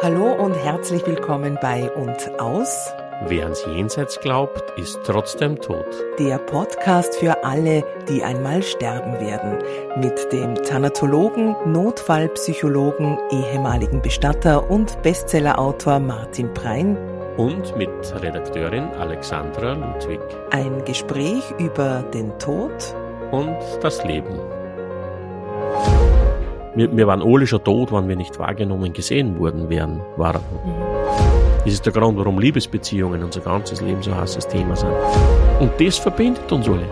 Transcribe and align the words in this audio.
Hallo 0.00 0.32
und 0.32 0.54
herzlich 0.54 1.04
willkommen 1.06 1.58
bei 1.60 1.90
Und 1.90 2.38
Aus. 2.38 2.92
Wer 3.26 3.44
ans 3.44 3.64
Jenseits 3.66 4.20
glaubt, 4.20 4.78
ist 4.78 5.00
trotzdem 5.04 5.60
tot. 5.60 5.86
Der 6.20 6.38
Podcast 6.38 7.16
für 7.16 7.42
alle, 7.42 7.84
die 8.08 8.22
einmal 8.22 8.62
sterben 8.62 9.14
werden. 9.14 9.58
Mit 9.96 10.32
dem 10.32 10.54
Thanatologen, 10.54 11.56
Notfallpsychologen, 11.66 13.18
ehemaligen 13.32 14.00
Bestatter 14.00 14.70
und 14.70 15.02
Bestsellerautor 15.02 15.98
Martin 15.98 16.54
Prein. 16.54 16.96
Und 17.36 17.76
mit 17.76 17.90
Redakteurin 18.22 18.84
Alexandra 18.90 19.72
Ludwig. 19.72 20.20
Ein 20.52 20.84
Gespräch 20.84 21.42
über 21.58 22.04
den 22.14 22.38
Tod 22.38 22.94
und 23.32 23.58
das 23.80 24.04
Leben. 24.04 24.38
Wir, 26.76 26.96
wir 26.96 27.06
waren 27.06 27.22
alle 27.22 27.46
schon 27.46 27.62
tot, 27.62 27.92
wenn 27.92 28.08
wir 28.08 28.16
nicht 28.16 28.38
wahrgenommen 28.38 28.92
gesehen 28.92 29.38
worden 29.38 29.68
wären, 29.68 30.00
waren. 30.16 30.42
Mhm. 30.64 30.72
Das 31.64 31.72
ist 31.72 31.86
der 31.86 31.92
Grund, 31.92 32.18
warum 32.18 32.38
Liebesbeziehungen 32.38 33.22
unser 33.22 33.40
ganzes 33.40 33.80
Leben 33.80 34.02
so 34.02 34.10
ein 34.10 34.18
heißes 34.20 34.48
Thema 34.48 34.74
sind. 34.74 34.92
Und 35.60 35.70
das 35.78 35.98
verbindet 35.98 36.50
uns 36.50 36.68
alle. 36.68 36.86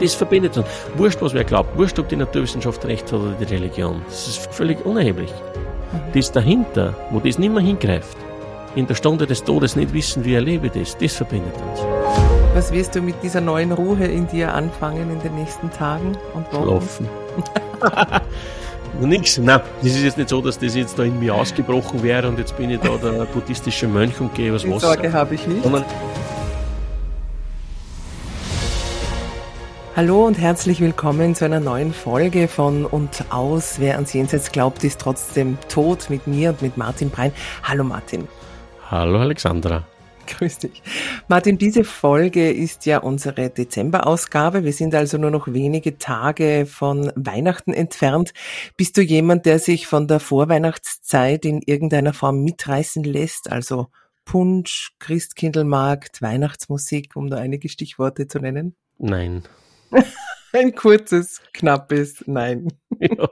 Das 0.00 0.14
verbindet 0.14 0.56
uns. 0.56 0.66
Wurscht, 0.96 1.22
was 1.22 1.34
wer 1.34 1.44
glaubt. 1.44 1.76
Wurscht, 1.78 1.98
ob 1.98 2.08
die 2.08 2.16
Naturwissenschaft 2.16 2.84
recht 2.84 3.12
hat 3.12 3.20
oder 3.20 3.32
die 3.32 3.44
Religion. 3.44 4.02
Das 4.06 4.26
ist 4.26 4.52
völlig 4.52 4.84
unerheblich. 4.84 5.30
Mhm. 5.30 5.98
Das 6.14 6.32
dahinter, 6.32 6.94
wo 7.10 7.20
das 7.20 7.38
nicht 7.38 7.52
mehr 7.52 7.62
hingreift, 7.62 8.16
in 8.74 8.86
der 8.86 8.96
Stunde 8.96 9.26
des 9.26 9.44
Todes 9.44 9.76
nicht 9.76 9.92
wissen, 9.94 10.24
wie 10.24 10.34
erlebe 10.34 10.68
das, 10.68 10.98
das 10.98 11.14
verbindet 11.14 11.54
uns. 11.70 11.80
Was 12.54 12.72
wirst 12.72 12.96
du 12.96 13.00
mit 13.00 13.14
dieser 13.22 13.40
neuen 13.40 13.70
Ruhe 13.72 14.04
in 14.04 14.26
dir 14.26 14.52
anfangen 14.52 15.10
in 15.10 15.20
den 15.20 15.36
nächsten 15.36 15.70
Tagen 15.70 16.16
und 16.34 16.52
Wochen? 16.52 16.64
Schlafen. 16.64 17.08
Nix. 19.00 19.38
Nein, 19.38 19.60
das 19.82 19.92
ist 19.92 20.02
jetzt 20.02 20.18
nicht 20.18 20.28
so, 20.28 20.40
dass 20.40 20.58
das 20.58 20.74
jetzt 20.74 20.98
da 20.98 21.04
in 21.04 21.18
mir 21.18 21.34
ausgebrochen 21.34 22.02
wäre 22.02 22.28
und 22.28 22.38
jetzt 22.38 22.56
bin 22.56 22.70
ich 22.70 22.80
da 22.80 22.96
der 22.96 23.24
buddhistische 23.34 23.86
Mönch 23.86 24.20
und 24.20 24.34
gehe 24.34 24.52
was 24.52 24.62
Die 24.62 24.78
Sorge 24.78 25.12
habe 25.12 25.34
ich 25.34 25.46
nicht. 25.46 25.62
Sondern 25.62 25.84
Hallo 29.98 30.26
und 30.26 30.38
herzlich 30.38 30.80
willkommen 30.80 31.34
zu 31.34 31.44
einer 31.44 31.58
neuen 31.58 31.92
Folge 31.92 32.46
von 32.46 32.84
Und 32.84 33.24
aus. 33.30 33.80
Wer 33.80 33.96
ans 33.96 34.12
Jenseits 34.12 34.52
glaubt, 34.52 34.84
ist 34.84 35.00
trotzdem 35.00 35.58
tot 35.68 36.08
mit 36.08 36.28
mir 36.28 36.50
und 36.50 36.62
mit 36.62 36.76
Martin 36.76 37.10
Brein. 37.10 37.32
Hallo 37.64 37.82
Martin. 37.82 38.28
Hallo 38.90 39.18
Alexandra. 39.18 39.84
Grüß 40.28 40.58
dich. 40.58 40.82
Martin, 41.28 41.56
diese 41.56 41.84
Folge 41.84 42.52
ist 42.52 42.84
ja 42.84 42.98
unsere 42.98 43.48
Dezemberausgabe. 43.48 44.62
Wir 44.62 44.74
sind 44.74 44.94
also 44.94 45.16
nur 45.16 45.30
noch 45.30 45.48
wenige 45.48 45.96
Tage 45.96 46.66
von 46.66 47.10
Weihnachten 47.16 47.72
entfernt. 47.72 48.34
Bist 48.76 48.98
du 48.98 49.00
jemand, 49.00 49.46
der 49.46 49.58
sich 49.58 49.86
von 49.86 50.06
der 50.06 50.20
Vorweihnachtszeit 50.20 51.46
in 51.46 51.62
irgendeiner 51.62 52.12
Form 52.12 52.44
mitreißen 52.44 53.04
lässt? 53.04 53.50
Also 53.50 53.86
Punsch, 54.26 54.92
Christkindlmarkt, 54.98 56.20
Weihnachtsmusik, 56.20 57.16
um 57.16 57.30
da 57.30 57.38
einige 57.38 57.70
Stichworte 57.70 58.28
zu 58.28 58.38
nennen? 58.38 58.76
Nein. 58.98 59.44
Ein 60.52 60.74
kurzes, 60.74 61.40
knappes 61.52 62.24
Nein. 62.26 62.68
Ja. 63.00 63.28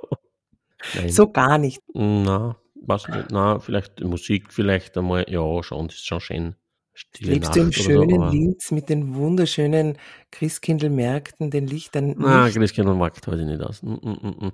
Nein. 0.95 1.09
So 1.11 1.29
gar 1.29 1.59
nicht. 1.59 1.83
Na, 1.93 2.57
was 2.75 3.09
nicht. 3.09 3.31
Na, 3.33 3.59
vielleicht 3.59 4.01
Musik, 4.01 4.53
vielleicht 4.53 4.97
einmal, 4.97 5.27
ja, 5.29 5.63
schon, 5.63 5.89
das 5.89 5.97
ist 5.97 6.07
schon 6.07 6.21
schön. 6.21 6.55
Stille 6.99 7.35
Lebst 7.35 7.51
Nacht 7.51 7.57
du 7.57 7.61
im 7.61 7.73
schönen 7.73 8.09
so, 8.09 8.29
Linz 8.31 8.71
mit 8.71 8.89
den 8.89 9.15
wunderschönen 9.15 9.99
Christkindlmärkten, 10.31 11.51
den 11.51 11.67
Lichtern? 11.67 12.15
Nein, 12.17 12.51
Christkindlmarkt 12.51 13.29
weiß 13.29 13.39
ich 13.39 13.45
nicht 13.45 13.61
aus. 13.61 13.83
Mm, 13.83 13.97
mm, 14.01 14.47
mm, 14.47 14.53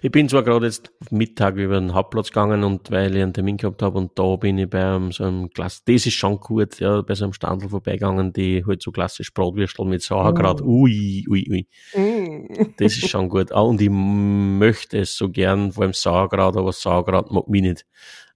ich 0.00 0.12
bin 0.12 0.28
zwar 0.28 0.44
gerade 0.44 0.66
jetzt 0.66 0.92
Mittag 1.10 1.56
über 1.56 1.80
den 1.80 1.92
Hauptplatz 1.92 2.28
gegangen 2.28 2.62
und 2.62 2.92
weil 2.92 3.16
ich 3.16 3.22
einen 3.24 3.34
Termin 3.34 3.56
gehabt 3.56 3.82
habe 3.82 3.98
und 3.98 4.16
da 4.16 4.36
bin 4.36 4.58
ich 4.58 4.70
bei 4.70 5.00
so 5.10 5.24
einem 5.24 5.50
Glas, 5.50 5.82
das 5.84 6.06
ist 6.06 6.12
schon 6.12 6.38
gut, 6.38 6.78
ja, 6.78 7.02
bei 7.02 7.16
so 7.16 7.24
einem 7.24 7.32
Standel 7.32 7.68
vorbeigegangen, 7.68 8.32
die 8.32 8.64
halt 8.64 8.82
so 8.82 8.92
klassisch 8.92 9.34
Bratwürstel 9.34 9.84
mit 9.84 10.00
Sauerkraut. 10.00 10.62
Oh. 10.62 10.82
Ui, 10.82 11.26
ui, 11.28 11.44
ui. 11.50 11.66
Mm. 12.00 12.74
Das 12.76 12.92
ist 12.92 13.08
schon 13.08 13.28
gut. 13.28 13.50
Ah, 13.50 13.62
und 13.62 13.80
ich 13.80 13.90
möchte 13.90 14.96
es 14.96 15.16
so 15.16 15.28
gern, 15.28 15.72
vor 15.72 15.82
allem 15.82 15.92
Sauerkraut, 15.92 16.56
aber 16.56 16.72
Sauerkraut 16.72 17.32
mag 17.32 17.48
mich 17.48 17.62
nicht. 17.62 17.86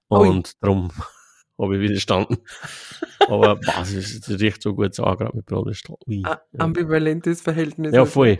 Und 0.08 0.48
ui. 0.48 0.52
darum 0.60 0.90
habe 1.58 1.76
ich 1.76 1.82
widerstanden. 1.82 2.38
Aber 3.28 3.58
was 3.60 3.92
ist 3.92 4.28
riecht 4.28 4.62
so 4.62 4.74
gut 4.74 4.94
so 4.94 5.04
gerade 5.04 5.30
mit 5.34 5.46
Bratwürstel. 5.46 5.96
Ja. 6.06 6.40
Ambivalentes 6.58 7.40
Verhältnis. 7.40 7.94
Ja, 7.94 8.04
voll. 8.04 8.38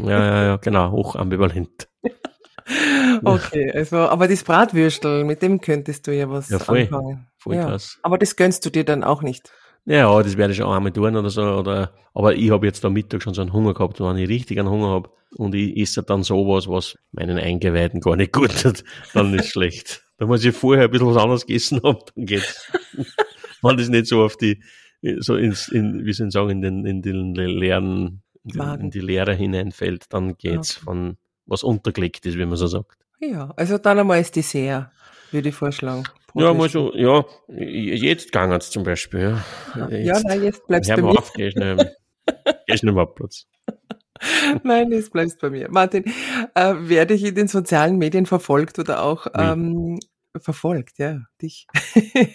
Ja, 0.00 0.08
ja, 0.08 0.44
ja, 0.44 0.56
genau, 0.56 0.90
hoch 0.90 1.16
ambivalent. 1.16 1.88
okay, 3.24 3.70
also, 3.72 3.96
aber 3.96 4.28
das 4.28 4.42
Bratwürstel, 4.42 5.24
mit 5.24 5.42
dem 5.42 5.60
könntest 5.60 6.06
du 6.06 6.14
ja 6.14 6.28
was 6.28 6.48
ja, 6.48 6.58
voll, 6.58 6.80
anfangen. 6.80 7.28
Voll 7.38 7.56
ja. 7.56 7.66
krass. 7.66 7.98
Aber 8.02 8.18
das 8.18 8.36
gönnst 8.36 8.64
du 8.66 8.70
dir 8.70 8.84
dann 8.84 9.04
auch 9.04 9.22
nicht. 9.22 9.52
Ja, 9.86 10.20
das 10.20 10.36
werde 10.36 10.52
ich 10.52 10.58
schon 10.58 10.66
einmal 10.66 10.92
tun 10.92 11.16
oder 11.16 11.30
so. 11.30 11.42
Oder, 11.42 11.92
aber 12.12 12.34
ich 12.34 12.50
habe 12.50 12.66
jetzt 12.66 12.84
am 12.84 12.92
Mittag 12.92 13.22
schon 13.22 13.34
so 13.34 13.40
einen 13.40 13.52
Hunger 13.52 13.72
gehabt, 13.72 14.00
wenn 14.00 14.16
ich 14.16 14.28
richtig 14.28 14.58
einen 14.58 14.68
Hunger 14.68 14.88
habe 14.88 15.10
und 15.36 15.54
ich 15.54 15.76
esse 15.76 16.02
dann 16.02 16.24
sowas, 16.24 16.68
was 16.68 16.98
meinen 17.12 17.38
Eingeweiden 17.38 18.00
gar 18.00 18.16
nicht 18.16 18.32
gut 18.32 18.62
tut, 18.62 18.82
dann 19.14 19.32
ist 19.34 19.48
schlecht. 19.48 20.02
Da 20.18 20.26
muss 20.26 20.44
ich 20.44 20.56
vorher 20.56 20.84
ein 20.84 20.90
bisschen 20.90 21.08
was 21.08 21.22
anderes 21.22 21.46
gegessen 21.46 21.80
haben, 21.84 22.00
dann 22.14 22.26
geht's. 22.26 22.72
Wenn 23.62 23.76
das 23.76 23.88
nicht 23.88 24.06
so 24.06 24.24
auf 24.24 24.36
die, 24.36 24.62
so 25.18 25.36
ins, 25.36 25.68
in, 25.68 26.04
wie 26.04 26.12
soll 26.12 26.28
ich 26.28 26.32
sagen, 26.32 26.50
in 26.50 26.62
den, 26.62 26.84
in 26.84 27.02
den 27.02 27.34
leeren, 27.34 28.22
in 28.44 28.90
die 28.90 29.00
Leere 29.00 29.34
hineinfällt, 29.34 30.06
dann 30.10 30.36
geht's 30.36 30.76
okay. 30.76 30.84
von 30.84 31.16
was 31.46 31.62
untergelegt 31.62 32.26
ist, 32.26 32.36
wie 32.36 32.44
man 32.44 32.56
so 32.56 32.66
sagt. 32.66 32.98
Ja, 33.20 33.52
also 33.56 33.78
dann 33.78 33.98
einmal 33.98 34.18
das 34.18 34.32
Dessert, 34.32 34.90
würde 35.30 35.48
ich 35.48 35.54
vorschlagen. 35.54 36.04
Ja, 36.38 36.54
mal 36.54 36.68
so, 36.68 36.94
ja, 36.94 37.24
jetzt 37.48 38.26
gegangen 38.26 38.60
zum 38.60 38.82
Beispiel, 38.82 39.20
ja. 39.20 39.44
Ja, 39.74 39.88
jetzt, 39.88 40.26
nein, 40.26 40.42
jetzt 40.42 40.66
bleibst 40.66 40.90
du 40.90 40.96
bei 40.96 41.02
mir. 41.02 41.18
Auf, 41.18 41.32
geh 41.32 41.50
schnell, 41.50 41.96
geh 42.66 42.76
schnell 42.76 42.92
am 42.92 42.98
Abplatz. 42.98 43.46
Nein, 44.62 44.92
jetzt 44.92 45.12
bleibst 45.12 45.40
bei 45.40 45.50
mir. 45.50 45.70
Martin, 45.70 46.04
äh, 46.54 46.74
wer 46.78 47.06
dich 47.06 47.24
in 47.24 47.34
den 47.34 47.48
sozialen 47.48 47.98
Medien 47.98 48.26
verfolgt 48.26 48.78
oder 48.78 49.02
auch 49.02 49.26
ähm, 49.34 49.98
verfolgt, 50.40 50.98
ja, 50.98 51.20
dich. 51.40 51.66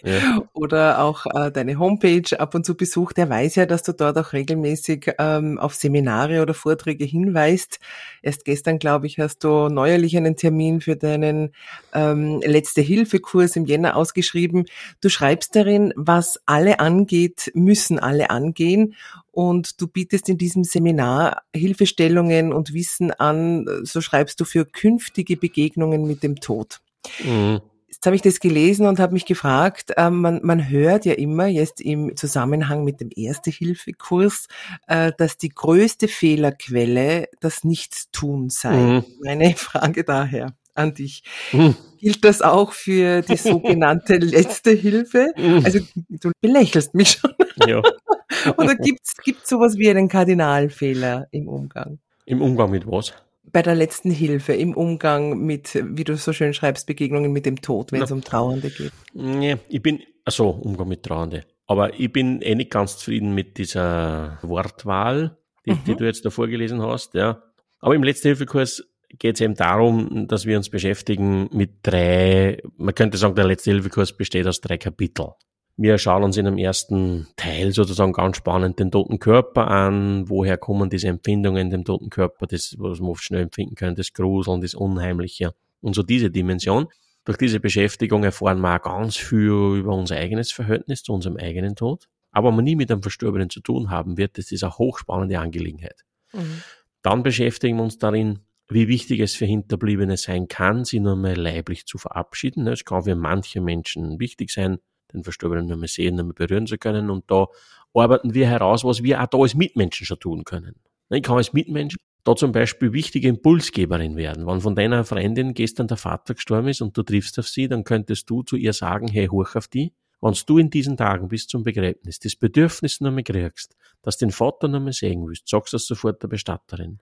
Ja. 0.04 0.44
Oder 0.54 1.04
auch 1.04 1.26
äh, 1.26 1.52
deine 1.52 1.80
Homepage 1.80 2.40
ab 2.40 2.56
und 2.56 2.66
zu 2.66 2.76
besucht, 2.76 3.18
der 3.18 3.30
weiß 3.30 3.56
ja, 3.56 3.66
dass 3.66 3.84
du 3.84 3.94
dort 3.94 4.18
auch 4.18 4.34
regelmäßig 4.34 5.14
ähm, 5.18 5.58
auf 5.60 5.76
Seminare 5.76 6.42
oder 6.42 6.54
Vorträge 6.54 7.06
hinweist. 7.06 7.80
Erst 8.22 8.46
gestern, 8.46 8.80
glaube 8.80 9.08
ich, 9.08 9.20
hast 9.20 9.44
du 9.44 9.70
neuerlich 9.70 10.18
einen 10.18 10.36
Termin 10.36 10.82
für 10.82 10.96
deinen 10.96 11.54
ähm, 11.94 12.42
Letzte-Hilfe-Kurs 12.44 13.56
im 13.56 13.66
Jänner 13.66 13.96
ausgeschrieben. 13.96 14.66
Du 15.02 15.10
schreibst 15.10 15.56
darin, 15.56 15.94
was 15.96 16.40
alle 16.46 16.80
angeht, 16.80 17.52
müssen 17.54 18.00
alle 18.00 18.30
angehen. 18.30 18.96
Und 19.32 19.80
du 19.82 19.88
bietest 19.88 20.28
in 20.28 20.38
diesem 20.38 20.64
Seminar 20.64 21.44
Hilfestellungen 21.56 22.52
und 22.52 22.74
Wissen 22.74 23.12
an, 23.12 23.66
so 23.84 24.02
schreibst 24.02 24.40
du 24.42 24.46
für 24.46 24.66
künftige 24.66 25.38
Begegnungen 25.38 26.06
mit 26.06 26.22
dem 26.22 26.36
Tod. 26.42 26.82
Mhm. 27.24 27.62
Jetzt 27.92 28.06
habe 28.06 28.16
ich 28.16 28.22
das 28.22 28.40
gelesen 28.40 28.88
und 28.88 29.00
habe 29.00 29.14
mich 29.14 29.26
gefragt, 29.26 29.92
äh, 29.98 30.10
man, 30.10 30.40
man 30.44 30.70
hört 30.70 31.06
ja 31.06 31.14
immer 31.14 31.48
jetzt 31.48 31.82
im 31.82 32.16
Zusammenhang 32.16 32.86
mit 32.86 33.02
dem 33.02 33.10
Erste-Hilfe-Kurs, 33.14 34.48
äh, 34.88 35.12
dass 35.18 35.38
die 35.38 35.50
größte 35.50 36.08
Fehlerquelle 36.08 37.28
das 37.42 37.66
Nichtstun 37.66 38.50
sei. 38.50 38.78
Mhm. 38.78 39.06
Meine 39.22 39.54
Frage 39.56 40.06
daher 40.06 40.56
an 40.74 40.94
dich. 40.94 41.24
Mhm. 41.52 41.76
Gilt 42.00 42.24
das 42.24 42.42
auch 42.42 42.72
für 42.72 43.22
die 43.22 43.36
sogenannte 43.36 44.16
letzte 44.18 44.72
Hilfe? 44.72 45.34
Mhm. 45.38 45.66
Also 45.66 45.80
du 46.10 46.32
belächelst 46.40 46.96
mich 46.96 47.20
schon. 47.20 47.36
Ja. 47.68 47.82
Oder 48.58 48.76
gibt 48.76 49.02
es 49.04 49.50
sowas 49.50 49.78
wie 49.78 49.90
einen 49.90 50.08
Kardinalfehler 50.08 51.28
im 51.32 51.50
Umgang? 51.50 52.00
Im 52.26 52.42
Umgang 52.42 52.72
mit 52.72 52.88
was? 52.88 53.14
Bei 53.52 53.62
der 53.62 53.76
letzten 53.76 54.12
Hilfe 54.12 54.54
im 54.54 54.74
Umgang 54.74 55.40
mit, 55.40 55.80
wie 55.84 56.04
du 56.04 56.16
so 56.16 56.34
schön 56.34 56.54
schreibst, 56.54 56.88
Begegnungen 56.88 57.32
mit 57.32 57.46
dem 57.46 57.62
Tod, 57.62 57.92
wenn 57.92 58.02
es 58.02 58.12
um 58.12 58.24
Trauernde 58.24 58.70
geht? 58.70 58.92
Nee, 59.14 59.58
ich 59.70 59.82
bin, 59.82 60.00
also 60.26 60.50
Umgang 60.50 60.88
mit 60.88 61.04
Trauernde. 61.04 61.46
Aber 61.68 62.00
ich 62.00 62.12
bin 62.12 62.42
eh 62.42 62.56
nicht 62.56 62.72
ganz 62.72 62.98
zufrieden 62.98 63.34
mit 63.34 63.58
dieser 63.58 64.40
Wortwahl, 64.42 65.38
die, 65.66 65.72
mhm. 65.72 65.84
die 65.86 65.96
du 65.96 66.06
jetzt 66.06 66.26
da 66.26 66.30
vorgelesen 66.30 66.82
hast, 66.82 67.14
ja. 67.14 67.44
Aber 67.80 67.96
im 67.96 68.04
letzten 68.04 68.30
Hilfekurs 68.30 68.84
geht 69.18 69.36
es 69.36 69.42
eben 69.42 69.56
darum, 69.56 70.28
dass 70.28 70.46
wir 70.46 70.58
uns 70.58 70.70
beschäftigen 70.70 71.50
mit 71.52 71.80
drei, 71.84 72.62
man 72.78 72.96
könnte 72.96 73.18
sagen, 73.18 73.36
der 73.36 73.46
letzte 73.46 73.72
Hilfekurs 73.72 74.16
besteht 74.16 74.48
aus 74.48 74.62
drei 74.62 74.78
Kapiteln. 74.78 75.32
Wir 75.78 75.98
schauen 75.98 76.24
uns 76.24 76.38
in 76.38 76.46
dem 76.46 76.58
ersten 76.58 77.28
Teil 77.36 77.72
sozusagen 77.72 78.14
ganz 78.14 78.38
spannend 78.38 78.80
den 78.80 78.92
toten 78.92 79.20
Körper 79.20 79.68
an. 79.68 80.30
Woher 80.30 80.58
kommen 80.58 80.90
diese 80.90 81.08
Empfindungen 81.08 81.68
in 81.68 81.70
dem 81.70 81.86
toten 81.86 82.10
Körper, 82.10 82.46
das, 82.46 82.76
was 82.78 83.00
man 83.00 83.10
oft 83.12 83.24
schnell 83.24 83.44
empfinden 83.44 83.76
kann, 83.76 83.96
das 83.96 84.14
Gruseln, 84.14 84.62
das 84.62 84.76
Unheimliche 84.76 85.54
und 85.82 85.96
so 85.96 86.04
diese 86.04 86.30
Dimension. 86.30 86.88
Durch 87.26 87.38
diese 87.38 87.60
Beschäftigung 87.60 88.24
erfahren 88.24 88.60
wir 88.60 88.76
auch 88.76 88.82
ganz 88.82 89.16
viel 89.16 89.78
über 89.78 89.96
unser 89.96 90.18
eigenes 90.18 90.52
Verhältnis 90.52 91.04
zu 91.04 91.14
unserem 91.14 91.38
eigenen 91.38 91.76
Tod. 91.76 92.08
Aber 92.32 92.50
wenn 92.50 92.56
man 92.56 92.66
nie 92.66 92.76
mit 92.76 92.92
einem 92.92 93.02
Verstorbenen 93.02 93.50
zu 93.50 93.62
tun 93.62 93.90
haben 93.90 94.18
wird, 94.18 94.38
das 94.38 94.52
ist 94.52 94.64
eine 94.64 94.78
hochspannende 94.78 95.40
Angelegenheit. 95.40 96.06
Mhm. 96.34 96.64
Dann 97.02 97.24
beschäftigen 97.24 97.78
wir 97.78 97.84
uns 97.84 97.98
darin 97.98 98.40
wie 98.72 98.88
wichtig 98.88 99.20
es 99.20 99.36
für 99.36 99.46
Hinterbliebene 99.46 100.16
sein 100.16 100.48
kann, 100.48 100.86
sie 100.86 101.02
nur 101.02 101.18
mal 101.18 101.36
leiblich 101.36 101.86
zu 101.86 101.98
verabschieden. 101.98 102.66
Es 102.68 102.86
kann 102.86 103.04
für 103.04 103.16
manche 103.16 103.60
Menschen 103.60 104.18
wichtig 104.20 104.50
sein, 104.50 104.80
den 105.14 105.24
Verstorbenen 105.24 105.68
nur 105.68 105.78
mal 105.78 105.88
sehen, 105.88 106.16
nur 106.16 106.26
mal 106.26 106.34
berühren 106.34 106.68
zu 106.68 106.78
können. 106.78 107.10
Und 107.10 107.30
da 107.30 107.48
arbeiten 107.94 108.34
wir 108.34 108.48
heraus, 108.48 108.84
was 108.84 109.04
wir 109.04 109.22
auch 109.22 109.28
da 109.28 109.38
als 109.38 109.56
Mitmenschen 109.56 110.06
schon 110.06 110.20
tun 110.20 110.44
können. 110.44 110.76
Ich 111.10 111.24
kann 111.24 111.38
als 111.38 111.54
Mitmensch 111.54 111.98
da 112.24 112.36
zum 112.36 112.52
Beispiel 112.52 112.94
wichtige 112.94 113.28
Impulsgeberin 113.28 114.16
werden. 114.16 114.46
Wenn 114.46 114.62
von 114.62 114.76
deiner 114.76 115.04
Freundin 115.04 115.54
gestern 115.54 115.88
der 115.88 115.98
Vater 115.98 116.36
gestorben 116.36 116.68
ist 116.68 116.82
und 116.82 116.96
du 116.96 117.04
triffst 117.04 117.40
auf 117.40 117.48
sie, 117.48 117.68
dann 117.68 117.84
könntest 117.84 118.30
du 118.30 118.44
zu 118.44 118.56
ihr 118.56 118.74
sagen, 118.74 119.08
hey, 119.08 119.28
hoch 119.28 119.56
auf 119.56 119.68
die. 119.68 119.94
Wenn 120.22 120.36
du 120.46 120.58
in 120.60 120.70
diesen 120.70 120.98
Tagen 120.98 121.30
bis 121.30 121.48
zum 121.48 121.64
Begräbnis 121.64 122.20
das 122.20 122.36
Bedürfnis 122.36 123.02
mehr 123.02 123.24
kriegst, 123.24 123.76
dass 124.04 124.18
den 124.18 124.32
Vater 124.32 124.68
mehr 124.68 124.94
sehen 124.94 125.26
willst, 125.26 125.48
sagst 125.48 125.74
du 125.74 125.78
das 125.78 125.88
sofort 125.88 126.22
der 126.22 126.28
Bestatterin. 126.28 127.00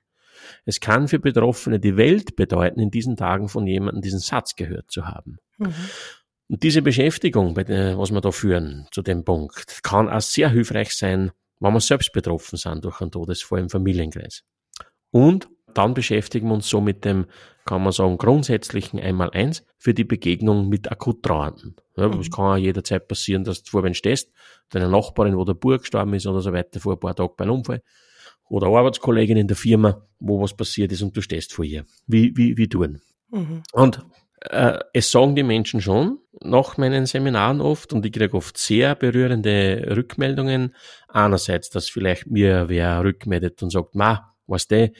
Es 0.65 0.79
kann 0.79 1.09
für 1.09 1.19
Betroffene 1.19 1.81
die 1.81 1.97
Welt 1.97 2.37
bedeuten, 2.37 2.79
in 2.79 2.91
diesen 2.91 3.17
Tagen 3.17 3.49
von 3.49 3.67
jemandem 3.67 4.01
diesen 4.01 4.19
Satz 4.19 4.55
gehört 4.55 4.89
zu 4.89 5.05
haben. 5.05 5.37
Mhm. 5.57 5.73
Und 6.49 6.63
diese 6.63 6.81
Beschäftigung, 6.81 7.55
was 7.55 8.11
wir 8.11 8.21
da 8.21 8.31
führen 8.31 8.87
zu 8.91 9.03
dem 9.03 9.23
Punkt, 9.23 9.83
kann 9.83 10.09
auch 10.09 10.21
sehr 10.21 10.49
hilfreich 10.49 10.93
sein, 10.93 11.31
wenn 11.59 11.73
wir 11.73 11.79
selbst 11.79 12.11
betroffen 12.11 12.57
sind 12.57 12.83
durch 12.83 13.01
einen 13.01 13.11
Todesfall 13.11 13.59
im 13.59 13.69
Familienkreis. 13.69 14.43
Und 15.11 15.47
dann 15.75 15.93
beschäftigen 15.93 16.47
wir 16.47 16.55
uns 16.55 16.67
so 16.67 16.81
mit 16.81 17.05
dem, 17.05 17.27
kann 17.65 17.83
man 17.83 17.91
sagen, 17.91 18.17
grundsätzlichen 18.17 18.99
Einmaleins 18.99 19.63
für 19.77 19.93
die 19.93 20.03
Begegnung 20.03 20.69
mit 20.69 20.91
akut 20.91 21.21
Trauernden. 21.21 21.75
Ja, 21.95 22.07
mhm. 22.07 22.19
Es 22.19 22.31
kann 22.31 22.45
auch 22.45 22.57
jederzeit 22.57 23.07
passieren, 23.07 23.43
dass 23.43 23.61
du 23.61 23.69
vor 23.69 23.83
wenn 23.83 23.93
stehst, 23.93 24.31
deine 24.69 24.89
Nachbarin, 24.89 25.37
wo 25.37 25.45
der 25.45 25.53
Bub 25.53 25.79
gestorben 25.79 26.15
ist 26.15 26.25
oder 26.25 26.41
so 26.41 26.51
weiter, 26.51 26.79
vor 26.79 26.93
ein 26.93 26.99
paar 26.99 27.15
Tagen 27.15 27.33
bei 27.37 27.43
einem 27.43 27.55
Unfall, 27.55 27.83
oder 28.49 28.67
Arbeitskollegin 28.67 29.37
in 29.37 29.47
der 29.47 29.57
Firma, 29.57 30.07
wo 30.19 30.41
was 30.41 30.55
passiert 30.55 30.91
ist 30.91 31.03
und 31.03 31.15
du 31.15 31.21
stehst 31.21 31.53
vor 31.53 31.63
ihr. 31.63 31.85
Wie, 32.07 32.35
wie, 32.35 32.57
wie 32.57 32.67
tun. 32.67 33.01
Mhm. 33.29 33.61
Und 33.73 34.03
äh, 34.41 34.79
es 34.93 35.11
sagen 35.11 35.35
die 35.35 35.43
Menschen 35.43 35.81
schon 35.81 36.19
nach 36.41 36.77
meinen 36.77 37.05
Seminaren 37.05 37.61
oft 37.61 37.93
und 37.93 38.05
ich 38.05 38.11
kriege 38.11 38.35
oft 38.35 38.57
sehr 38.57 38.95
berührende 38.95 39.93
Rückmeldungen. 39.95 40.75
Einerseits, 41.07 41.69
dass 41.69 41.89
vielleicht 41.89 42.27
mir 42.27 42.69
wer 42.69 43.03
rückmeldet 43.03 43.61
und 43.61 43.71
sagt, 43.71 43.95
ma, 43.95 44.35
was 44.47 44.67
du, 44.67 44.91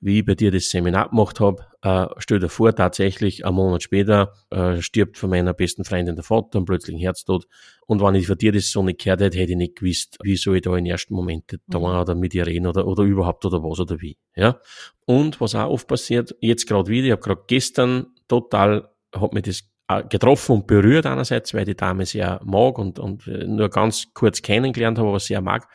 wie 0.00 0.20
ich 0.20 0.24
bei 0.24 0.34
dir 0.34 0.50
das 0.50 0.68
Seminar 0.68 1.10
gemacht 1.10 1.40
habe, 1.40 1.66
äh, 1.82 2.06
stell 2.18 2.38
dir 2.38 2.48
vor, 2.48 2.74
tatsächlich 2.74 3.44
ein 3.44 3.54
Monat 3.54 3.82
später 3.82 4.32
äh, 4.50 4.80
stirbt 4.80 5.18
von 5.18 5.30
meiner 5.30 5.54
besten 5.54 5.84
Freundin 5.84 6.14
der 6.14 6.24
Vater 6.24 6.58
und 6.58 6.66
plötzlich 6.66 6.96
ein 6.96 7.00
Herztod. 7.00 7.46
Und 7.86 8.00
wenn 8.00 8.14
ich 8.14 8.26
von 8.26 8.38
dir 8.38 8.52
das 8.52 8.70
so 8.70 8.82
nicht 8.82 9.02
gehört 9.02 9.20
hätte, 9.20 9.38
hätte 9.38 9.52
ich 9.52 9.58
nicht 9.58 9.76
gewusst, 9.76 10.18
wie 10.22 10.36
soll 10.36 10.56
ich 10.56 10.62
da 10.62 10.76
in 10.76 10.86
ersten 10.86 11.14
Momenten 11.14 11.60
da 11.66 11.78
mhm. 11.78 11.84
oder 11.84 12.14
mit 12.14 12.34
ihr 12.34 12.46
reden 12.46 12.66
oder, 12.66 12.86
oder 12.86 13.02
überhaupt 13.02 13.44
oder 13.44 13.62
was 13.62 13.80
oder 13.80 14.00
wie. 14.00 14.16
Ja. 14.36 14.60
Und 15.04 15.40
was 15.40 15.54
auch 15.54 15.70
oft 15.70 15.88
passiert, 15.88 16.34
jetzt 16.40 16.66
gerade 16.66 16.88
wieder, 16.88 17.06
ich 17.06 17.12
habe 17.12 17.22
gerade 17.22 17.42
gestern 17.46 18.06
total, 18.28 18.88
hat 19.14 19.32
mir 19.32 19.42
das 19.42 19.64
äh, 19.88 20.04
getroffen 20.04 20.52
und 20.56 20.66
berührt 20.66 21.06
einerseits, 21.06 21.54
weil 21.54 21.64
die 21.64 21.76
Dame 21.76 22.06
sehr 22.06 22.40
mag 22.44 22.78
und, 22.78 22.98
und 22.98 23.26
äh, 23.26 23.46
nur 23.46 23.68
ganz 23.68 24.12
kurz 24.14 24.42
kennengelernt 24.42 24.98
habe, 24.98 25.08
aber 25.08 25.20
sehr 25.20 25.40
mag. 25.40 25.66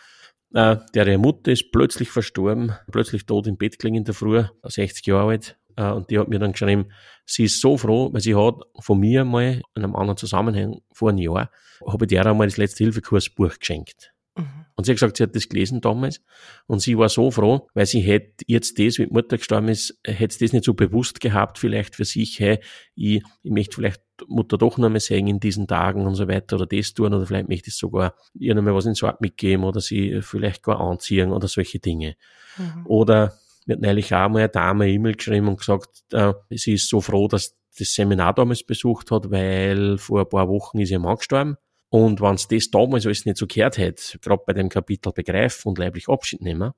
Äh, 0.54 0.78
deren 0.94 1.22
Mutter 1.22 1.52
ist 1.52 1.72
plötzlich 1.72 2.12
verstorben, 2.12 2.74
plötzlich 2.92 3.26
tot 3.26 3.48
im 3.48 3.58
Bett 3.58 3.80
gelegen 3.80 3.98
in 3.98 4.04
der 4.04 4.14
Früh, 4.14 4.44
60 4.64 5.06
Jahre 5.08 5.32
alt. 5.32 5.58
Äh, 5.76 5.92
und 5.92 6.10
die 6.10 6.20
hat 6.20 6.28
mir 6.28 6.40
dann 6.40 6.52
geschrieben, 6.52 6.92
sie 7.26 7.46
ist 7.46 7.60
so 7.60 7.78
froh, 7.78 8.14
weil 8.14 8.22
sie 8.22 8.36
hat 8.36 8.56
von 8.80 9.00
mir 9.00 9.26
mal 9.26 9.62
in 9.76 9.84
einem 9.84 9.96
anderen 9.96 10.18
Zusammenhang 10.18 10.82
vor 10.94 11.10
einem 11.10 11.20
Jahr, 11.20 11.50
habe 11.86 12.06
ich 12.06 12.10
der 12.10 12.26
einmal 12.26 12.48
das 12.48 12.58
letzte 12.58 12.84
Hilfekursbuch 12.84 13.58
geschenkt. 13.58 14.14
Mhm. 14.36 14.66
Und 14.76 14.86
sie 14.86 14.92
hat 14.92 14.98
gesagt, 14.98 15.18
sie 15.18 15.24
hat 15.24 15.36
das 15.36 15.50
gelesen 15.50 15.82
damals 15.82 16.22
und 16.66 16.82
sie 16.82 16.98
war 16.98 17.10
so 17.10 17.30
froh, 17.30 17.68
weil 17.74 17.86
sie 17.86 18.02
hätte 18.02 18.44
jetzt 18.48 18.80
das, 18.80 18.98
wie 18.98 19.06
die 19.06 19.14
Mutter 19.14 19.38
gestorben 19.38 19.70
ist, 19.70 20.00
hätte 20.06 20.40
das 20.40 20.54
nicht 20.54 20.66
so 20.66 20.74
bewusst 20.74 21.20
gehabt, 21.20 21.60
vielleicht 21.60 21.96
für 21.96 22.06
sich, 22.06 22.40
hey, 22.40 22.60
ich, 22.96 23.24
ich 23.44 23.52
möchte 23.52 23.76
vielleicht 23.76 24.02
Mutter 24.28 24.58
doch 24.58 24.78
noch 24.78 24.90
mal 24.90 25.00
sehen 25.00 25.28
in 25.28 25.40
diesen 25.40 25.68
Tagen 25.68 26.06
und 26.06 26.16
so 26.16 26.28
weiter 26.28 26.56
oder 26.56 26.66
das 26.66 26.94
tun 26.94 27.14
oder 27.14 27.26
vielleicht 27.26 27.50
möchte 27.50 27.70
ich 27.70 27.76
sogar 27.76 28.16
ihr 28.34 28.56
noch 28.56 28.62
mal 28.62 28.76
was 28.76 28.86
ins 28.86 29.00
Sorg 29.00 29.22
mitgeben 29.22 29.64
oder 29.64 29.82
sie 29.82 30.22
vielleicht 30.22 30.64
gar 30.64 30.80
anziehen 30.80 31.32
oder 31.32 31.48
solche 31.48 31.80
Dinge. 31.80 32.16
Mhm. 32.58 32.86
Oder 32.86 33.34
mir 33.66 33.76
hat 33.76 33.82
neulich 33.82 34.14
auch 34.14 34.30
mal 34.30 34.40
eine 34.40 34.50
Dame 34.50 34.86
eine 34.86 34.94
E-Mail 34.94 35.16
geschrieben 35.16 35.48
und 35.48 35.58
gesagt, 35.58 35.90
äh, 36.12 36.34
sie 36.50 36.74
ist 36.74 36.90
so 36.90 37.02
froh, 37.02 37.28
dass 37.28 37.56
das 37.78 37.94
Seminar 37.94 38.34
damals 38.34 38.64
besucht 38.64 39.12
hat, 39.12 39.32
weil 39.32 39.98
vor 39.98 40.22
ein 40.22 40.30
paar 40.30 40.48
Wochen 40.48 40.80
ist 40.80 40.92
ihr 40.92 41.00
Mann 41.00 41.18
gestorben 41.18 41.58
und 41.94 42.22
wenn 42.22 42.34
es 42.34 42.48
das 42.48 42.72
damals 42.72 43.06
alles 43.06 43.26
nicht 43.26 43.38
so 43.38 43.46
gehört 43.46 43.78
hätte, 43.78 44.18
gerade 44.18 44.42
bei 44.48 44.54
dem 44.54 44.68
Kapitel 44.68 45.12
Begreifen 45.12 45.70
und 45.70 45.78
leiblich 45.78 46.10
Abschied 46.10 46.42
nehmen, 46.42 46.72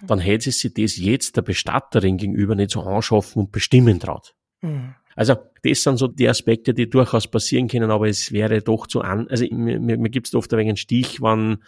mhm. 0.00 0.06
dann 0.06 0.20
hätte 0.20 0.52
sie 0.52 0.68
sich 0.68 0.74
das 0.74 0.96
jetzt 0.96 1.36
der 1.36 1.42
Bestatterin 1.42 2.18
gegenüber 2.18 2.54
nicht 2.54 2.70
so 2.70 2.82
anschaffen 2.82 3.42
und 3.42 3.50
bestimmen 3.52 3.98
traut. 3.98 4.36
Mhm. 4.60 4.94
Also 5.16 5.36
das 5.62 5.82
sind 5.82 5.96
so 5.96 6.08
die 6.08 6.28
Aspekte, 6.28 6.72
die 6.72 6.88
durchaus 6.88 7.26
passieren 7.26 7.68
können, 7.68 7.90
aber 7.90 8.08
es 8.08 8.32
wäre 8.32 8.62
doch 8.62 8.86
zu 8.86 9.02
an. 9.02 9.28
Also 9.28 9.44
mir, 9.50 9.78
mir, 9.80 10.10
gibt 10.10 10.28
es 10.28 10.34
oft 10.34 10.52
ein 10.52 10.58
wenig 10.58 10.70
einen 10.70 10.76
Stich, 10.76 11.20
wann 11.20 11.62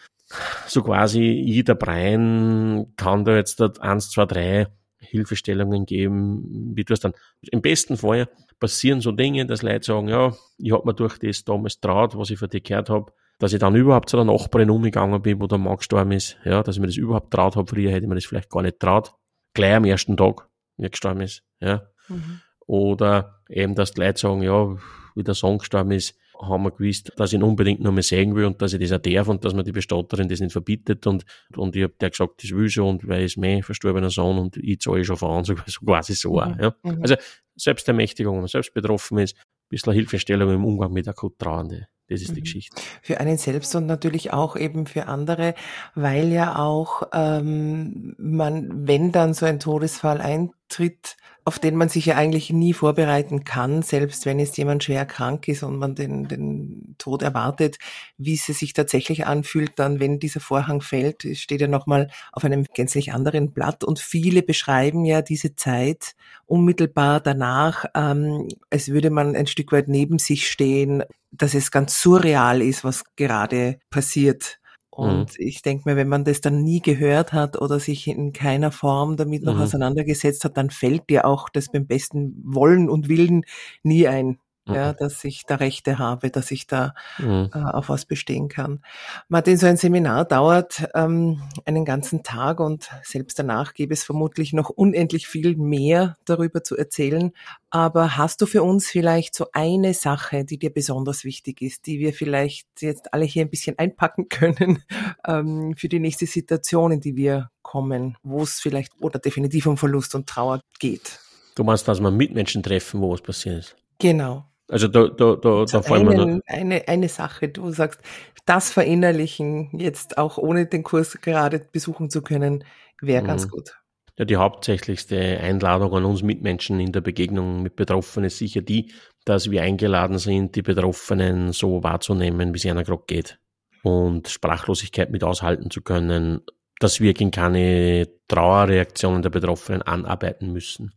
so 0.67 0.83
quasi 0.83 1.21
jeder 1.21 1.75
Brein 1.75 2.87
kann 2.97 3.25
da 3.25 3.37
jetzt 3.37 3.61
dort 3.61 3.81
eins, 3.81 4.11
zwei, 4.11 4.25
drei 4.27 4.69
Hilfestellungen 4.99 5.85
geben, 5.85 6.73
wie 6.75 6.85
du 6.85 6.95
es 6.95 7.01
dann. 7.01 7.13
Im 7.51 7.61
besten 7.61 7.97
Fall 7.97 8.29
passieren 8.61 9.01
so 9.01 9.13
Dinge, 9.13 9.45
dass 9.45 9.63
Leute 9.63 9.85
sagen, 9.85 10.09
ja, 10.09 10.35
ich 10.59 10.73
habe 10.73 10.87
mir 10.87 10.95
durch 10.95 11.19
das 11.19 11.45
damals 11.45 11.81
traut, 11.81 12.17
was 12.17 12.31
ich 12.31 12.39
von 12.39 12.49
dir 12.49 12.61
gehört 12.61 12.89
habe, 12.89 13.13
dass 13.39 13.53
ich 13.53 13.59
dann 13.59 13.75
überhaupt 13.75 14.09
zu 14.09 14.17
der 14.17 14.25
Nachbarin 14.25 14.71
umgegangen 14.71 15.21
bin, 15.21 15.41
wo 15.41 15.47
der 15.47 15.59
Mann 15.59 15.77
gestorben 15.77 16.13
ist, 16.13 16.39
ja, 16.45 16.63
dass 16.63 16.77
ich 16.77 16.81
mir 16.81 16.87
das 16.87 16.97
überhaupt 16.97 17.33
traut 17.33 17.57
habe. 17.57 17.69
Früher 17.69 17.91
hätte 17.91 18.05
ich 18.05 18.09
mir 18.09 18.15
das 18.15 18.25
vielleicht 18.25 18.51
gar 18.51 18.63
nicht 18.63 18.79
traut. 18.79 19.15
Gleich 19.53 19.75
am 19.75 19.85
ersten 19.85 20.17
Tag, 20.17 20.49
wie 20.77 20.85
er 20.85 20.91
gestorben 20.91 21.21
ist, 21.23 21.43
ja. 21.61 21.83
Mhm. 22.09 22.41
Oder 22.67 23.41
eben, 23.49 23.75
dass 23.75 23.93
die 23.93 24.01
Leute 24.01 24.21
sagen, 24.21 24.43
ja, 24.43 24.77
wie 25.15 25.23
der 25.23 25.35
Sohn 25.35 25.59
gestorben 25.59 25.93
ist, 25.93 26.17
haben 26.41 26.65
wir 26.65 26.71
gewusst, 26.73 27.13
dass 27.17 27.33
ich 27.33 27.39
ihn 27.39 27.43
unbedingt 27.43 27.81
noch 27.81 27.93
mal 27.93 28.03
sehen 28.03 28.35
will 28.35 28.47
und 28.47 28.61
dass 28.61 28.73
ich 28.73 28.81
das 28.81 28.93
auch 28.93 29.03
darf 29.03 29.29
und 29.29 29.45
dass 29.45 29.55
man 29.55 29.65
die 29.65 29.73
Bestatterin 29.73 30.29
das 30.29 30.41
nicht 30.41 30.53
verbietet 30.53 31.07
und, 31.07 31.25
und 31.57 31.77
ich 31.77 31.85
habe 31.85 31.95
der 32.01 32.11
gesagt, 32.11 32.43
das 32.43 32.51
will 32.51 32.69
schon 32.69 32.89
und 32.89 33.09
weil 33.09 33.25
es 33.25 33.37
mein 33.37 33.63
verstorbener 33.63 34.11
Sohn 34.11 34.39
und 34.39 34.57
ich 34.57 34.81
zahle 34.81 35.05
schon 35.05 35.17
voran, 35.17 35.45
so, 35.45 35.55
so 35.67 35.81
quasi 35.85 36.15
so 36.15 36.41
auch, 36.41 36.59
ja. 36.59 36.75
Mhm. 36.83 37.03
Also 37.03 37.15
Selbstermächtigung, 37.55 38.35
wenn 38.35 38.41
man 38.43 38.49
selbst 38.49 38.75
betroffen 38.75 39.19
ist, 39.19 39.37
ein 39.37 39.69
bisschen 39.69 39.93
Hilfestellung 39.93 40.53
im 40.53 40.65
Umgang 40.65 40.93
mit 40.93 41.07
akut 41.07 41.39
Trauernde. 41.39 41.87
Das 42.13 42.23
ist 42.23 42.37
die 42.37 42.41
mhm. 42.41 42.45
Geschichte. 42.45 42.83
Für 43.01 43.21
einen 43.21 43.39
selbst 43.39 43.75
und 43.75 43.87
natürlich 43.87 44.33
auch 44.33 44.57
eben 44.57 44.87
für 44.87 45.07
andere, 45.07 45.55
weil 45.95 46.29
ja 46.33 46.57
auch 46.57 47.03
ähm, 47.13 48.15
man, 48.19 48.87
wenn 48.87 49.13
dann 49.13 49.35
so 49.35 49.47
ein 49.47 49.61
Todesfall 49.61 50.21
eintritt, 50.21 51.17
auf 51.45 51.59
den 51.59 51.75
man 51.75 51.89
sich 51.89 52.07
ja 52.07 52.17
eigentlich 52.17 52.51
nie 52.51 52.73
vorbereiten 52.73 53.43
kann, 53.43 53.83
selbst 53.83 54.27
wenn 54.27 54.39
jetzt 54.39 54.57
jemand 54.59 54.85
schwer 54.85 55.05
krank 55.07 55.49
ist 55.49 55.65
und 55.65 55.77
man 55.77 55.97
den, 55.97 56.29
den 56.29 56.95
Tod 56.99 57.23
erwartet, 57.23 57.79
wie 58.17 58.35
es 58.35 58.47
sich 58.47 58.73
tatsächlich 58.75 59.27
anfühlt, 59.27 59.73
dann, 59.77 59.99
wenn 59.99 60.21
dieser 60.21 60.39
Vorhang 60.39 60.83
fällt, 60.83 61.27
steht 61.37 61.61
ja 61.61 61.67
nochmal 61.67 62.11
auf 62.31 62.45
einem 62.45 62.65
gänzlich 62.75 63.13
anderen 63.13 63.51
Blatt 63.51 63.83
und 63.83 63.99
viele 63.99 64.43
beschreiben 64.43 65.05
ja 65.05 65.21
diese 65.21 65.57
Zeit 65.57 66.15
unmittelbar 66.47 67.21
danach, 67.21 67.87
ähm, 67.97 68.47
als 68.71 68.89
würde 68.89 69.11
man 69.11 69.35
ein 69.35 69.49
Stück 69.49 69.73
weit 69.73 69.89
neben 69.89 70.19
sich 70.19 70.49
stehen, 70.49 71.03
dass 71.33 71.55
es 71.55 71.71
ganz 71.71 72.01
surreal 72.01 72.63
ist, 72.63 72.85
was 72.85 73.05
gerade 73.17 73.79
passiert 73.91 74.61
Mhm. 74.97 75.05
Und 75.05 75.39
mhm. 75.39 75.47
ich 75.47 75.63
denke 75.63 75.89
mir, 75.89 75.97
wenn 75.97 76.09
man 76.09 76.25
das 76.25 76.41
dann 76.41 76.63
nie 76.63 76.81
gehört 76.81 77.33
hat 77.33 77.61
oder 77.61 77.81
sich 77.81 78.07
in 78.09 78.33
keiner 78.33 78.71
Form 78.71 79.17
damit 79.17 79.43
noch 79.43 79.57
mhm. 79.57 79.63
auseinandergesetzt 79.63 80.45
hat, 80.45 80.57
dann 80.57 80.71
fällt 80.71 81.09
dir 81.11 81.25
auch 81.25 81.49
das 81.49 81.71
beim 81.71 81.87
besten 81.87 82.41
Wollen 82.45 82.89
und 82.89 83.09
Willen 83.09 83.45
nie 83.83 84.07
ein 84.07 84.39
ja, 84.75 84.93
mhm. 84.93 84.97
dass 84.99 85.25
ich 85.25 85.45
da 85.47 85.57
Rechte 85.57 85.99
habe, 85.99 86.31
dass 86.31 86.51
ich 86.51 86.67
da 86.67 86.95
mhm. 87.19 87.51
äh, 87.55 87.59
auf 87.59 87.89
was 87.89 88.05
bestehen 88.05 88.49
kann. 88.49 88.83
Martin, 89.29 89.57
so 89.57 89.67
ein 89.67 89.77
Seminar 89.77 90.25
dauert 90.25 90.89
ähm, 90.95 91.43
einen 91.65 91.85
ganzen 91.85 92.23
Tag 92.23 92.61
und 92.61 92.91
selbst 93.03 93.39
danach 93.39 93.75
gäbe 93.75 93.95
es 93.95 94.05
vermutlich 94.05 94.53
noch 94.53 94.71
unendlich 94.71 95.27
viel 95.27 95.57
mehr 95.57 96.17
darüber 96.25 96.63
zu 96.63 96.77
erzählen. 96.77 97.33
Aber 97.71 98.17
hast 98.17 98.43
du 98.43 98.47
für 98.47 98.63
uns 98.63 98.89
vielleicht 98.89 99.35
so 99.35 99.47
eine 99.53 99.95
Sache, 99.95 100.45
die 100.45 100.59
dir 100.59 100.71
besonders 100.71 101.25
wichtig 101.25 101.63
ist, 101.63 101.87
die 101.87 102.01
wir 102.01 102.13
vielleicht 102.13 102.67
jetzt 102.81 103.15
alle 103.15 103.25
hier 103.25 103.45
ein 103.45 103.51
bisschen 103.51 103.79
einpacken 103.79 104.29
können 104.29 104.83
ähm, 105.27 105.75
für 105.77 105.89
die 105.89 105.99
nächste 105.99 106.27
Situation, 106.27 106.93
in 106.93 107.01
die 107.01 107.17
wir 107.17 107.51
kommen, 107.63 108.19
wo 108.23 108.43
es 108.43 108.61
vielleicht 108.61 108.93
oder 109.01 109.19
definitiv 109.19 109.67
um 109.67 109.79
Verlust 109.79 110.15
und 110.15 110.29
Trauer 110.29 110.61
geht? 110.79 111.19
Du 111.55 111.65
meinst, 111.65 111.89
dass 111.89 112.01
man 112.01 112.17
Mitmenschen 112.17 112.63
treffen, 112.63 113.01
wo 113.01 113.11
was 113.11 113.23
passiert 113.23 113.59
ist? 113.59 113.77
Genau. 113.99 114.45
Also 114.73 114.89
da, 114.89 115.09
da, 115.09 115.37
da, 115.37 115.65
da 115.67 115.83
fallen 115.83 116.09
wir 116.09 116.17
noch. 116.17 116.41
Eine, 116.47 116.89
eine 116.89 117.09
Sache, 117.11 117.49
du 117.49 117.71
sagst, 117.73 118.01
das 118.47 118.71
verinnerlichen, 118.73 119.69
jetzt 119.79 120.17
auch 120.17 120.39
ohne 120.39 120.65
den 120.65 120.83
Kurs 120.83 121.21
gerade 121.21 121.59
besuchen 121.71 122.09
zu 122.09 122.23
können, 122.23 122.65
wäre 123.01 123.23
mhm. 123.23 123.27
ganz 123.27 123.49
gut. 123.49 123.75
Ja, 124.19 124.25
die 124.25 124.37
hauptsächlichste 124.37 125.19
Einladung 125.41 125.93
an 125.93 126.07
uns 126.07 126.23
Mitmenschen 126.23 126.81
in 126.81 126.91
der 126.91 127.03
Begegnung 127.03 127.63
mit 127.63 127.77
Betroffenen 127.77 128.29
ist 128.29 128.39
sicher 128.39 128.63
die, 128.63 128.93
dass 129.27 129.51
wir 129.51 129.63
eingeladen 129.63 130.19
sind, 130.19 130.57
die 130.57 130.63
Betroffenen 130.63 131.53
so 131.53 131.83
wahrzunehmen, 131.83 132.55
wie 132.55 132.59
es 132.59 132.65
ihnen 132.65 132.83
gerade 132.83 133.05
geht. 133.07 133.39
Und 133.83 134.29
Sprachlosigkeit 134.29 135.11
mit 135.11 135.23
aushalten 135.23 135.71
zu 135.71 135.83
können, 135.83 136.41
dass 136.79 137.01
wir 137.01 137.13
gegen 137.13 137.31
keine 137.31 138.09
Trauerreaktionen 138.29 139.21
der 139.21 139.31
Betroffenen 139.31 139.83
anarbeiten 139.83 140.51
müssen. 140.53 140.93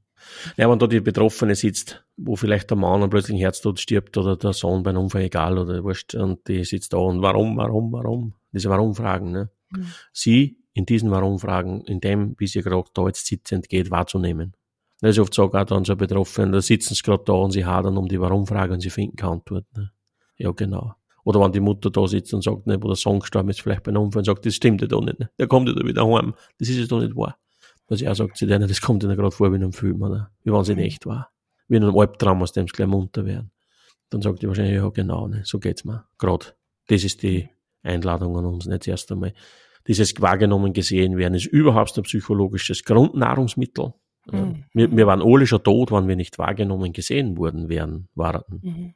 Ja, 0.57 0.69
wenn 0.69 0.79
da 0.79 0.87
die 0.87 1.01
Betroffene 1.01 1.55
sitzt, 1.55 2.05
wo 2.17 2.35
vielleicht 2.35 2.69
der 2.69 2.77
Mann 2.77 3.09
plötzlich 3.09 3.35
ein 3.35 3.39
Herztod 3.39 3.79
stirbt 3.79 4.17
oder 4.17 4.37
der 4.37 4.53
Sohn 4.53 4.83
bei 4.83 4.91
einem 4.91 5.03
Unfall, 5.03 5.23
egal, 5.23 5.57
oder 5.57 5.83
wurscht, 5.83 6.15
und 6.15 6.47
die 6.47 6.63
sitzt 6.63 6.93
da 6.93 6.97
und 6.97 7.21
warum, 7.21 7.57
warum, 7.57 7.91
warum? 7.91 8.33
Diese 8.51 8.69
Warum-Fragen, 8.69 9.31
ne? 9.31 9.49
Mhm. 9.71 9.87
Sie 10.13 10.57
in 10.73 10.85
diesen 10.85 11.11
Warum-Fragen, 11.11 11.81
in 11.85 11.99
dem, 12.01 12.35
wie 12.37 12.47
sie 12.47 12.61
gerade 12.61 12.89
da 12.93 13.05
jetzt 13.07 13.25
sitzend 13.25 13.69
geht, 13.69 13.91
wahrzunehmen. 13.91 14.53
Das 15.01 15.11
ist 15.11 15.19
oft 15.19 15.33
so, 15.33 15.43
auch 15.43 15.65
dann 15.65 15.85
so 15.85 15.95
betroffen, 15.95 16.51
da 16.51 16.61
sitzen 16.61 16.95
sie 16.95 17.03
gerade 17.03 17.23
da 17.25 17.33
und 17.33 17.51
sie 17.51 17.65
hadern 17.65 17.97
um 17.97 18.07
die 18.07 18.19
Warum-Frage 18.19 18.73
und 18.73 18.79
sie 18.81 18.89
finden 18.89 19.15
keine 19.15 19.33
Antwort, 19.33 19.65
ne? 19.75 19.91
Ja, 20.37 20.51
genau. 20.51 20.95
Oder 21.23 21.41
wenn 21.41 21.51
die 21.51 21.59
Mutter 21.59 21.89
da 21.89 22.07
sitzt 22.07 22.33
und 22.33 22.43
sagt, 22.43 22.67
ne, 22.67 22.81
wo 22.81 22.87
der 22.87 22.95
Sohn 22.95 23.19
gestorben 23.19 23.49
ist, 23.49 23.61
vielleicht 23.61 23.83
bei 23.83 23.89
einem 23.89 24.03
Unfall 24.03 24.19
und 24.19 24.25
sagt, 24.25 24.45
das 24.45 24.55
stimmt 24.55 24.81
ja 24.81 24.87
doch 24.87 25.03
nicht, 25.03 25.19
ne? 25.19 25.29
Der 25.39 25.47
kommt 25.47 25.67
ja 25.67 25.73
da 25.73 25.85
wieder 25.85 26.07
heim. 26.07 26.35
Das 26.59 26.69
ist 26.69 26.77
ja 26.77 26.85
doch 26.85 27.01
nicht 27.01 27.15
wahr. 27.15 27.37
Was 27.87 28.01
ich 28.01 28.07
auch 28.07 28.15
sagt 28.15 28.37
zu 28.37 28.47
denen, 28.47 28.67
das 28.67 28.81
kommt 28.81 29.03
ihnen 29.03 29.15
gerade 29.15 29.31
vor 29.31 29.51
wie 29.51 29.57
in 29.57 29.63
einem 29.63 29.73
Film, 29.73 30.01
oder? 30.01 30.31
Wie 30.43 30.51
wenn 30.51 30.61
es 30.61 30.69
in 30.69 30.79
echt 30.79 31.05
war. 31.05 31.29
Wie 31.67 31.77
in 31.77 31.83
einem 31.83 31.97
Albtraum, 31.97 32.41
aus 32.41 32.51
dem 32.51 32.67
sie 32.67 32.73
gleich 32.73 32.87
munter 32.87 33.25
werden. 33.25 33.51
Dann 34.09 34.21
sagt 34.21 34.41
die 34.41 34.47
wahrscheinlich, 34.47 34.75
ja, 34.75 34.89
genau, 34.89 35.27
ne, 35.27 35.41
so 35.45 35.59
geht's 35.59 35.85
mir. 35.85 36.05
Gerade. 36.17 36.47
Das 36.87 37.03
ist 37.03 37.23
die 37.23 37.49
Einladung 37.83 38.37
an 38.37 38.45
uns, 38.45 38.65
nicht 38.65 38.87
erst 38.87 39.11
einmal. 39.11 39.33
Dieses 39.87 40.19
wahrgenommen 40.19 40.73
gesehen 40.73 41.17
werden 41.17 41.35
ist 41.35 41.45
überhaupt 41.45 41.95
ein 41.97 42.03
psychologisches 42.03 42.83
Grundnahrungsmittel. 42.83 43.93
Mhm. 44.31 44.63
Wir, 44.73 44.91
wir 44.91 45.07
waren 45.07 45.21
alle 45.21 45.45
schon 45.45 45.63
tot, 45.63 45.91
wenn 45.91 46.07
wir 46.07 46.15
nicht 46.15 46.39
wahrgenommen 46.39 46.91
gesehen 46.91 47.37
worden 47.37 47.69
wären, 47.69 48.07
waren. 48.15 48.61
Mhm. 48.61 48.95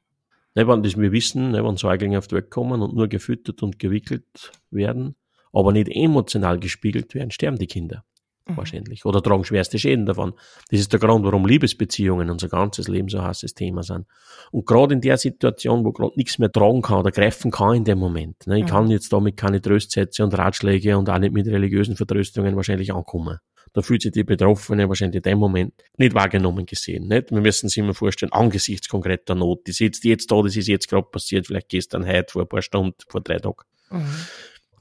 Ne, 0.55 0.67
wenn 0.67 0.81
das 0.81 0.97
wir 0.97 1.11
wissen, 1.11 1.51
ne, 1.51 1.63
wenn 1.63 1.77
Säuglinge 1.77 2.17
auf 2.17 2.27
die 2.27 2.35
Welt 2.35 2.49
kommen 2.49 2.81
und 2.81 2.95
nur 2.95 3.07
gefüttert 3.07 3.61
und 3.61 3.77
gewickelt 3.77 4.51
werden, 4.71 5.15
aber 5.53 5.71
nicht 5.71 5.89
emotional 5.89 6.59
gespiegelt 6.59 7.13
werden, 7.13 7.29
sterben 7.29 7.57
die 7.57 7.67
Kinder 7.67 8.03
mhm. 8.51 8.57
wahrscheinlich. 8.57 9.05
Oder 9.05 9.21
tragen 9.21 9.43
schwerste 9.43 9.79
Schäden 9.79 10.05
davon. 10.05 10.33
Das 10.69 10.79
ist 10.79 10.91
der 10.91 10.99
Grund, 10.99 11.25
warum 11.25 11.45
Liebesbeziehungen 11.45 12.29
unser 12.29 12.49
ganzes 12.49 12.87
Leben 12.87 13.09
so 13.09 13.19
ein 13.19 13.25
heißes 13.25 13.53
Thema 13.53 13.83
sind. 13.83 14.05
Und 14.51 14.65
gerade 14.65 14.93
in 14.93 15.01
der 15.01 15.17
Situation, 15.17 15.85
wo 15.85 15.91
gerade 15.91 16.13
nichts 16.15 16.39
mehr 16.39 16.51
tragen 16.51 16.81
kann 16.81 16.99
oder 16.99 17.11
greifen 17.11 17.51
kann 17.51 17.75
in 17.75 17.83
dem 17.83 17.99
Moment. 17.99 18.47
Ne, 18.47 18.57
ich 18.57 18.65
mhm. 18.65 18.69
kann 18.69 18.89
jetzt 18.89 19.11
damit 19.13 19.37
keine 19.37 19.61
Tröstsätze 19.61 20.23
und 20.23 20.37
Ratschläge 20.37 20.97
und 20.97 21.09
auch 21.09 21.19
nicht 21.19 21.33
mit 21.33 21.47
religiösen 21.47 21.95
Vertröstungen 21.95 22.55
wahrscheinlich 22.55 22.93
ankommen. 22.93 23.37
Da 23.73 23.81
fühlt 23.81 24.01
sich 24.01 24.11
die 24.11 24.23
Betroffene 24.23 24.89
wahrscheinlich 24.89 25.17
in 25.17 25.23
dem 25.23 25.37
Moment 25.37 25.73
nicht 25.97 26.13
wahrgenommen 26.13 26.65
gesehen. 26.65 27.07
Nicht? 27.07 27.31
Wir 27.31 27.41
müssen 27.41 27.69
sich 27.69 27.77
immer 27.77 27.93
vorstellen, 27.93 28.31
angesichts 28.31 28.89
konkreter 28.89 29.35
Not, 29.35 29.67
die 29.67 29.71
sitzt 29.71 30.03
jetzt 30.05 30.31
da, 30.31 30.41
das 30.41 30.55
ist 30.55 30.67
jetzt 30.67 30.89
gerade 30.89 31.07
passiert, 31.11 31.47
vielleicht 31.47 31.69
gestern, 31.69 32.07
heute, 32.07 32.31
vor 32.31 32.43
ein 32.43 32.47
paar 32.47 32.61
Stunden, 32.61 32.95
vor 33.07 33.21
drei 33.21 33.37
Tagen. 33.37 33.61
Mhm. 33.91 34.15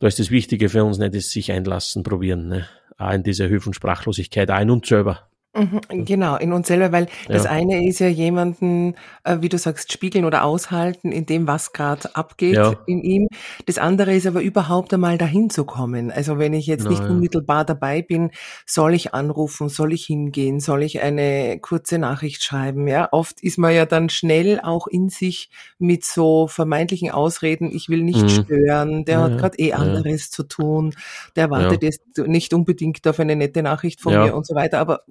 Da 0.01 0.07
ist 0.07 0.19
das 0.19 0.31
Wichtige 0.31 0.69
für 0.69 0.85
uns 0.85 0.99
nicht, 0.99 1.15
das 1.15 1.31
sich 1.31 1.51
einlassen, 1.51 2.03
probieren. 2.03 2.49
Ne? 2.49 2.69
Auch 2.99 3.13
in 3.13 3.23
dieser 3.23 3.47
Hilfe 3.47 3.71
und 3.71 3.75
Sprachlosigkeit, 3.75 4.51
auch 4.51 4.61
in 4.61 4.71
uns 4.71 4.89
selber. 4.89 5.29
Mhm, 5.55 6.05
genau, 6.05 6.37
in 6.37 6.53
uns 6.53 6.69
selber, 6.69 6.93
weil 6.93 7.07
ja. 7.27 7.35
das 7.35 7.47
eine 7.47 7.87
ist 7.87 8.01
ja 8.01 8.09
jemanden, 8.09 8.95
äh, 9.25 9.39
wie 9.41 9.49
du 9.49 9.57
sagst, 9.57 9.93
spiegeln 9.93 10.27
oder 10.27 10.45
aushalten 10.45 11.11
in 11.11 11.25
dem, 11.25 11.47
was 11.47 11.73
gerade 11.73 12.15
abgeht 12.15 12.57
ja. 12.57 12.75
in 12.87 13.03
ihm. 13.03 13.29
Das 13.65 13.79
andere 13.79 14.15
ist 14.15 14.27
aber 14.27 14.43
überhaupt 14.43 14.93
einmal 14.93 15.17
dahin 15.17 15.49
zu 15.49 15.65
kommen. 15.65 16.11
Also 16.13 16.39
wenn 16.39 16.53
ich 16.53 16.67
jetzt 16.67 16.85
Na, 16.85 16.91
nicht 16.91 17.03
ja. 17.03 17.09
unmittelbar 17.09 17.65
dabei 17.65 18.03
bin, 18.03 18.31
soll 18.67 18.93
ich 18.95 19.15
anrufen, 19.15 19.71
soll 19.71 19.95
ich 19.95 20.05
hingehen, 20.05 20.61
soll 20.61 20.83
ich 20.83 21.01
eine 21.01 21.59
kurze 21.61 21.99
Nachricht 21.99 22.45
schreiben? 22.45 22.87
Ja, 22.87 23.09
oft 23.11 23.43
ist 23.43 23.57
man 23.59 23.75
ja 23.75 23.87
dann 23.87 24.11
schnell 24.11 24.61
auch 24.63 24.87
in 24.87 25.09
sich 25.09 25.49
mit 25.79 26.05
so 26.05 26.47
vermeintlichen 26.47 27.11
Ausreden, 27.11 27.71
ich 27.73 27.89
will 27.89 28.03
nicht 28.03 28.23
mhm. 28.23 28.29
stören, 28.29 29.05
der 29.07 29.23
hat 29.23 29.39
gerade 29.39 29.59
eh 29.59 29.73
anderes 29.73 30.31
zu 30.31 30.43
tun, 30.43 30.95
der 31.37 31.51
wartet 31.51 31.83
jetzt 31.83 32.03
nicht 32.19 32.53
unbedingt 32.53 33.07
auf 33.09 33.19
eine 33.19 33.35
nette 33.35 33.63
Nachricht 33.63 34.01
von 34.01 34.13
mir 34.13 34.35
und 34.35 34.47
so 34.47 34.55
weiter. 34.55 34.79
Aber 34.79 35.03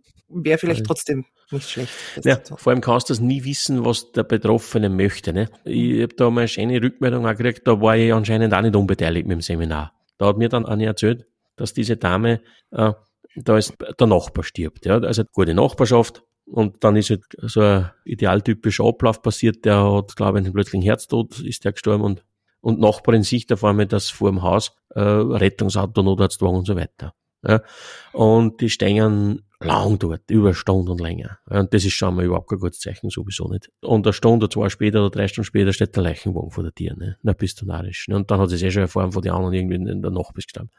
wäre 0.44 0.58
vielleicht 0.58 0.86
trotzdem 0.86 1.26
nicht 1.52 1.70
schlecht. 1.70 1.92
Ja, 2.24 2.40
vor 2.56 2.72
allem 2.72 2.82
kannst 2.82 3.10
du 3.10 3.14
das 3.14 3.22
nie 3.22 3.44
wissen, 3.44 3.86
was 3.86 4.12
der 4.12 4.24
Betroffene 4.24 4.90
möchte. 4.90 5.34
Ne? 5.34 5.50
Ich 5.66 6.02
habe 6.02 6.16
da 6.16 6.30
mal 6.30 6.42
eine 6.42 6.48
schöne 6.48 6.82
Rückmeldung 6.82 7.26
auch 7.26 7.36
gekriegt, 7.36 7.68
da 7.68 7.80
war 7.82 7.98
ich 7.98 8.14
anscheinend 8.14 8.54
auch 8.54 8.62
nicht 8.62 8.76
unbeteiligt 8.76 9.28
mit 9.28 9.36
dem 9.36 9.42
Seminar. 9.42 9.94
Da 10.18 10.28
hat 10.28 10.38
mir 10.38 10.50
dann 10.50 10.66
eine 10.66 10.86
erzählt, 10.86 11.26
dass 11.56 11.74
diese 11.74 11.98
Dame, 11.98 12.42
äh, 12.72 12.94
da 13.36 13.58
ist 13.58 13.74
der 14.00 14.08
Nachbar 14.08 14.44
stirbt. 14.44 14.86
Ja? 14.86 14.98
Also 14.98 15.24
gute 15.32 15.54
Nachbarschaft, 15.54 16.24
und 16.48 16.84
dann 16.84 16.96
ist 16.96 17.10
halt 17.10 17.24
so 17.42 17.62
ein 17.62 17.92
idealtypischer 18.06 18.86
Ablauf 18.86 19.22
passiert, 19.22 19.66
der 19.66 19.92
hat, 19.92 20.16
glaube 20.16 20.40
ich, 20.40 20.46
einen 20.46 20.54
plötzlichen 20.54 20.82
Herztod 20.82 21.40
ist 21.40 21.66
der 21.66 21.74
gestorben 21.74 22.04
und, 22.04 22.24
und 22.62 22.80
Nachbarin 22.80 23.24
sieht 23.24 23.52
auf 23.52 23.64
einmal, 23.64 23.86
dass 23.86 24.10
vor 24.10 24.32
dem 24.32 24.42
Haus 24.42 24.72
äh, 24.92 25.02
Rettungsauto, 25.02 26.04
Notarztwagen 26.04 26.58
und 26.58 26.66
so 26.66 26.76
weiter. 26.76 27.14
Ja? 27.46 27.62
Und 28.14 28.62
die 28.62 28.70
stehen 28.70 29.44
lang 29.60 29.98
dort, 29.98 30.30
über 30.30 30.54
Stunden 30.54 30.90
und 30.90 31.02
länger. 31.02 31.40
Und 31.46 31.74
das 31.74 31.84
ist 31.84 31.94
schon 31.94 32.16
mal 32.16 32.26
überhaupt 32.26 32.50
kein 32.50 32.60
gutes 32.60 32.80
Zeichen, 32.80 33.10
sowieso 33.10 33.48
nicht. 33.48 33.72
Und 33.82 34.06
eine 34.06 34.14
Stunde, 34.14 34.50
zwei 34.50 34.70
später 34.70 35.00
oder 35.00 35.10
drei 35.10 35.28
Stunden 35.28 35.46
später 35.46 35.74
steht 35.74 35.96
der 35.96 36.04
Leichenwagen 36.04 36.52
vor 36.52 36.64
der 36.64 36.74
Tür, 36.74 36.96
ne? 36.96 37.18
Na, 37.24 37.34
bist 37.34 37.62
du 37.62 37.66
narrisch. 37.66 38.08
Ne? 38.08 38.16
Und 38.16 38.30
dann 38.30 38.40
hat 38.40 38.50
sie 38.50 38.56
es 38.56 38.64
eh 38.64 38.72
schon 38.72 38.84
erfahren 38.84 39.12
von 39.12 39.22
den 39.22 39.32
anderen 39.32 39.54
irgendwie 39.54 39.76
in 39.92 40.02
der 40.02 40.12
Nacht 40.12 40.34
bist 40.34 40.48
gestorben. 40.48 40.70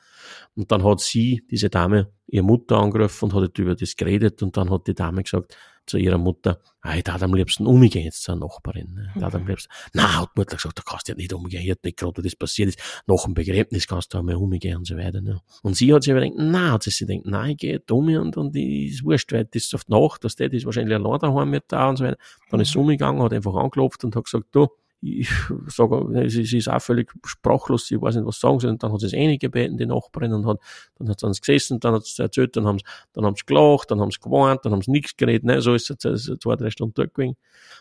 Und 0.54 0.70
dann 0.70 0.84
hat 0.84 1.00
sie, 1.00 1.44
diese 1.50 1.70
Dame, 1.70 2.08
ihre 2.26 2.44
Mutter 2.44 2.78
angerufen 2.78 3.26
und 3.26 3.34
hat 3.34 3.58
über 3.58 3.74
das 3.74 3.96
geredet 3.96 4.42
und 4.42 4.56
dann 4.56 4.70
hat 4.70 4.86
die 4.86 4.94
Dame 4.94 5.22
gesagt, 5.22 5.56
zu 5.88 5.98
ihrer 5.98 6.18
Mutter, 6.18 6.60
ah, 6.80 6.96
ich 6.96 7.04
darf 7.04 7.22
am 7.22 7.34
liebsten 7.34 7.66
umgehen 7.66 8.04
jetzt 8.04 8.22
zur 8.22 8.36
Nachbarin. 8.36 8.94
Ne? 8.94 9.12
Ich 9.16 9.22
am 9.22 9.42
mhm. 9.42 9.48
liebsten, 9.48 9.72
na, 9.92 10.20
hat 10.20 10.30
die 10.36 10.40
Mutter 10.40 10.56
gesagt, 10.56 10.78
da 10.78 10.82
kannst 10.86 11.08
du 11.08 11.12
ja 11.12 11.16
nicht 11.16 11.32
umgehen, 11.32 11.60
hier 11.60 11.76
nicht 11.82 11.96
gerade, 11.96 12.22
das 12.22 12.36
passiert 12.36 12.68
ist, 12.68 13.02
nach 13.06 13.24
dem 13.24 13.34
Begräbnis 13.34 13.86
kannst 13.86 14.14
du 14.14 14.18
einmal 14.18 14.36
umgehen 14.36 14.76
und 14.76 14.86
so 14.86 14.96
weiter. 14.96 15.20
Ne? 15.20 15.40
Und 15.62 15.76
sie 15.76 15.92
hat 15.92 16.02
sich 16.02 16.12
aber 16.12 16.20
gedacht, 16.20 16.38
na, 16.38 16.72
hat 16.72 16.82
sie 16.82 16.90
sich 16.90 17.06
gedacht, 17.06 17.26
nein, 17.26 17.50
ich 17.50 17.56
gehe 17.58 17.82
um 17.90 18.08
und, 18.08 18.36
und 18.36 18.56
ich, 18.56 18.92
ist 18.92 19.04
wurscht, 19.04 19.32
weil 19.32 19.44
das 19.44 19.64
ist 19.64 19.74
auf 19.74 19.84
die 19.84 19.92
Nacht, 19.92 20.24
das 20.24 20.34
ist 20.34 20.64
wahrscheinlich 20.64 20.94
allein 20.94 21.18
daheim 21.18 21.50
mit 21.50 21.64
da 21.68 21.88
und 21.88 21.96
so 21.96 22.04
weiter. 22.04 22.18
Dann 22.50 22.60
ist 22.60 22.72
sie 22.72 22.78
mhm. 22.78 22.84
umgegangen, 22.84 23.22
hat 23.22 23.32
einfach 23.32 23.54
angeklopft 23.54 24.04
und 24.04 24.14
hat 24.16 24.24
gesagt, 24.24 24.46
du, 24.52 24.68
ich 25.00 25.30
sage, 25.68 26.28
sie, 26.28 26.44
sie 26.44 26.58
ist 26.58 26.68
auch 26.68 26.80
völlig 26.80 27.12
sprachlos, 27.24 27.86
sie 27.86 28.00
weiß 28.00 28.16
nicht, 28.16 28.26
was 28.26 28.40
sagen 28.40 28.58
soll. 28.58 28.70
Und 28.70 28.82
dann 28.82 28.92
hat 28.92 29.00
sie 29.00 29.06
es 29.06 29.12
eh 29.12 29.36
gebeten, 29.36 29.76
die 29.76 29.86
Nachbarin, 29.86 30.32
und 30.32 30.46
hat, 30.46 30.58
dann 30.98 31.08
hat 31.08 31.20
sie 31.20 31.26
uns 31.26 31.40
gesessen, 31.40 31.78
dann 31.80 31.94
hat 31.94 32.04
sie 32.04 32.22
erzählt, 32.22 32.56
dann 32.56 32.66
haben 32.66 32.78
sie, 32.78 32.84
dann 33.12 33.24
haben 33.24 33.36
sie 33.36 33.46
gelacht, 33.46 33.90
dann 33.90 34.00
haben 34.00 34.10
sie 34.10 34.20
gewarnt, 34.20 34.64
dann 34.64 34.72
haben 34.72 34.82
sie 34.82 34.90
nichts 34.90 35.16
geredet, 35.16 35.44
ne, 35.44 35.60
so 35.60 35.74
ist 35.74 35.90
es 36.04 36.38
zwei, 36.40 36.56
drei 36.56 36.70
Stunden 36.70 36.94
durchgegangen. 36.94 37.36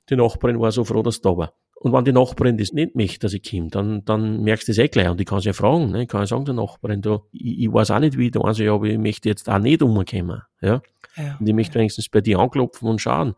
Die 0.10 0.16
Nachbarin 0.16 0.60
war 0.60 0.72
so 0.72 0.84
froh, 0.84 1.02
dass 1.02 1.16
sie 1.16 1.22
da 1.22 1.36
war. 1.36 1.54
Und 1.80 1.94
wenn 1.94 2.06
die 2.06 2.12
Nachbarin 2.12 2.58
das 2.58 2.72
nicht 2.72 2.96
möchte, 2.96 3.20
dass 3.20 3.34
ich 3.34 3.44
komme, 3.44 3.70
dann, 3.70 4.04
dann 4.04 4.44
merkst 4.44 4.68
du 4.68 4.72
das 4.72 4.80
eh 4.80 4.88
gleich. 4.88 5.10
Und 5.10 5.22
ich 5.22 5.28
kann 5.28 5.42
sie 5.42 5.48
ja 5.48 5.54
fragen, 5.54 5.92
ne? 5.92 6.04
ich 6.04 6.08
kann 6.08 6.22
ja 6.22 6.28
sagen 6.28 6.46
der 6.46 6.56
Nachbarin, 6.56 7.02
da, 7.02 7.22
ich, 7.32 7.60
ich 7.60 7.74
weiß 7.74 7.92
auch 7.92 8.00
nicht, 8.00 8.18
wie 8.18 8.28
ich 8.28 8.32
da 8.32 8.42
also, 8.42 8.64
ja, 8.64 8.74
aber 8.74 8.86
ich 8.86 8.98
möchte 8.98 9.30
jetzt 9.30 9.48
auch 9.48 9.60
nicht 9.60 9.84
umkommen, 9.84 10.42
ja. 10.62 10.82
ja. 11.16 11.38
Und 11.40 11.48
ich 11.48 11.54
möchte 11.54 11.76
wenigstens 11.76 12.10
bei 12.10 12.22
dir 12.22 12.40
anklopfen 12.40 12.88
und 12.88 13.00
schauen 13.00 13.36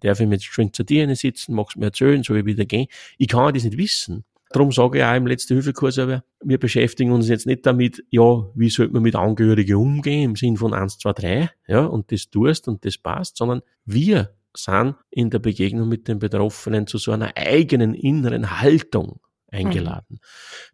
darf 0.00 0.20
ich 0.20 0.26
mir 0.26 0.34
jetzt 0.34 0.44
schön 0.44 0.72
zu 0.72 0.84
dir 0.84 1.14
sitzen, 1.16 1.54
magst 1.54 1.76
mir 1.76 1.86
erzählen, 1.86 2.22
soll 2.22 2.38
ich 2.38 2.46
wieder 2.46 2.64
gehen? 2.64 2.86
Ich 3.16 3.28
kann 3.28 3.52
das 3.52 3.64
nicht 3.64 3.76
wissen. 3.76 4.24
Darum 4.50 4.72
sage 4.72 4.98
ich 4.98 5.04
auch 5.04 5.14
im 5.14 5.26
letzten 5.26 5.54
Hilfekurs, 5.54 5.98
aber 5.98 6.24
wir 6.42 6.58
beschäftigen 6.58 7.12
uns 7.12 7.28
jetzt 7.28 7.46
nicht 7.46 7.66
damit, 7.66 8.02
ja, 8.10 8.46
wie 8.54 8.70
sollte 8.70 8.94
man 8.94 9.02
mit 9.02 9.14
Angehörigen 9.14 9.76
umgehen 9.76 10.30
im 10.30 10.36
Sinn 10.36 10.56
von 10.56 10.72
eins, 10.72 10.98
zwei, 10.98 11.12
drei, 11.12 11.50
ja, 11.66 11.84
und 11.84 12.10
das 12.12 12.30
tust 12.30 12.66
und 12.66 12.84
das 12.84 12.96
passt, 12.96 13.36
sondern 13.36 13.60
wir 13.84 14.30
sind 14.56 14.96
in 15.10 15.28
der 15.30 15.38
Begegnung 15.38 15.88
mit 15.88 16.08
den 16.08 16.18
Betroffenen 16.18 16.86
zu 16.86 16.98
so 16.98 17.12
einer 17.12 17.32
eigenen 17.36 17.94
inneren 17.94 18.60
Haltung 18.60 19.20
eingeladen. 19.50 20.20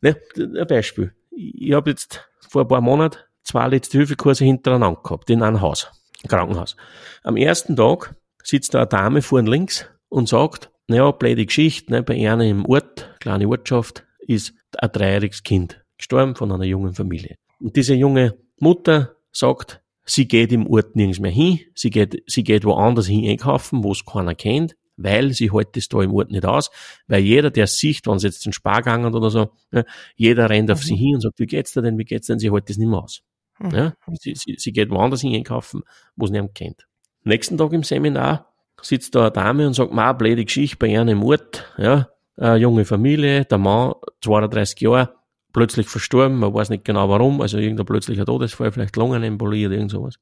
Mhm. 0.00 0.14
Ne, 0.36 0.60
ein 0.60 0.66
Beispiel. 0.66 1.12
Ich 1.30 1.72
habe 1.72 1.90
jetzt 1.90 2.28
vor 2.48 2.62
ein 2.62 2.68
paar 2.68 2.80
Monaten 2.80 3.18
zwei 3.42 3.68
letzte 3.68 3.98
Hilfekurse 3.98 4.44
hintereinander 4.44 5.00
gehabt, 5.02 5.30
in 5.30 5.42
einem 5.42 5.60
Haus, 5.60 5.90
Krankenhaus. 6.28 6.76
Am 7.22 7.36
ersten 7.36 7.76
Tag 7.76 8.14
sitzt 8.44 8.74
da 8.74 8.80
eine 8.80 8.88
Dame 8.88 9.22
vorn 9.22 9.46
links 9.46 9.86
und 10.08 10.28
sagt, 10.28 10.70
naja, 10.86 11.10
blöde 11.10 11.46
Geschichte, 11.46 11.92
ne, 11.92 12.02
bei 12.02 12.30
einer 12.30 12.44
im 12.44 12.66
Ort, 12.66 13.16
kleine 13.20 13.48
Ortschaft, 13.48 14.04
ist 14.20 14.54
ein 14.78 14.90
dreijähriges 14.92 15.42
Kind 15.42 15.82
gestorben 15.96 16.36
von 16.36 16.52
einer 16.52 16.64
jungen 16.64 16.94
Familie. 16.94 17.36
Und 17.58 17.76
diese 17.76 17.94
junge 17.94 18.36
Mutter 18.58 19.16
sagt, 19.32 19.82
sie 20.04 20.28
geht 20.28 20.52
im 20.52 20.66
Ort 20.66 20.96
nirgends 20.96 21.20
mehr 21.20 21.30
hin, 21.30 21.60
sie 21.74 21.90
geht, 21.90 22.22
sie 22.26 22.44
geht 22.44 22.64
woanders 22.64 23.06
hin 23.06 23.28
einkaufen, 23.28 23.82
wo 23.82 23.92
es 23.92 24.04
keiner 24.04 24.34
kennt, 24.34 24.76
weil 24.96 25.32
sie 25.32 25.52
hält 25.52 25.76
das 25.76 25.88
da 25.88 26.02
im 26.02 26.12
Ort 26.14 26.30
nicht 26.30 26.44
aus, 26.44 26.70
weil 27.06 27.22
jeder, 27.22 27.50
der 27.50 27.66
sieht, 27.66 28.06
wenn 28.06 28.18
sie 28.18 28.26
jetzt 28.26 28.44
den 28.44 28.52
Spar 28.52 28.82
oder 29.14 29.30
so, 29.30 29.50
ne, 29.70 29.84
jeder 30.16 30.50
rennt 30.50 30.70
auf 30.70 30.80
mhm. 30.80 30.84
sie 30.84 30.96
hin 30.96 31.14
und 31.14 31.20
sagt, 31.22 31.38
wie 31.38 31.46
geht's 31.46 31.72
da 31.72 31.80
denn, 31.80 31.98
wie 31.98 32.04
geht's 32.04 32.26
denn, 32.26 32.38
sie 32.38 32.52
hält 32.52 32.68
das 32.68 32.76
nicht 32.76 32.88
mehr 32.88 33.02
aus. 33.02 33.22
Mhm. 33.58 33.70
Ja, 33.70 33.94
sie, 34.20 34.34
sie, 34.34 34.56
sie 34.58 34.72
geht 34.72 34.90
woanders 34.90 35.22
hin 35.22 35.34
einkaufen, 35.34 35.82
wo 36.16 36.26
es 36.26 36.30
niemand 36.30 36.54
kennt. 36.54 36.86
Nächsten 37.24 37.58
Tag 37.58 37.72
im 37.72 37.82
Seminar 37.82 38.52
sitzt 38.80 39.14
da 39.14 39.22
eine 39.22 39.32
Dame 39.32 39.66
und 39.66 39.72
sagt, 39.72 39.92
ma, 39.92 40.12
blöde 40.12 40.44
Geschichte 40.44 40.76
bei 40.76 40.98
einem 40.98 41.18
Mord, 41.18 41.64
ja, 41.78 42.08
eine 42.36 42.56
junge 42.56 42.84
Familie, 42.84 43.44
der 43.44 43.58
Mann, 43.58 43.94
32 44.22 44.80
Jahre, 44.80 45.14
plötzlich 45.52 45.88
verstorben, 45.88 46.38
man 46.38 46.52
weiß 46.52 46.68
nicht 46.68 46.84
genau 46.84 47.08
warum, 47.08 47.40
also 47.40 47.58
irgendein 47.58 47.86
plötzlicher 47.86 48.26
Todesfall, 48.26 48.72
vielleicht 48.72 48.96
Lungenembolie 48.96 49.68
oder 49.68 49.76
irgend 49.76 49.92
sowas. 49.92 50.16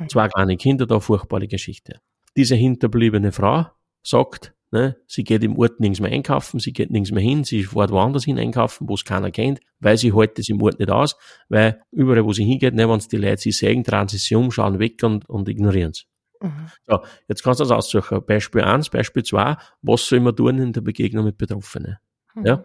Mhm. 0.00 0.08
Zwei 0.08 0.28
kleine 0.28 0.56
Kinder 0.56 0.86
da, 0.86 0.98
furchtbare 0.98 1.46
Geschichte. 1.46 2.00
Diese 2.36 2.56
hinterbliebene 2.56 3.30
Frau 3.30 3.66
sagt, 4.02 4.54
ne, 4.72 4.96
sie 5.06 5.24
geht 5.24 5.44
im 5.44 5.58
Ort 5.58 5.78
nirgends 5.78 6.00
mehr 6.00 6.10
einkaufen, 6.10 6.58
sie 6.58 6.72
geht 6.72 6.90
nirgends 6.90 7.12
mehr 7.12 7.22
hin, 7.22 7.44
sie 7.44 7.64
fährt 7.64 7.90
woanders 7.90 8.24
hin 8.24 8.38
einkaufen, 8.38 8.88
wo 8.88 8.94
es 8.94 9.04
keiner 9.04 9.30
kennt, 9.30 9.60
weil 9.78 9.96
sie 9.96 10.14
hält 10.14 10.38
das 10.38 10.48
im 10.48 10.60
Ort 10.62 10.78
nicht 10.78 10.90
aus, 10.90 11.16
weil 11.48 11.80
überall, 11.92 12.24
wo 12.24 12.32
sie 12.32 12.44
hingeht, 12.44 12.74
ne, 12.74 12.88
wenn 12.88 12.98
die 12.98 13.16
Leute 13.16 13.42
sie 13.42 13.52
sehen, 13.52 13.84
drehen 13.84 14.08
sie 14.08 14.18
sich 14.18 14.34
um, 14.34 14.50
schauen 14.50 14.78
weg 14.78 15.02
und, 15.04 15.28
und 15.28 15.48
ignorieren 15.48 15.90
es. 15.90 16.07
Mhm. 16.42 16.70
So, 16.86 17.00
jetzt 17.28 17.42
kannst 17.42 17.60
du 17.60 17.64
das 17.64 17.72
aussuchen. 17.72 18.24
Beispiel 18.24 18.62
1, 18.62 18.90
Beispiel 18.90 19.22
2, 19.24 19.56
was 19.82 20.06
soll 20.06 20.20
man 20.20 20.36
tun 20.36 20.58
in 20.58 20.72
der 20.72 20.80
Begegnung 20.82 21.24
mit 21.24 21.36
Betroffenen? 21.38 21.98
Ja? 22.44 22.56
Mhm. 22.56 22.64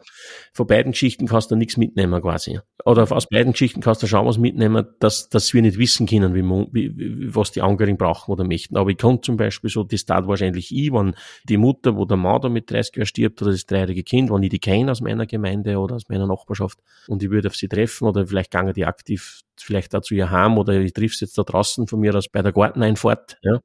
Von 0.54 0.68
beiden 0.68 0.92
Geschichten 0.92 1.28
kannst 1.28 1.52
du 1.52 1.56
nichts 1.56 1.78
mitnehmen 1.78 2.22
quasi. 2.22 2.60
Oder 2.86 3.10
aus 3.12 3.28
beiden 3.28 3.54
Geschichten 3.54 3.82
kannst 3.82 4.04
du 4.04 4.08
schon 4.08 4.26
was 4.26 4.38
mitnehmen, 4.38 4.86
dass, 5.00 5.30
dass 5.30 5.54
wir 5.54 5.62
nicht 5.62 5.78
wissen 5.78 6.08
können, 6.08 6.34
wie, 6.34 6.42
wie, 6.74 7.36
was 7.36 7.52
die 7.52 7.62
Angehörigen 7.62 7.98
brauchen 7.98 8.32
oder 8.32 8.44
möchten. 8.44 8.78
Aber 8.78 8.90
ich 8.90 8.98
kann 8.98 9.22
zum 9.22 9.38
Beispiel 9.38 9.70
so, 9.70 9.84
das 9.84 10.06
tat 10.06 10.28
wahrscheinlich 10.28 10.76
ich, 10.76 10.92
wenn 10.92 11.16
die 11.44 11.58
Mutter, 11.58 11.96
wo 11.96 12.06
der 12.06 12.18
Mann 12.18 12.42
da 12.42 12.50
mit 12.50 12.70
30 12.72 12.96
Jahren 12.96 13.06
stirbt 13.06 13.42
oder 13.42 13.52
das 13.52 13.66
dreijährige 13.66 14.04
Kind, 14.04 14.32
wenn 14.32 14.44
ich 14.44 14.50
die 14.50 14.60
kenne 14.60 14.92
aus 14.92 15.02
meiner 15.02 15.26
Gemeinde 15.26 15.78
oder 15.78 15.96
aus 15.96 16.10
meiner 16.10 16.28
Nachbarschaft 16.28 16.80
und 17.08 17.24
ich 17.24 17.30
würde 17.30 17.48
auf 17.48 17.56
sie 17.56 17.68
treffen 17.68 18.08
oder 18.08 18.28
vielleicht 18.28 18.52
gange 18.52 18.74
die 18.74 18.86
aktiv 18.86 19.42
vielleicht 19.58 19.94
dazu 19.94 20.16
ihr 20.16 20.32
heim 20.32 20.58
oder 20.58 20.74
ich 20.74 20.94
triff 20.94 21.16
sie 21.16 21.26
jetzt 21.26 21.38
da 21.38 21.44
draußen 21.44 21.88
von 21.88 22.00
mir 22.00 22.16
aus 22.16 22.28
bei 22.28 22.42
der 22.42 22.52
Garteneinfahrt, 22.52 23.38
ja. 23.42 23.60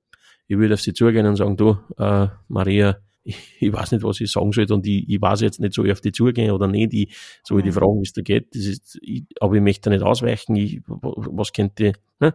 Ich 0.51 0.57
würde 0.57 0.75
auf 0.75 0.81
sie 0.81 0.95
zugehen 0.95 1.27
und 1.27 1.37
sagen, 1.37 1.59
du, 1.59 1.77
äh, 1.99 2.29
Maria, 2.49 2.97
ich, 3.61 3.73
weiß 3.73 3.93
nicht, 3.93 4.05
was 4.05 4.21
ich 4.21 4.31
sagen 4.31 4.53
soll 4.53 4.71
und 4.71 4.87
ich, 4.87 5.09
ich 5.09 5.21
weiß 5.21 5.41
jetzt 5.41 5.61
nicht, 5.61 5.75
so 5.75 5.85
ich 5.85 5.93
auf 5.93 6.01
die 6.01 6.13
zugehen 6.13 6.51
oder 6.51 6.67
nicht, 6.67 6.95
ich 6.95 7.17
soll 7.43 7.59
ich 7.59 7.65
die 7.65 7.71
mhm. 7.71 7.75
fragen, 7.75 7.99
wie 7.99 8.07
es 8.07 8.13
da 8.13 8.23
geht, 8.23 8.55
das 8.55 8.65
ist, 8.65 8.99
ich, 9.03 9.25
aber 9.41 9.55
ich 9.55 9.63
möchte 9.63 9.91
da 9.91 9.97
nicht 9.97 10.05
ausweichen, 10.05 10.57
ich, 10.57 10.81
was 10.87 11.53
könnte, 11.53 11.93
ne? 12.21 12.35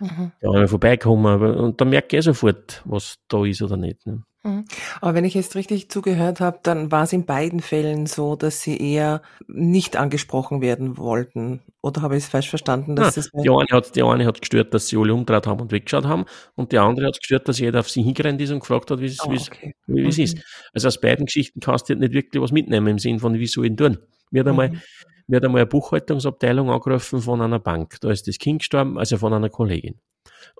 Mhm. 0.00 0.32
Ja, 0.40 0.66
vorbeikommen, 0.66 1.40
und 1.42 1.80
dann 1.80 1.90
merke 1.90 2.16
ich 2.16 2.24
sofort, 2.24 2.82
was 2.84 3.18
da 3.28 3.44
ist 3.44 3.62
oder 3.62 3.76
nicht. 3.76 4.04
Ne? 4.04 4.24
Mhm. 4.44 4.64
Aber 5.00 5.14
wenn 5.14 5.24
ich 5.24 5.34
jetzt 5.34 5.54
richtig 5.54 5.88
zugehört 5.88 6.40
habe, 6.40 6.58
dann 6.62 6.90
war 6.90 7.04
es 7.04 7.12
in 7.12 7.26
beiden 7.26 7.60
Fällen 7.60 8.06
so, 8.06 8.34
dass 8.34 8.60
sie 8.60 8.76
eher 8.76 9.22
nicht 9.46 9.96
angesprochen 9.96 10.60
werden 10.60 10.98
wollten. 10.98 11.60
Oder 11.80 12.02
habe 12.02 12.16
ich 12.16 12.24
es 12.24 12.30
falsch 12.30 12.50
verstanden? 12.50 12.96
Dass 12.96 13.14
ja, 13.14 13.22
das 13.22 13.30
die, 13.30 13.50
eine 13.50 13.66
hat, 13.70 13.94
die 13.94 14.02
eine 14.02 14.26
hat 14.26 14.40
gestört, 14.40 14.74
dass 14.74 14.88
sie 14.88 14.96
alle 14.96 15.14
umgedreht 15.14 15.46
haben 15.46 15.60
und 15.60 15.70
weggeschaut 15.70 16.06
haben. 16.06 16.24
Und 16.56 16.72
die 16.72 16.78
andere 16.78 17.06
hat 17.06 17.20
gestört, 17.20 17.48
dass 17.48 17.60
jeder 17.60 17.80
auf 17.80 17.90
sie 17.90 18.02
hingerannt 18.02 18.40
ist 18.40 18.50
und 18.50 18.60
gefragt 18.60 18.90
hat, 18.90 19.00
wie 19.00 19.06
es, 19.06 19.20
oh, 19.20 19.30
okay. 19.30 19.74
wie 19.86 20.08
es 20.08 20.18
mhm. 20.18 20.24
ist. 20.24 20.38
Also 20.72 20.88
aus 20.88 21.00
beiden 21.00 21.26
Geschichten 21.26 21.60
kannst 21.60 21.88
du 21.88 21.94
nicht 21.94 22.12
wirklich 22.12 22.42
was 22.42 22.50
mitnehmen 22.50 22.88
im 22.88 22.98
Sinn 22.98 23.20
von, 23.20 23.34
wie 23.34 23.46
soll 23.46 23.66
ich 23.66 23.76
tun. 23.76 23.98
Mir 24.32 24.40
hat 24.40 24.48
einmal, 24.48 24.70
mhm. 24.70 24.80
mir 25.28 25.36
hat 25.36 25.44
einmal 25.44 25.60
eine 25.60 25.68
Buchhaltungsabteilung 25.68 26.68
angerufen 26.68 27.20
von 27.20 27.40
einer 27.40 27.60
Bank. 27.60 27.96
Da 28.00 28.10
ist 28.10 28.26
das 28.26 28.38
Kind 28.38 28.60
gestorben, 28.60 28.98
also 28.98 29.18
von 29.18 29.32
einer 29.32 29.50
Kollegin. 29.50 30.00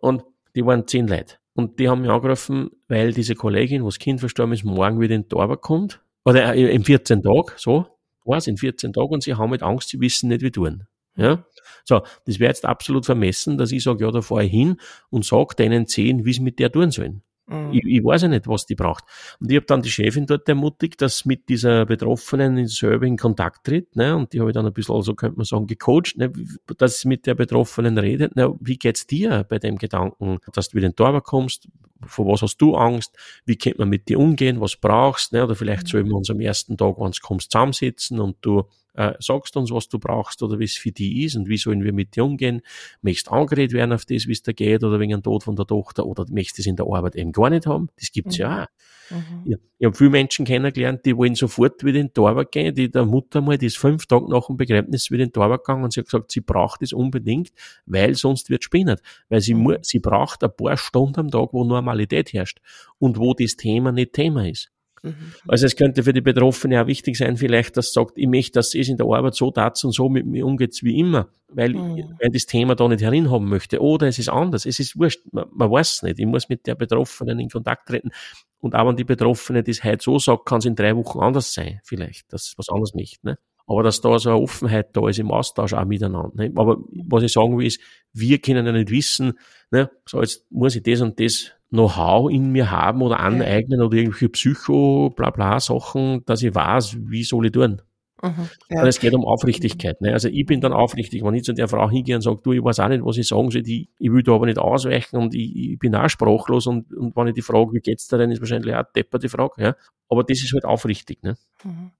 Und 0.00 0.22
die 0.54 0.64
waren 0.64 0.86
zehn 0.86 1.08
Leute. 1.08 1.41
Und 1.54 1.78
die 1.78 1.88
haben 1.88 2.02
mich 2.02 2.10
angerufen, 2.10 2.70
weil 2.88 3.12
diese 3.12 3.34
Kollegin, 3.34 3.82
wo 3.82 3.88
das 3.88 3.98
Kind 3.98 4.20
verstorben 4.20 4.54
ist, 4.54 4.64
morgen 4.64 5.00
wieder 5.00 5.14
in 5.14 5.26
Arbeit 5.34 5.60
kommt. 5.60 6.00
Oder 6.24 6.54
äh, 6.54 6.74
in 6.74 6.84
14 6.84 7.22
Tagen, 7.22 7.52
so. 7.56 7.86
Was, 8.24 8.46
in 8.46 8.56
14 8.56 8.92
Tagen 8.92 9.08
und 9.08 9.22
sie 9.22 9.34
haben 9.34 9.50
mit 9.50 9.62
Angst, 9.62 9.88
sie 9.88 10.00
wissen 10.00 10.28
nicht, 10.28 10.42
wie 10.42 10.52
tun. 10.52 10.84
Ja? 11.16 11.44
So, 11.84 12.02
das 12.24 12.38
wäre 12.38 12.50
jetzt 12.50 12.64
absolut 12.64 13.04
vermessen, 13.04 13.58
dass 13.58 13.72
ich 13.72 13.82
sage, 13.82 14.04
ja, 14.04 14.10
da 14.10 14.22
fahre 14.22 14.44
ich 14.44 14.50
hin 14.52 14.76
und 15.10 15.24
sage 15.24 15.56
denen 15.56 15.86
zehn, 15.86 16.24
wie 16.24 16.32
sie 16.32 16.40
mit 16.40 16.58
der 16.58 16.70
tun 16.70 16.90
sollen. 16.90 17.22
Mhm. 17.52 17.72
Ich, 17.72 17.84
ich, 17.84 18.04
weiß 18.04 18.22
ja 18.22 18.28
nicht, 18.28 18.48
was 18.48 18.66
die 18.66 18.74
braucht. 18.74 19.04
Und 19.40 19.50
ich 19.50 19.56
habe 19.56 19.66
dann 19.66 19.82
die 19.82 19.90
Chefin 19.90 20.26
dort 20.26 20.48
ermutigt, 20.48 21.00
dass 21.02 21.24
mit 21.24 21.48
dieser 21.48 21.86
Betroffenen 21.86 22.66
selber 22.66 23.06
in 23.06 23.16
Kontakt 23.16 23.64
tritt. 23.64 23.94
Ne? 23.96 24.16
Und 24.16 24.32
die 24.32 24.40
habe 24.40 24.50
ich 24.50 24.54
dann 24.54 24.66
ein 24.66 24.72
bisschen, 24.72 24.94
also 24.94 25.14
könnte 25.14 25.36
man 25.36 25.44
sagen, 25.44 25.66
gecoacht, 25.66 26.16
ne? 26.16 26.32
dass 26.78 27.00
sie 27.00 27.08
mit 27.08 27.26
der 27.26 27.34
Betroffenen 27.34 27.98
redet. 27.98 28.36
Ne? 28.36 28.54
Wie 28.60 28.78
geht's 28.78 29.06
dir 29.06 29.44
bei 29.48 29.58
dem 29.58 29.76
Gedanken, 29.76 30.38
dass 30.52 30.70
du 30.70 30.76
wieder 30.76 30.86
in 30.86 30.92
den 30.92 30.96
Torwart 30.96 31.24
kommst? 31.24 31.68
Vor 32.04 32.26
was 32.26 32.42
hast 32.42 32.56
du 32.58 32.74
Angst? 32.74 33.16
Wie 33.44 33.56
könnte 33.56 33.78
man 33.78 33.88
mit 33.88 34.08
dir 34.08 34.18
umgehen? 34.18 34.60
Was 34.60 34.76
brauchst? 34.76 35.32
Ne? 35.32 35.44
Oder 35.44 35.54
vielleicht 35.54 35.84
mhm. 35.84 35.88
sollen 35.88 36.06
wir 36.06 36.16
uns 36.16 36.30
am 36.30 36.40
ersten 36.40 36.76
Tag, 36.76 36.96
wenn 36.98 37.10
es 37.10 37.20
kommst, 37.20 37.52
zusammensetzen 37.52 38.18
und 38.18 38.36
du 38.40 38.64
äh, 38.94 39.12
sagst 39.18 39.56
uns, 39.56 39.70
was 39.70 39.88
du 39.88 39.98
brauchst 39.98 40.42
oder 40.42 40.58
wie 40.58 40.64
es 40.64 40.76
für 40.76 40.92
die 40.92 41.24
ist 41.24 41.36
und 41.36 41.48
wie 41.48 41.56
sollen 41.56 41.82
wir 41.82 41.92
mit 41.92 42.16
dir 42.16 42.24
umgehen. 42.24 42.62
Möchtest 43.00 43.30
angeredet 43.30 43.72
werden 43.72 43.92
auf 43.92 44.04
das, 44.04 44.26
wie 44.26 44.32
es 44.32 44.42
da 44.42 44.52
geht 44.52 44.84
oder 44.84 45.00
wegen 45.00 45.12
dem 45.12 45.22
Tod 45.22 45.44
von 45.44 45.56
der 45.56 45.66
Tochter 45.66 46.06
oder 46.06 46.26
möchtest 46.30 46.60
es 46.60 46.66
in 46.66 46.76
der 46.76 46.86
Arbeit 46.86 47.16
eben 47.16 47.32
gar 47.32 47.50
nicht 47.50 47.66
haben. 47.66 47.88
Das 47.98 48.12
gibt's 48.12 48.38
mhm. 48.38 48.42
ja 48.42 48.62
auch. 48.62 48.66
Mhm. 49.10 49.42
Ich, 49.44 49.56
ich 49.78 49.86
habe 49.86 49.96
viele 49.96 50.10
Menschen 50.10 50.44
kennengelernt, 50.44 51.04
die 51.04 51.16
wollen 51.16 51.34
sofort 51.34 51.84
wieder 51.84 52.00
in 52.00 52.10
die 52.16 52.20
Arbeit 52.20 52.52
gehen. 52.52 52.74
Die 52.74 52.90
der 52.90 53.04
Mutter 53.04 53.40
mal, 53.40 53.58
die 53.58 53.66
ist 53.66 53.78
fünf 53.78 54.06
Tage 54.06 54.28
nach 54.30 54.46
dem 54.46 54.56
Begräbnis 54.56 55.10
wieder 55.10 55.24
in 55.24 55.32
die 55.32 55.40
Arbeit 55.40 55.64
gegangen 55.64 55.84
und 55.84 55.92
sie 55.92 56.00
hat 56.00 56.06
gesagt, 56.06 56.32
sie 56.32 56.40
braucht 56.40 56.82
es 56.82 56.92
unbedingt, 56.92 57.50
weil 57.86 58.14
sonst 58.14 58.50
wird 58.50 58.64
spinnen. 58.64 58.98
Weil 59.28 59.40
sie, 59.40 59.54
mhm. 59.54 59.78
sie 59.82 59.98
braucht 59.98 60.42
ein 60.44 60.54
paar 60.56 60.76
Stunden 60.76 61.20
am 61.20 61.30
Tag, 61.30 61.50
wo 61.52 61.64
Normalität 61.64 62.32
herrscht 62.32 62.60
und 62.98 63.18
wo 63.18 63.34
das 63.34 63.56
Thema 63.56 63.92
nicht 63.92 64.12
Thema 64.12 64.48
ist. 64.48 64.71
Mhm. 65.02 65.34
Also 65.48 65.66
es 65.66 65.76
könnte 65.76 66.04
für 66.04 66.12
die 66.12 66.20
Betroffene 66.20 66.80
auch 66.80 66.86
wichtig 66.86 67.16
sein, 67.16 67.36
vielleicht, 67.36 67.76
dass 67.76 67.92
sagt, 67.92 68.12
ich 68.16 68.28
möchte, 68.28 68.52
dass 68.52 68.74
es 68.74 68.88
in 68.88 68.96
der 68.96 69.06
Arbeit 69.06 69.34
so 69.34 69.50
tat 69.50 69.82
und 69.84 69.92
so 69.92 70.08
mit 70.08 70.26
mir 70.26 70.46
umgeht 70.46 70.78
wie 70.82 70.98
immer, 70.98 71.28
weil, 71.48 71.74
mhm. 71.74 72.16
weil 72.20 72.30
das 72.30 72.46
Thema 72.46 72.74
da 72.74 72.88
nicht 72.88 73.04
haben 73.04 73.48
möchte. 73.48 73.80
Oder 73.80 74.06
es 74.06 74.18
ist 74.18 74.28
anders, 74.28 74.64
es 74.64 74.78
ist 74.78 74.98
wurscht, 74.98 75.20
man, 75.32 75.46
man 75.52 75.70
weiß 75.70 75.94
es 75.94 76.02
nicht. 76.02 76.18
Ich 76.20 76.26
muss 76.26 76.48
mit 76.48 76.66
der 76.66 76.76
Betroffenen 76.76 77.40
in 77.40 77.50
Kontakt 77.50 77.88
treten. 77.88 78.10
Und 78.60 78.76
auch 78.76 78.86
wenn 78.86 78.96
die 78.96 79.04
Betroffene 79.04 79.64
das 79.64 79.82
heute 79.82 80.04
so 80.04 80.18
sagt, 80.20 80.46
kann 80.46 80.58
es 80.58 80.66
in 80.66 80.76
drei 80.76 80.96
Wochen 80.96 81.18
anders 81.18 81.52
sein, 81.52 81.80
vielleicht, 81.82 82.32
dass 82.32 82.54
was 82.56 82.68
anderes 82.68 82.94
nicht. 82.94 83.24
Ne? 83.24 83.38
Aber 83.72 83.82
dass 83.82 84.02
da 84.02 84.18
so 84.18 84.28
eine 84.28 84.38
Offenheit 84.38 84.94
da 84.94 85.08
ist 85.08 85.18
im 85.18 85.30
Austausch 85.30 85.72
auch 85.72 85.86
miteinander. 85.86 86.30
Ne? 86.34 86.52
Aber 86.56 86.76
was 87.06 87.22
ich 87.22 87.32
sagen 87.32 87.56
will, 87.56 87.66
ist, 87.66 87.80
wir 88.12 88.38
können 88.38 88.66
ja 88.66 88.72
nicht 88.72 88.90
wissen, 88.90 89.32
ne? 89.70 89.90
so 90.04 90.20
jetzt 90.20 90.44
muss 90.50 90.76
ich 90.76 90.82
das 90.82 91.00
und 91.00 91.18
das 91.18 91.52
Know-how 91.70 92.30
in 92.30 92.52
mir 92.52 92.70
haben 92.70 93.00
oder 93.00 93.20
aneignen 93.20 93.80
ja. 93.80 93.86
oder 93.86 93.96
irgendwelche 93.96 94.28
Psycho, 94.28 95.08
bla 95.16 95.30
bla 95.30 95.58
Sachen, 95.58 96.22
dass 96.26 96.42
ich 96.42 96.54
weiß, 96.54 96.98
wie 97.00 97.22
soll 97.22 97.46
ich 97.46 97.52
tun. 97.52 97.80
Mhm, 98.22 98.48
ja. 98.68 98.86
Es 98.86 99.00
geht 99.00 99.14
um 99.14 99.24
Aufrichtigkeit. 99.24 100.02
Ne? 100.02 100.12
Also 100.12 100.28
ich 100.28 100.44
bin 100.44 100.60
dann 100.60 100.74
aufrichtig, 100.74 101.24
wenn 101.24 101.32
ich 101.32 101.44
zu 101.44 101.54
der 101.54 101.68
Frau 101.68 101.88
hingehe 101.88 102.14
und 102.14 102.20
sage, 102.20 102.40
du, 102.42 102.52
ich 102.52 102.62
weiß 102.62 102.78
auch 102.80 102.88
nicht, 102.88 103.02
was 103.02 103.16
ich 103.16 103.26
sagen 103.26 103.50
soll, 103.50 103.62
ich, 103.66 103.88
ich 103.98 104.12
will 104.12 104.22
da 104.22 104.34
aber 104.34 104.44
nicht 104.44 104.58
ausweichen 104.58 105.16
und 105.16 105.34
ich, 105.34 105.56
ich 105.56 105.78
bin 105.78 105.94
auch 105.94 106.10
sprachlos 106.10 106.66
und, 106.66 106.92
und 106.92 107.16
wenn 107.16 107.28
ich 107.28 107.34
die 107.34 107.42
frage, 107.42 107.72
wie 107.72 107.80
geht's 107.80 108.06
da 108.06 108.18
denn, 108.18 108.30
ist 108.30 108.42
wahrscheinlich 108.42 108.74
auch 108.74 108.84
depper 108.94 109.18
die 109.18 109.30
Frage. 109.30 109.62
Ja? 109.62 109.76
Aber 110.10 110.24
das 110.24 110.42
ist 110.42 110.52
halt 110.52 110.66
aufrichtig. 110.66 111.22
Ne? 111.22 111.36
Mhm. 111.64 111.90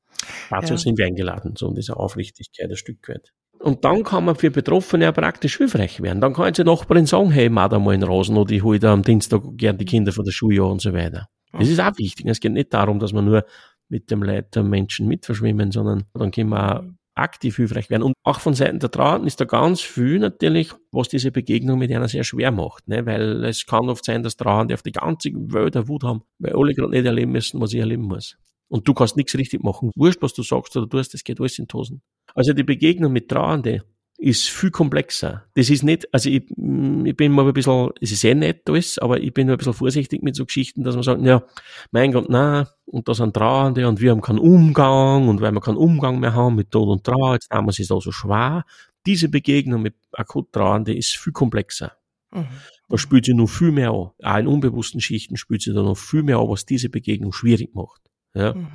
Dazu 0.50 0.74
ja. 0.74 0.78
sind 0.78 0.98
wir 0.98 1.06
eingeladen, 1.06 1.54
so 1.56 1.68
in 1.68 1.74
dieser 1.74 1.98
Aufrichtigkeit 1.98 2.70
ein 2.70 2.76
Stück 2.76 3.08
weit. 3.08 3.32
Und 3.58 3.84
dann 3.84 4.02
kann 4.02 4.24
man 4.24 4.34
für 4.34 4.50
Betroffene 4.50 5.04
ja 5.04 5.12
praktisch 5.12 5.58
hilfreich 5.58 6.02
werden. 6.02 6.20
Dann 6.20 6.34
kann 6.34 6.46
jetzt 6.46 6.58
die 6.58 6.64
Nachbarin 6.64 7.06
sagen, 7.06 7.30
hey, 7.30 7.48
mach 7.48 7.68
da 7.68 7.78
mal 7.78 7.94
einen 7.94 8.02
Rasen 8.02 8.36
oder 8.36 8.52
ich 8.52 8.62
hole 8.62 8.80
da 8.80 8.92
am 8.92 9.02
Dienstag 9.02 9.42
gern 9.52 9.78
die 9.78 9.84
Kinder 9.84 10.12
von 10.12 10.24
der 10.24 10.32
Schule 10.32 10.64
und 10.64 10.80
so 10.80 10.92
weiter. 10.92 11.28
Das 11.52 11.68
ist 11.68 11.80
auch 11.80 11.96
wichtig. 11.98 12.26
Es 12.26 12.40
geht 12.40 12.52
nicht 12.52 12.72
darum, 12.72 12.98
dass 12.98 13.12
man 13.12 13.24
nur 13.24 13.44
mit 13.88 14.10
dem 14.10 14.22
Leid 14.22 14.54
der 14.56 14.62
Menschen 14.62 15.06
mitverschwimmen, 15.06 15.70
sondern 15.70 16.04
dann 16.14 16.30
können 16.30 16.48
wir 16.48 16.80
auch 16.80 16.82
aktiv 17.14 17.56
hilfreich 17.56 17.90
werden. 17.90 18.02
Und 18.02 18.14
auch 18.24 18.40
von 18.40 18.54
Seiten 18.54 18.78
der 18.78 18.90
Trauernden 18.90 19.26
ist 19.26 19.40
da 19.40 19.44
ganz 19.44 19.80
viel 19.80 20.18
natürlich, 20.18 20.72
was 20.90 21.08
diese 21.08 21.30
Begegnung 21.30 21.78
mit 21.78 21.92
einer 21.92 22.08
sehr 22.08 22.24
schwer 22.24 22.50
macht. 22.50 22.88
Ne? 22.88 23.04
Weil 23.06 23.44
es 23.44 23.66
kann 23.66 23.88
oft 23.88 24.04
sein, 24.04 24.22
dass 24.22 24.36
Trauernde 24.36 24.74
auf 24.74 24.82
die 24.82 24.92
ganze 24.92 25.30
Welt 25.34 25.74
der 25.74 25.88
Wut 25.88 26.04
haben, 26.04 26.22
weil 26.38 26.54
alle 26.54 26.74
gerade 26.74 26.90
nicht 26.90 27.04
erleben 27.04 27.32
müssen, 27.32 27.60
was 27.60 27.72
ich 27.72 27.80
erleben 27.80 28.04
muss. 28.04 28.36
Und 28.72 28.88
du 28.88 28.94
kannst 28.94 29.18
nichts 29.18 29.36
richtig 29.36 29.62
machen. 29.62 29.90
Wurscht, 29.94 30.22
was 30.22 30.32
du 30.32 30.42
sagst 30.42 30.74
oder 30.78 30.88
tust, 30.88 31.12
das 31.12 31.24
geht 31.24 31.38
alles 31.38 31.58
in 31.58 31.68
Tosen. 31.68 32.00
Also 32.34 32.54
die 32.54 32.62
Begegnung 32.62 33.12
mit 33.12 33.28
Trauernde 33.28 33.84
ist 34.16 34.48
viel 34.48 34.70
komplexer. 34.70 35.44
Das 35.52 35.68
ist 35.68 35.82
nicht, 35.82 36.08
also 36.14 36.30
ich, 36.30 36.44
mm, 36.56 37.04
ich 37.04 37.14
bin 37.14 37.32
mal 37.32 37.46
ein 37.46 37.52
bisschen, 37.52 37.90
es 38.00 38.12
ist 38.12 38.22
sehr 38.22 38.34
nett 38.34 38.62
alles, 38.70 38.98
aber 38.98 39.20
ich 39.20 39.34
bin 39.34 39.50
ein 39.50 39.58
bisschen 39.58 39.74
vorsichtig 39.74 40.22
mit 40.22 40.36
so 40.36 40.46
Geschichten, 40.46 40.84
dass 40.84 40.94
man 40.94 41.04
sagt, 41.04 41.20
ja, 41.20 41.42
mein 41.90 42.12
Gott, 42.12 42.28
na, 42.30 42.66
und 42.86 43.06
da 43.06 43.12
sind 43.12 43.34
Trauernde 43.34 43.86
und 43.86 44.00
wir 44.00 44.10
haben 44.10 44.22
keinen 44.22 44.38
Umgang 44.38 45.28
und 45.28 45.42
weil 45.42 45.52
wir 45.52 45.60
keinen 45.60 45.76
Umgang 45.76 46.18
mehr 46.18 46.32
haben 46.32 46.54
mit 46.54 46.70
Tod 46.70 46.88
und 46.88 47.04
Trauer, 47.04 47.34
jetzt 47.34 47.52
damals 47.52 47.78
ist 47.78 47.86
es 47.86 47.90
auch 47.90 48.00
so 48.00 48.10
schwer. 48.10 48.64
Diese 49.04 49.28
Begegnung 49.28 49.82
mit 49.82 49.96
akut 50.12 50.50
Trauernde 50.50 50.96
ist 50.96 51.14
viel 51.18 51.34
komplexer. 51.34 51.92
Mhm. 52.30 52.46
Da 52.88 52.96
spürt 52.96 53.26
sie 53.26 53.34
noch 53.34 53.48
viel 53.48 53.70
mehr 53.70 53.90
an. 53.90 54.12
Auch 54.22 54.38
in 54.38 54.46
unbewussten 54.46 55.02
Schichten 55.02 55.36
spürt 55.36 55.60
sie 55.60 55.74
da 55.74 55.82
noch 55.82 55.98
viel 55.98 56.22
mehr 56.22 56.38
an, 56.38 56.48
was 56.48 56.64
diese 56.64 56.88
Begegnung 56.88 57.34
schwierig 57.34 57.74
macht. 57.74 58.00
Ja. 58.34 58.54
Mhm. 58.54 58.68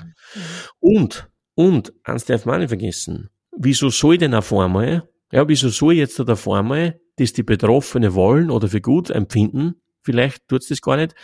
Und, 0.79 1.29
und, 1.55 1.93
eins 2.03 2.25
darf 2.25 2.45
man 2.45 2.59
nicht 2.59 2.69
vergessen. 2.69 3.29
Wieso 3.55 3.89
soll 3.89 4.17
denn 4.17 4.33
auf 4.33 4.53
einmal, 4.53 5.09
ja, 5.31 5.47
wieso 5.47 5.69
soll 5.69 5.93
jetzt 5.93 6.19
da 6.19 6.23
auf 6.23 6.47
einmal, 6.47 6.99
das 7.17 7.33
die 7.33 7.43
Betroffene 7.43 8.13
wollen 8.13 8.51
oder 8.51 8.67
für 8.67 8.81
gut 8.81 9.09
empfinden, 9.09 9.81
vielleicht 10.03 10.47
tut's 10.47 10.67
das 10.67 10.81
gar 10.81 10.97
nicht, 10.97 11.15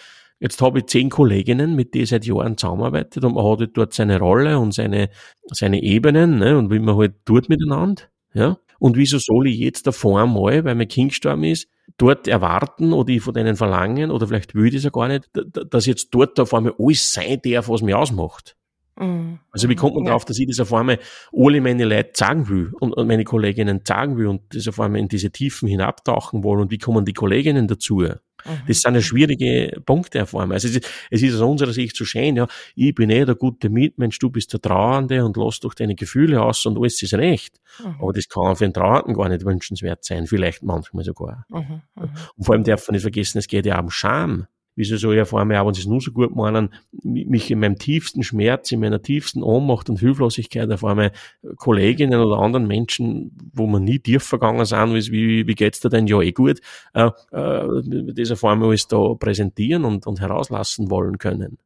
Jetzt 0.43 0.61
habe 0.61 0.79
ich 0.79 0.87
zehn 0.87 1.09
Kolleginnen, 1.09 1.73
mit 1.73 1.93
denen 1.93 2.03
ich 2.03 2.09
seit 2.09 2.25
Jahren 2.25 2.57
zusammenarbeitet 2.57 3.23
und 3.23 3.35
man 3.35 3.45
hat 3.49 3.59
halt 3.59 3.77
dort 3.77 3.93
seine 3.93 4.19
Rolle 4.19 4.59
und 4.59 4.73
seine, 4.73 5.09
seine 5.49 5.81
Ebenen 5.81 6.39
ne, 6.39 6.57
und 6.57 6.69
wie 6.69 6.79
man 6.79 6.97
halt 6.97 7.25
tut 7.25 7.47
miteinander. 7.47 8.03
Ja? 8.33 8.57
Und 8.83 8.97
wieso 8.97 9.17
soll 9.17 9.47
ich 9.47 9.59
jetzt 9.59 9.87
davor 9.87 10.19
einmal, 10.19 10.65
weil 10.65 10.75
mein 10.75 10.89
Kind 10.89 11.11
gestorben 11.11 11.45
ist, 11.45 11.69
dort 11.95 12.27
erwarten 12.27 12.91
oder 12.91 13.13
ich 13.13 13.21
von 13.21 13.33
denen 13.33 13.55
verlangen 13.55 14.11
oder 14.11 14.27
vielleicht 14.27 14.55
will 14.55 14.67
ich 14.67 14.75
es 14.75 14.83
ja 14.83 14.89
gar 14.89 15.07
nicht, 15.07 15.29
dass 15.33 15.85
jetzt 15.85 16.09
dort 16.11 16.37
auf 16.37 16.53
einmal 16.53 16.75
alles 16.77 17.13
sein 17.13 17.39
darf, 17.45 17.69
was 17.69 17.81
mich 17.81 17.95
ausmacht. 17.95 18.57
Mhm. 18.99 19.39
Also 19.51 19.69
wie 19.69 19.75
kommt 19.75 19.95
man 19.95 20.03
ja. 20.03 20.11
drauf, 20.11 20.25
dass 20.25 20.37
ich 20.37 20.49
das 20.49 20.59
auf 20.59 20.73
einmal 20.73 20.99
alle 21.31 21.61
meine 21.61 21.85
Leute 21.85 22.11
sagen 22.13 22.49
will 22.49 22.73
und 22.77 22.97
meine 23.07 23.23
Kolleginnen 23.23 23.79
sagen 23.87 24.17
will 24.17 24.27
und 24.27 24.41
das 24.53 24.67
auf 24.67 24.81
einmal 24.81 24.99
in 24.99 25.07
diese 25.07 25.31
Tiefen 25.31 25.69
hinabtauchen 25.69 26.43
wollen 26.43 26.59
und 26.59 26.71
wie 26.71 26.77
kommen 26.77 27.05
die 27.05 27.13
Kolleginnen 27.13 27.69
dazu? 27.69 28.05
Mhm. 28.45 28.61
Das 28.67 28.81
sind 28.81 28.95
ja 28.95 29.01
schwierige 29.01 29.81
Punkte 29.85 30.23
auf 30.23 30.35
einmal. 30.35 30.55
Also 30.55 30.67
es 30.67 30.75
ist, 30.77 30.89
es 31.09 31.21
ist 31.21 31.35
aus 31.35 31.41
unserer 31.41 31.73
Sicht 31.73 31.95
so 31.95 32.05
schön, 32.05 32.35
ja, 32.35 32.47
ich 32.75 32.93
bin 32.95 33.09
eh 33.09 33.25
der 33.25 33.35
gute 33.35 33.69
Mitmensch, 33.69 34.19
du 34.19 34.29
bist 34.29 34.53
der 34.53 34.61
Trauernde 34.61 35.23
und 35.25 35.37
lass 35.37 35.59
doch 35.59 35.73
deine 35.73 35.95
Gefühle 35.95 36.41
aus 36.41 36.65
und 36.65 36.77
alles 36.77 37.01
ist 37.01 37.13
recht. 37.13 37.59
Mhm. 37.83 37.95
Aber 38.01 38.13
das 38.13 38.27
kann 38.27 38.55
für 38.55 38.65
einen 38.65 38.73
Trauernden 38.73 39.13
gar 39.13 39.29
nicht 39.29 39.45
wünschenswert 39.45 40.03
sein, 40.03 40.27
vielleicht 40.27 40.63
manchmal 40.63 41.03
sogar. 41.03 41.45
Mhm. 41.49 41.81
mhm. 41.95 42.09
Und 42.35 42.43
vor 42.43 42.55
allem 42.55 42.63
darf 42.63 42.87
man 42.87 42.93
nicht 42.93 43.03
vergessen, 43.03 43.37
es 43.37 43.47
geht 43.47 43.65
ja 43.65 43.79
um 43.79 43.89
Scham. 43.89 44.47
Wie 44.75 44.83
sie 44.83 44.97
so 44.97 45.13
ja 45.13 45.25
vor 45.25 45.39
allem 45.39 45.51
auch, 45.51 45.67
wenn 45.67 45.73
sie 45.73 45.81
es 45.81 45.87
nur 45.87 46.01
so 46.01 46.11
gut 46.11 46.35
meinen, 46.35 46.69
mich 47.03 47.51
in 47.51 47.59
meinem 47.59 47.77
tiefsten 47.77 48.23
Schmerz, 48.23 48.71
in 48.71 48.79
meiner 48.79 49.01
tiefsten 49.01 49.43
Ohnmacht 49.43 49.89
und 49.89 49.99
Hilflosigkeit 49.99 50.71
auf 50.71 50.83
einmal 50.83 51.11
Kolleginnen 51.57 52.19
oder 52.19 52.39
anderen 52.39 52.67
Menschen, 52.67 53.31
wo 53.53 53.67
man 53.67 53.83
nie 53.83 53.99
tief 53.99 54.23
vergangen 54.23 54.65
sind, 54.65 54.93
wie, 55.11 55.47
wie 55.47 55.55
geht's 55.55 55.79
dir 55.79 55.89
denn? 55.89 56.07
Ja, 56.07 56.21
eh 56.21 56.31
gut, 56.31 56.59
äh, 56.93 57.09
äh, 57.31 58.13
das 58.13 58.31
auf 58.31 58.43
einmal 58.45 58.69
alles 58.69 58.87
da 58.87 59.13
präsentieren 59.15 59.85
und, 59.85 60.07
und 60.07 60.19
herauslassen 60.21 60.89
wollen 60.89 61.17
können. 61.17 61.57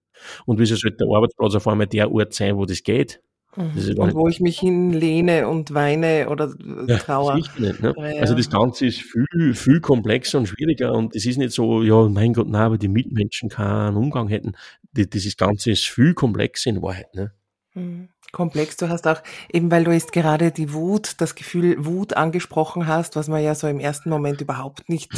Und 0.45 0.59
wieso 0.59 0.75
sollte 0.75 0.97
der 0.97 1.07
Arbeitsplatz 1.15 1.55
auf 1.55 1.67
einmal 1.67 1.87
der 1.87 2.11
Ort 2.11 2.33
sein, 2.33 2.57
wo 2.57 2.65
das 2.65 2.83
geht? 2.83 3.21
Und 3.57 4.13
wo 4.13 4.27
ich 4.27 4.39
mich 4.39 4.59
hinlehne 4.59 5.47
und 5.47 5.73
weine 5.73 6.29
oder 6.29 6.53
ja, 6.87 6.97
trauere. 6.97 7.35
Nicht, 7.35 7.59
ne? 7.59 7.93
Also 8.19 8.35
das 8.35 8.49
Ganze 8.49 8.85
ist 8.85 9.01
viel, 9.01 9.55
viel 9.55 9.81
komplexer 9.81 10.37
und 10.37 10.47
schwieriger 10.47 10.93
und 10.93 11.15
es 11.15 11.25
ist 11.25 11.37
nicht 11.37 11.51
so, 11.51 11.81
ja, 11.81 12.07
mein 12.07 12.33
Gott, 12.33 12.47
nein, 12.47 12.61
aber 12.61 12.77
die 12.77 12.87
Mitmenschen 12.87 13.49
keinen 13.49 13.97
Umgang 13.97 14.27
hätten. 14.27 14.53
Das, 14.93 15.09
das 15.09 15.37
Ganze 15.37 15.71
ist 15.71 15.87
viel 15.87 16.13
komplexer 16.13 16.69
in 16.69 16.81
Wahrheit. 16.81 17.13
Ne? 17.15 17.31
Mhm 17.73 18.09
komplex. 18.31 18.77
Du 18.77 18.89
hast 18.89 19.07
auch, 19.07 19.21
eben 19.51 19.71
weil 19.71 19.83
du 19.83 19.91
jetzt 19.91 20.11
gerade 20.11 20.51
die 20.51 20.73
Wut, 20.73 21.15
das 21.19 21.35
Gefühl 21.35 21.85
Wut 21.85 22.15
angesprochen 22.15 22.87
hast, 22.87 23.15
was 23.15 23.27
man 23.27 23.43
ja 23.43 23.55
so 23.55 23.67
im 23.67 23.79
ersten 23.79 24.09
Moment 24.09 24.41
überhaupt 24.41 24.89
nicht 24.89 25.11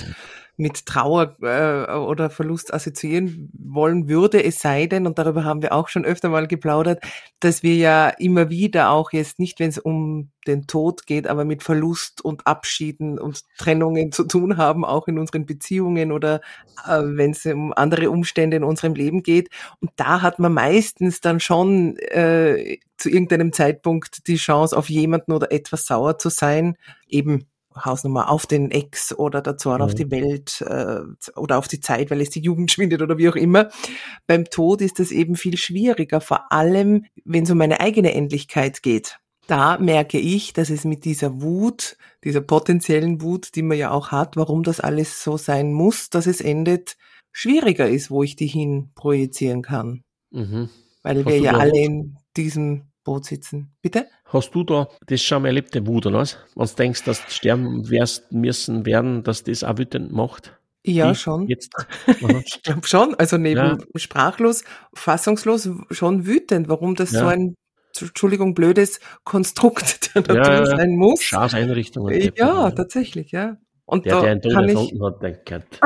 mit 0.60 0.86
Trauer 0.86 1.36
äh, 1.42 1.94
oder 1.94 2.30
Verlust 2.30 2.74
assoziieren 2.74 3.50
wollen 3.54 4.10
würde, 4.10 4.44
es 4.44 4.60
sei 4.60 4.88
denn, 4.88 5.08
und 5.08 5.18
darüber 5.18 5.46
haben 5.46 5.62
wir 5.62 5.72
auch 5.72 5.88
schon 5.88 6.04
öfter 6.04 6.28
mal 6.28 6.48
geplaudert, 6.48 7.02
dass 7.40 7.64
wir 7.64 7.76
ja 7.76 8.10
immer 8.10 8.50
wieder 8.50 8.90
auch 8.90 9.14
jetzt 9.14 9.40
nicht, 9.40 9.60
wenn 9.60 9.70
es 9.70 9.78
um 9.78 10.32
den 10.48 10.68
Tod 10.68 11.08
geht, 11.08 11.28
aber 11.28 11.46
mit 11.46 11.64
Verlust 11.64 12.24
und 12.24 12.46
Abschieden 12.46 13.20
und 13.20 13.44
Trennungen 13.58 14.12
zu 14.12 14.26
tun 14.26 14.58
haben, 14.58 14.84
auch 14.84 15.08
in 15.08 15.18
unseren 15.18 15.46
Beziehungen 15.46 16.12
oder 16.12 16.42
äh, 16.86 17.02
wenn 17.04 17.32
es 17.32 17.46
um 17.46 17.72
andere 17.74 18.12
Umstände 18.12 18.58
in 18.58 18.64
unserem 18.66 18.96
Leben 18.96 19.24
geht. 19.24 19.50
Und 19.80 19.92
da 19.96 20.22
hat 20.22 20.40
man 20.40 20.54
meistens 20.54 21.22
dann 21.22 21.40
schon 21.40 21.98
äh, 21.98 22.80
zu 22.98 23.10
irgendeinem 23.10 23.54
Zeitpunkt 23.54 24.28
die 24.28 24.36
Chance, 24.36 24.76
auf 24.78 24.90
jemanden 24.90 25.32
oder 25.32 25.54
etwas 25.54 25.86
sauer 25.86 26.18
zu 26.18 26.30
sein, 26.30 26.76
eben 27.08 27.46
Hausnummer 27.86 28.30
auf 28.30 28.46
den 28.46 28.72
Ex 28.72 29.14
oder 29.14 29.42
der 29.42 29.58
Zorn 29.58 29.80
mhm. 29.80 29.86
auf 29.86 29.96
die 29.96 30.12
Welt 30.12 30.62
äh, 30.62 31.02
oder 31.36 31.58
auf 31.58 31.68
die 31.68 31.80
Zeit, 31.80 32.12
weil 32.12 32.22
es 32.22 32.30
die 32.30 32.42
Jugend 32.42 32.72
schwindet 32.72 33.02
oder 33.02 33.18
wie 33.18 33.30
auch 33.30 33.36
immer. 33.36 33.70
Beim 34.28 34.46
Tod 34.46 34.82
ist 34.82 35.00
es 35.00 35.12
eben 35.12 35.36
viel 35.36 35.58
schwieriger, 35.58 36.22
vor 36.22 36.52
allem 36.52 37.06
wenn 37.26 37.44
es 37.44 37.52
um 37.52 37.58
meine 37.58 37.80
eigene 37.80 38.14
Endlichkeit 38.14 38.84
geht. 38.84 39.20
Da 39.48 39.80
merke 39.80 40.20
ich, 40.20 40.54
dass 40.54 40.70
es 40.70 40.86
mit 40.86 41.06
dieser 41.06 41.42
Wut, 41.42 41.98
dieser 42.24 42.42
potenziellen 42.42 43.22
Wut, 43.24 43.56
die 43.56 43.64
man 43.64 43.80
ja 43.80 43.90
auch 43.90 44.12
hat, 44.12 44.38
warum 44.38 44.62
das 44.62 44.80
alles 44.80 45.24
so 45.24 45.38
sein 45.38 45.74
muss, 45.74 46.12
dass 46.12 46.28
es 46.28 46.40
endet, 46.40 46.98
schwieriger 47.32 47.90
ist, 47.90 48.12
wo 48.12 48.22
ich 48.22 48.36
die 48.36 48.46
hin 48.46 48.92
projizieren 48.94 49.64
kann. 49.64 50.04
Mhm. 50.30 50.70
Weil 51.02 51.18
Hast 51.20 51.26
wir 51.26 51.40
ja 51.40 51.54
alle 51.54 51.80
in 51.80 52.18
diesem 52.38 52.89
Boot 53.10 53.26
sitzen. 53.26 53.72
Bitte? 53.82 54.06
Hast 54.26 54.54
du 54.54 54.64
da 54.64 54.88
das 55.08 55.24
schon 55.24 55.42
mal 55.42 55.48
erlebt, 55.48 55.74
den 55.74 55.88
Wut, 55.88 56.06
oder 56.06 56.20
was? 56.20 56.38
Wenn 56.56 56.68
du 56.68 56.74
denkst, 56.76 57.04
dass 57.06 57.26
du 57.26 57.32
sterben 57.32 57.90
wirst, 57.90 58.32
müssen 58.32 58.86
werden, 58.86 59.24
dass 59.24 59.44
das 59.44 59.64
auch 59.64 59.80
wütend 59.80 60.12
macht? 60.12 60.56
Ja, 60.86 61.12
ich 61.12 61.20
schon. 61.20 61.48
Jetzt? 61.48 61.74
ich 62.08 62.62
glaube 62.62 62.86
schon. 62.86 63.16
Also 63.16 63.38
neben 63.38 63.58
ja. 63.58 63.78
sprachlos, 63.96 64.64
fassungslos, 64.94 65.70
schon 65.90 66.28
wütend, 66.28 66.70
warum 66.70 66.94
das 66.94 67.12
ja. 67.12 67.22
so 67.22 67.26
ein 67.26 67.56
Entschuldigung, 68.00 68.54
blödes 68.54 69.00
Konstrukt 69.24 70.14
der 70.16 70.22
Natur 70.22 70.54
ja, 70.54 70.66
sein 70.68 70.92
muss. 70.96 71.24
Schafseinrichtung. 71.24 72.12
Ja, 72.36 72.70
tatsächlich, 72.70 73.32
ja. 73.32 73.58
Und 73.86 74.06
der, 74.06 74.22
der 74.22 74.32
einen 74.32 74.42
Ton 74.44 74.70
erfunden 74.70 75.04
hat, 75.04 75.24
denkt, 75.24 75.80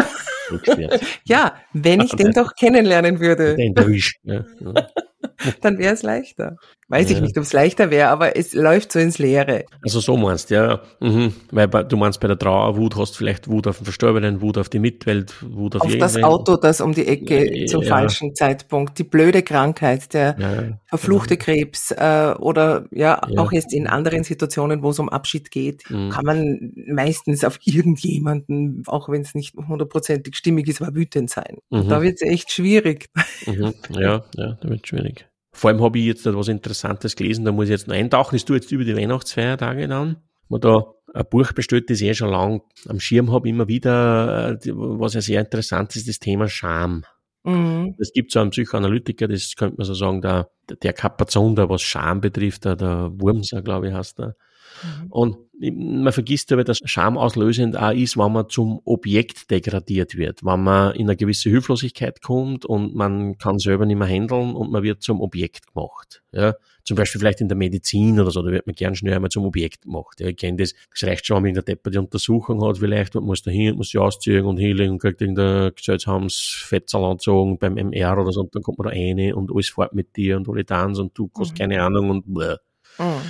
ja, 1.24 1.56
wenn 1.74 2.02
ich 2.02 2.12
den 2.12 2.32
doch 2.32 2.56
kennenlernen 2.56 3.20
würde. 3.20 3.56
Den 3.56 3.76
erwischt, 3.76 4.20
ja. 4.24 4.44
Dann 5.62 5.78
wäre 5.78 5.94
es 5.94 6.04
leichter. 6.04 6.58
Weiß 6.90 7.10
ja. 7.10 7.16
ich 7.16 7.22
nicht, 7.22 7.38
ob 7.38 7.44
es 7.44 7.54
leichter 7.54 7.90
wäre, 7.90 8.10
aber 8.10 8.36
es 8.36 8.54
läuft 8.54 8.92
so 8.92 9.00
ins 9.00 9.18
Leere. 9.18 9.66
Also 9.82 10.00
so 10.00 10.16
meinst 10.16 10.52
du, 10.52 10.56
ja. 10.56 10.82
Mhm. 11.00 11.34
Weil 11.52 11.68
bei, 11.68 11.84
du 11.84 11.98
meinst 11.98 12.20
bei 12.20 12.28
der 12.28 12.38
Trauerwut 12.38 12.96
hast 12.96 13.14
du 13.14 13.18
vielleicht 13.18 13.48
Wut 13.48 13.68
auf 13.68 13.78
den 13.78 13.86
Verstorbenen, 13.86 14.42
Wut 14.42 14.58
auf 14.58 14.70
die 14.70 14.80
Mitwelt, 14.80 15.34
Wut 15.42 15.76
auf 15.76 15.82
Auf 15.82 15.98
das 15.98 16.22
Auto, 16.22 16.56
das 16.56 16.82
um 16.82 16.94
die 16.94 17.08
Ecke 17.08 17.62
ja, 17.62 17.66
zum 17.66 17.82
ja. 17.82 17.90
falschen 17.90 18.36
Zeitpunkt, 18.36 19.00
die 19.00 19.04
blöde 19.04 19.42
Krankheit, 19.44 20.14
der 20.14 20.78
verfluchte 20.86 21.38
Krebs 21.38 21.92
äh, 21.92 22.36
oder 22.38 22.86
ja, 22.92 23.22
auch 23.38 23.52
jetzt 23.52 23.74
in 23.74 23.88
anderen 23.88 24.24
Situationen, 24.24 24.84
wo 24.84 24.92
es 24.92 25.00
um 25.00 25.10
Abschied 25.10 25.52
geht, 25.52 25.90
mhm. 25.90 26.10
kann 26.10 26.26
man 26.26 26.74
meistens 26.88 27.44
auf 27.44 27.60
irgendjemanden, 27.64 28.84
auch 28.88 29.10
wenn 29.10 29.22
es 29.22 29.34
nicht 29.34 29.56
hundertprozentig 29.56 30.33
stimmig 30.36 30.68
ist, 30.68 30.82
aber 30.82 30.96
wütend 30.96 31.30
sein. 31.30 31.58
Mhm. 31.70 31.90
Da 31.90 32.02
wird 32.02 32.16
es 32.16 32.22
echt 32.22 32.52
schwierig. 32.52 33.10
Mhm. 33.46 33.74
Ja, 33.90 34.24
ja, 34.36 34.58
da 34.62 34.70
wird 34.70 34.88
schwierig. 34.88 35.28
Vor 35.52 35.70
allem 35.70 35.82
habe 35.84 36.00
ich 36.00 36.06
jetzt 36.06 36.26
etwas 36.26 36.48
Interessantes 36.48 37.16
gelesen, 37.16 37.46
da 37.46 37.52
muss 37.52 37.66
ich 37.66 37.72
jetzt 37.72 37.88
noch 37.88 37.96
eintauchen. 37.96 38.36
Das 38.36 38.46
tue 38.46 38.58
jetzt 38.58 38.72
über 38.72 38.84
die 38.84 38.96
Weihnachtsfeiertage 38.96 39.88
dann. 39.88 40.18
Man 40.50 40.62
da 40.62 40.86
ein 41.14 41.26
Buch 41.30 41.52
bestellt, 41.54 41.90
das 41.90 42.02
ich 42.02 42.08
eh 42.08 42.14
schon 42.16 42.30
lang 42.30 42.62
am 42.88 43.00
Schirm 43.00 43.32
habe, 43.32 43.48
immer 43.48 43.68
wieder, 43.68 44.52
äh, 44.52 44.72
was 44.74 45.14
ja 45.14 45.22
sehr 45.22 45.42
interessant 45.42 45.96
ist, 45.96 46.08
das 46.08 46.20
Thema 46.20 46.50
Scham. 46.50 47.06
Mhm. 47.44 47.96
Es 48.00 48.14
gibt 48.14 48.32
so 48.32 48.40
einen 48.40 48.50
Psychoanalytiker, 48.50 49.28
das 49.28 49.56
könnte 49.56 49.78
man 49.78 49.86
so 49.86 49.94
sagen, 49.94 50.22
der, 50.22 50.50
der 50.82 50.94
Kapazunder, 50.94 51.70
was 51.70 51.82
Scham 51.82 52.22
betrifft, 52.22 52.66
der, 52.66 52.76
der 52.76 53.12
Wurmser, 53.14 53.62
glaube 53.62 53.90
ich, 53.90 53.94
heißt 53.94 54.20
er. 54.20 54.36
Mhm. 54.84 55.12
Und 55.12 55.38
man 55.60 56.12
vergisst 56.12 56.52
aber, 56.52 56.64
dass 56.64 56.82
Scham 56.84 57.18
auslösend 57.18 57.78
auch 57.78 57.92
ist, 57.92 58.18
wenn 58.18 58.32
man 58.34 58.50
zum 58.50 58.82
Objekt 58.86 59.50
degradiert 59.50 60.18
wird, 60.18 60.44
wenn 60.44 60.64
man 60.64 60.94
in 60.96 61.08
eine 61.08 61.16
gewisse 61.16 61.50
Hilflosigkeit 61.50 62.22
kommt 62.22 62.66
und 62.66 62.96
man 62.96 63.38
kann 63.38 63.60
selber 63.60 63.86
nicht 63.86 63.98
mehr 63.98 64.08
handeln 64.08 64.56
und 64.56 64.72
man 64.72 64.84
wird 64.84 65.04
zum 65.04 65.22
Objekt 65.22 65.74
gemacht. 65.74 66.24
Ja, 66.34 66.56
zum 66.84 66.98
Beispiel 66.98 67.20
vielleicht 67.20 67.40
in 67.40 67.48
der 67.48 67.56
Medizin 67.56 68.20
oder 68.20 68.32
so, 68.32 68.42
da 68.42 68.52
wird 68.52 68.66
man 68.66 68.76
gern 68.76 68.96
schnell 68.96 69.14
einmal 69.14 69.30
zum 69.30 69.46
Objekt 69.46 69.84
gemacht. 69.84 70.20
Ja, 70.20 70.28
ich 70.28 70.36
kenne 70.36 70.58
das, 70.58 70.74
das 70.92 71.08
reicht 71.08 71.26
schon, 71.26 71.38
wenn 71.38 71.44
man 71.44 71.50
in 71.50 71.56
der 71.56 71.64
Depper 71.64 71.92
die 71.92 71.98
Untersuchung 72.00 72.62
hat, 72.66 72.80
vielleicht, 72.80 73.16
man 73.16 73.24
muss 73.24 73.42
da 73.44 73.52
hin, 73.52 73.76
muss 73.76 73.90
sie 73.90 74.00
ausziehen 74.00 74.46
und 74.46 74.58
hinlegen 74.58 74.94
und 74.94 75.00
kriegt 75.00 75.22
irgendein 75.22 75.72
Gesellshamsfetzel 75.76 77.04
anzogen 77.04 77.58
beim 77.58 77.78
MR 77.78 78.18
oder 78.18 78.32
so, 78.32 78.42
und 78.42 78.54
dann 78.54 78.64
kommt 78.64 78.80
man 78.80 78.90
da 78.90 78.94
rein 78.94 79.34
und 79.34 79.52
alles 79.52 79.70
fährt 79.70 79.94
mit 79.94 80.16
dir 80.18 80.36
und 80.36 80.50
alle 80.50 80.66
tanzen 80.66 81.04
und 81.04 81.18
du 81.18 81.30
hast 81.38 81.54
mhm. 81.54 81.58
keine 81.58 81.82
Ahnung 81.82 82.10
und 82.10 82.34
bläh. 82.34 82.58
Mhm. 82.98 83.22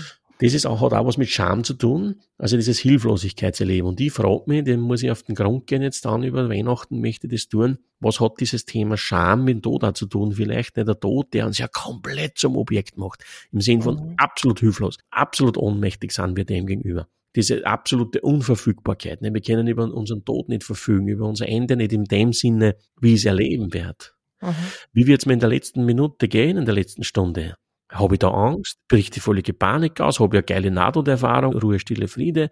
Das 0.44 0.54
ist 0.54 0.66
auch, 0.66 0.82
hat 0.82 0.92
auch 0.92 1.06
was 1.06 1.16
mit 1.16 1.30
Scham 1.30 1.64
zu 1.64 1.74
tun, 1.74 2.20
also 2.38 2.58
dieses 2.58 2.78
Hilflosigkeitserleben. 2.80 3.88
Und 3.88 4.02
ich 4.02 4.12
frage 4.12 4.44
mich, 4.48 4.66
dem 4.66 4.82
muss 4.82 5.02
ich 5.02 5.10
auf 5.10 5.24
den 5.24 5.36
Grund 5.36 5.68
gehen 5.68 5.82
jetzt 5.82 6.04
dann 6.04 6.22
über 6.22 6.50
Weihnachten, 6.50 7.00
möchte 7.00 7.30
das 7.30 7.48
tun, 7.48 7.78
was 8.02 8.20
hat 8.20 8.42
dieses 8.42 8.66
Thema 8.66 8.98
Scham 8.98 9.46
mit 9.46 9.56
dem 9.56 9.62
Tod 9.62 9.86
auch 9.86 9.94
zu 9.94 10.06
tun? 10.06 10.34
Vielleicht 10.34 10.76
nicht 10.76 10.86
der 10.86 11.00
Tod, 11.00 11.34
der 11.34 11.46
uns 11.46 11.60
ja 11.60 11.70
komplett 11.70 12.38
zum 12.38 12.58
Objekt 12.58 12.98
macht, 12.98 13.24
im 13.54 13.62
Sinn 13.62 13.82
von 13.82 13.96
mhm. 13.96 14.16
absolut 14.18 14.60
hilflos, 14.60 14.98
absolut 15.12 15.58
ohnmächtig 15.58 16.12
sind 16.12 16.36
wir 16.36 16.44
dem 16.44 16.66
gegenüber 16.66 17.08
diese 17.36 17.66
absolute 17.66 18.22
Unverfügbarkeit. 18.22 19.24
Ne? 19.24 19.34
Wir 19.34 19.42
können 19.42 19.66
über 19.66 19.92
unseren 19.92 20.24
Tod 20.24 20.50
nicht 20.50 20.64
verfügen, 20.64 21.08
über 21.08 21.26
unser 21.26 21.48
Ende 21.48 21.76
nicht 21.78 21.92
in 21.92 22.04
dem 22.04 22.32
Sinne, 22.32 22.76
wie 23.00 23.14
ich 23.14 23.22
es 23.22 23.26
erleben 23.26 23.74
werde. 23.74 24.06
Mhm. 24.42 24.54
Wie 24.92 25.08
wird 25.08 25.22
es 25.22 25.26
mir 25.26 25.34
in 25.34 25.40
der 25.40 25.50
letzten 25.50 25.86
Minute 25.86 26.28
gehen, 26.28 26.58
in 26.58 26.66
der 26.66 26.76
letzten 26.76 27.04
Stunde? 27.04 27.56
Habe 27.94 28.16
ich 28.16 28.20
da 28.20 28.30
Angst? 28.30 28.80
Bricht 28.88 29.16
die 29.16 29.20
völlige 29.20 29.54
Panik 29.54 30.02
aus? 30.02 30.20
Habe 30.20 30.36
ich 30.36 30.40
eine 30.40 30.44
geile 30.44 30.72
Nahtoderfahrung? 30.72 31.54
Ruhe, 31.54 31.80
Stille, 31.80 32.08
Friede? 32.08 32.50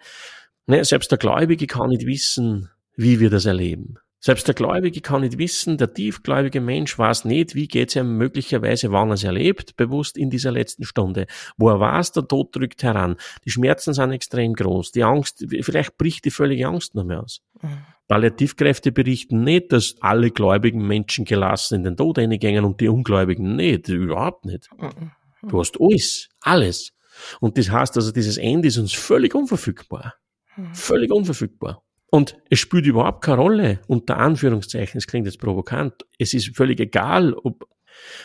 Ne, 0.68 0.86
selbst 0.86 1.12
der 1.12 1.18
Gläubige 1.18 1.68
kann 1.68 1.90
nicht 1.90 2.06
wissen, 2.06 2.70
wie 2.96 3.20
wir 3.20 3.30
das 3.30 3.46
erleben. 3.46 3.98
Selbst 4.24 4.48
der 4.48 4.54
Gläubige 4.54 5.02
kann 5.02 5.22
nicht 5.22 5.40
wissen, 5.40 5.78
der 5.78 5.96
tiefgläubige 5.96 6.62
Mensch 6.62 6.98
weiß 6.98 7.26
nicht, 7.26 7.56
wie 7.56 7.68
geht's 7.68 7.96
ihm 7.96 8.18
möglicherweise, 8.18 8.92
wann 8.92 9.10
er 9.10 9.16
es 9.16 9.24
erlebt, 9.24 9.76
bewusst 9.78 10.16
in 10.16 10.30
dieser 10.30 10.52
letzten 10.52 10.84
Stunde. 10.84 11.26
Wo 11.58 11.70
er 11.70 11.80
weiß, 11.80 12.12
der 12.12 12.28
Tod 12.28 12.56
drückt 12.56 12.84
heran. 12.84 13.16
Die 13.46 13.50
Schmerzen 13.50 13.96
sind 13.96 14.12
extrem 14.12 14.54
groß. 14.54 14.92
Die 14.92 15.04
Angst, 15.04 15.44
vielleicht 15.62 15.98
bricht 15.98 16.24
die 16.26 16.30
völlige 16.30 16.68
Angst 16.68 16.94
noch 16.94 17.04
mehr 17.04 17.24
aus. 17.24 17.42
Mhm. 17.64 17.80
Palliativkräfte 18.08 18.92
berichten 18.92 19.44
nicht, 19.44 19.72
dass 19.72 19.96
alle 20.02 20.30
gläubigen 20.30 20.86
Menschen 20.86 21.26
gelassen 21.26 21.76
in 21.76 21.84
den 21.84 21.98
Tod 21.98 22.20
eingängen 22.20 22.64
und 22.64 22.80
die 22.80 22.90
Ungläubigen 22.90 23.56
nicht. 23.56 23.90
Überhaupt 23.90 24.46
nicht. 24.46 24.70
Mhm. 24.78 25.12
Du 25.48 25.60
hast 25.60 25.80
alles, 25.80 26.30
alles. 26.42 26.94
Und 27.40 27.58
das 27.58 27.70
heißt 27.70 27.96
also, 27.96 28.12
dieses 28.12 28.38
Ende 28.38 28.68
ist 28.68 28.78
uns 28.78 28.94
völlig 28.94 29.36
unverfügbar. 29.36 30.16
Hm. 30.56 30.74
Völlig 30.74 31.12
unverfügbar. 31.12 31.84
Und 32.12 32.38
es 32.50 32.60
spielt 32.60 32.86
überhaupt 32.86 33.24
keine 33.24 33.42
Rolle, 33.42 33.80
unter 33.88 34.18
Anführungszeichen, 34.18 34.98
es 34.98 35.08
klingt 35.08 35.26
jetzt 35.26 35.40
provokant, 35.40 36.06
es 36.20 36.34
ist 36.34 36.56
völlig 36.56 36.80
egal, 36.82 37.34
ob, 37.34 37.70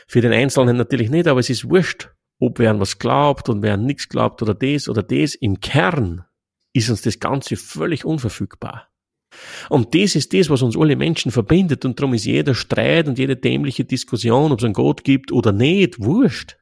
für 0.08 0.20
den 0.20 0.32
Einzelnen 0.32 0.76
natürlich 0.76 1.08
nicht, 1.08 1.28
aber 1.28 1.38
es 1.38 1.50
ist 1.50 1.70
wurscht, 1.70 2.10
ob 2.40 2.58
wer 2.58 2.70
an 2.70 2.80
was 2.80 2.98
glaubt 2.98 3.48
und 3.48 3.62
wer 3.62 3.74
an 3.74 3.86
nichts 3.86 4.08
glaubt 4.08 4.42
oder 4.42 4.54
das 4.54 4.88
oder 4.88 5.04
das. 5.04 5.36
Im 5.36 5.60
Kern 5.60 6.24
ist 6.72 6.90
uns 6.90 7.02
das 7.02 7.20
Ganze 7.20 7.56
völlig 7.56 8.04
unverfügbar. 8.04 8.88
Und 9.68 9.94
das 9.94 10.16
ist 10.16 10.32
das, 10.32 10.50
was 10.50 10.62
uns 10.62 10.76
alle 10.76 10.96
Menschen 10.96 11.30
verbindet 11.30 11.84
und 11.84 11.98
darum 11.98 12.14
ist 12.14 12.24
jeder 12.24 12.54
Streit 12.54 13.06
und 13.06 13.18
jede 13.18 13.36
dämliche 13.36 13.84
Diskussion, 13.84 14.50
ob 14.50 14.58
es 14.58 14.64
einen 14.64 14.74
Gott 14.74 15.04
gibt 15.04 15.30
oder 15.30 15.52
nicht, 15.52 16.00
wurscht. 16.00 16.56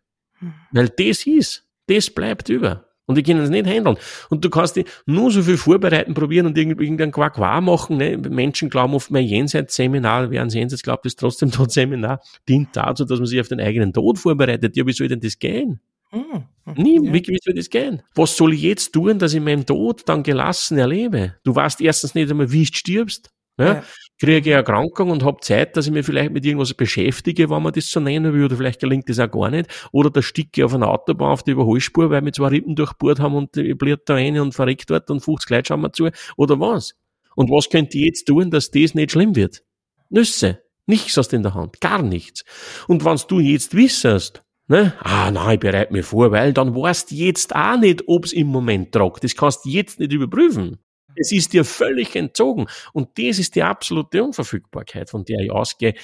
Weil 0.73 0.89
das 0.89 1.27
ist, 1.27 1.65
das 1.87 2.11
bleibt 2.11 2.49
über. 2.49 2.85
Und 3.07 3.17
die 3.17 3.23
können 3.23 3.41
es 3.41 3.51
nicht 3.51 3.67
handeln. 3.67 3.99
Und 4.31 4.45
du 4.45 4.51
kannst 4.51 4.77
dich 4.77 4.87
nur 5.05 5.31
so 5.31 5.43
viel 5.43 5.59
vorbereiten, 5.59 6.15
probieren 6.15 6.47
und 6.47 6.57
irgendein 6.57 7.15
wahr 7.15 7.61
machen. 7.61 7.99
Ne? 7.99 8.17
Menschen 8.17 8.71
glauben 8.71 8.95
oft, 8.95 9.11
mein 9.11 9.27
Jenseitsseminar, 9.27 10.31
wer 10.31 10.41
an 10.41 10.49
Jenseits 10.49 10.83
glaubt, 10.83 11.05
ist 11.05 11.19
trotzdem 11.19 11.51
tot 11.53 11.71
Seminar, 11.71 12.23
dient 12.49 12.71
dazu, 12.73 13.05
dass 13.05 13.19
man 13.19 13.27
sich 13.27 13.41
auf 13.41 13.49
den 13.49 13.61
eigenen 13.61 13.93
Tod 13.93 14.19
vorbereitet. 14.19 14.77
Ja, 14.77 14.87
wie 14.87 14.93
soll 14.93 15.09
denn 15.09 15.21
das 15.21 15.39
gehen? 15.39 15.81
Mhm. 16.13 16.45
Nie, 16.77 17.05
ja. 17.05 17.13
wie, 17.13 17.39
soll 17.43 17.55
das 17.55 17.69
gehen? 17.69 18.03
Was 18.15 18.37
soll 18.37 18.55
ich 18.55 18.63
jetzt 18.63 18.93
tun, 18.93 19.19
dass 19.19 19.35
ich 19.35 19.41
meinen 19.41 19.67
Tod 19.67 20.03
dann 20.07 20.23
gelassen 20.23 20.79
erlebe? 20.79 21.35
Du 21.45 21.55
weißt 21.55 21.81
erstens 21.83 22.15
nicht 22.15 22.31
einmal, 22.31 22.51
wie 22.53 22.65
du 22.65 22.73
stirbst. 22.73 23.31
Ja? 23.59 23.67
ja. 23.67 23.85
Kriege 24.21 24.39
ich 24.39 24.47
eine 24.47 24.55
Erkrankung 24.55 25.11
und 25.11 25.25
habe 25.25 25.41
Zeit, 25.41 25.77
dass 25.77 25.87
ich 25.87 25.93
mich 25.93 26.07
vielleicht 26.07 26.33
mit 26.33 26.45
irgendwas 26.45 26.73
beschäftige, 26.73 27.51
wenn 27.51 27.63
man 27.63 27.73
das 27.73 27.91
so 27.91 27.99
nennen 27.99 28.33
will, 28.33 28.45
oder 28.45 28.57
vielleicht 28.57 28.81
gelingt 28.81 29.09
das 29.09 29.19
auch 29.19 29.31
gar 29.31 29.51
nicht. 29.51 29.69
Oder 29.91 30.11
da 30.11 30.23
sticke 30.23 30.61
ich 30.61 30.65
auf 30.65 30.75
einer 30.75 30.89
Autobahn 30.89 31.33
auf 31.33 31.43
die 31.43 31.51
Überholspur, 31.51 32.11
weil 32.11 32.25
wir 32.25 32.33
zwei 32.33 32.49
Rippen 32.49 32.77
durchbohrt 32.77 33.19
haben 33.19 33.35
und 33.35 33.57
ich 33.57 33.77
bliert 33.77 34.09
da 34.09 34.15
rein 34.15 34.39
und 34.39 34.55
verreckt 34.55 34.89
dort 34.91 35.11
und 35.11 35.21
50 35.21 35.51
Leute 35.51 35.69
schauen 35.69 35.81
wir 35.81 35.93
zu. 35.93 36.11
Oder 36.37 36.61
was? 36.61 36.95
Und 37.35 37.51
was 37.51 37.69
könnt 37.69 37.95
ihr 37.95 38.07
jetzt 38.07 38.27
tun, 38.27 38.51
dass 38.51 38.71
das 38.71 38.95
nicht 38.95 39.11
schlimm 39.11 39.35
wird? 39.35 39.65
Nüsse. 40.11 40.61
Nichts 40.87 41.17
hast 41.17 41.33
du 41.33 41.37
in 41.37 41.43
der 41.43 41.55
Hand. 41.55 41.81
Gar 41.81 42.03
nichts. 42.03 42.45
Und 42.87 43.05
wenn 43.05 43.19
du 43.29 43.41
jetzt 43.41 43.75
wissest, 43.75 44.45
Ne? 44.67 44.95
Ah, 45.01 45.31
nein, 45.31 45.55
ich 45.55 45.61
bereite 45.61 45.93
mich 45.93 46.07
vor, 46.07 46.33
weil 46.33 46.55
dann 46.55 46.75
weißt 46.75 47.11
du 47.11 47.17
jetzt 47.17 47.55
auch 47.55 47.79
nicht, 47.79 48.05
ob's 48.07 48.33
im 48.33 48.47
Moment 48.47 48.93
tragt. 48.93 49.23
Das 49.23 49.37
kannst 49.37 49.67
du 49.67 49.69
jetzt 49.69 50.01
nicht 50.01 50.13
überprüfen. 50.13 50.79
Es 51.17 51.33
ist 51.33 51.53
dir 51.53 51.65
völlig 51.65 52.17
entzogen. 52.17 52.67
Und 52.93 53.19
das 53.19 53.39
ist 53.39 53.55
die 53.55 53.63
absolute 53.63 54.23
Unverfügbarkeit, 54.23 55.11
von 55.11 55.25
der 55.25 55.41
ich 55.41 55.51
ausgehe, 55.51 55.95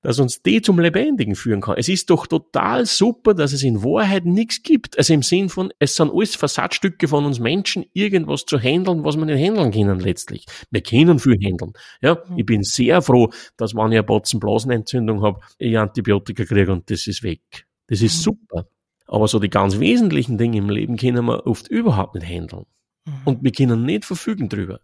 dass 0.00 0.20
uns 0.20 0.42
die 0.42 0.62
zum 0.62 0.78
Lebendigen 0.78 1.34
führen 1.34 1.60
kann. 1.60 1.76
Es 1.76 1.88
ist 1.88 2.08
doch 2.10 2.26
total 2.26 2.86
super, 2.86 3.34
dass 3.34 3.52
es 3.52 3.62
in 3.62 3.82
Wahrheit 3.82 4.24
nichts 4.24 4.62
gibt. 4.62 4.96
Also 4.96 5.12
im 5.12 5.22
Sinn 5.22 5.48
von, 5.48 5.72
es 5.78 5.96
sind 5.96 6.12
alles 6.12 6.36
Versatzstücke 6.36 7.08
von 7.08 7.24
uns 7.24 7.40
Menschen, 7.40 7.84
irgendwas 7.92 8.44
zu 8.44 8.58
handeln, 8.58 9.04
was 9.04 9.16
wir 9.16 9.24
nicht 9.24 9.44
handeln 9.44 9.72
können 9.72 9.98
letztlich. 9.98 10.46
Wir 10.70 10.82
können 10.82 11.18
viel 11.18 11.36
handeln. 11.44 11.72
Ja, 12.00 12.22
ich 12.36 12.46
bin 12.46 12.62
sehr 12.62 13.02
froh, 13.02 13.30
dass 13.56 13.74
wenn 13.74 13.92
ich 13.92 13.98
eine 13.98 14.04
Potzenblasenentzündung 14.04 15.22
habe, 15.22 15.40
ich 15.58 15.76
Antibiotika 15.76 16.44
kriege 16.44 16.72
und 16.72 16.88
das 16.90 17.06
ist 17.06 17.22
weg. 17.22 17.66
Das 17.88 18.00
ist 18.00 18.18
mhm. 18.18 18.22
super. 18.22 18.68
Aber 19.06 19.26
so 19.26 19.38
die 19.40 19.50
ganz 19.50 19.80
wesentlichen 19.80 20.38
Dinge 20.38 20.58
im 20.58 20.70
Leben 20.70 20.96
können 20.96 21.24
wir 21.24 21.46
oft 21.46 21.66
überhaupt 21.68 22.14
nicht 22.14 22.26
handeln. 22.26 22.66
Mhm. 23.08 23.20
Und 23.24 23.44
wir 23.44 23.52
können 23.52 23.84
nicht 23.84 24.04
verfügen 24.04 24.48
drüber. 24.48 24.80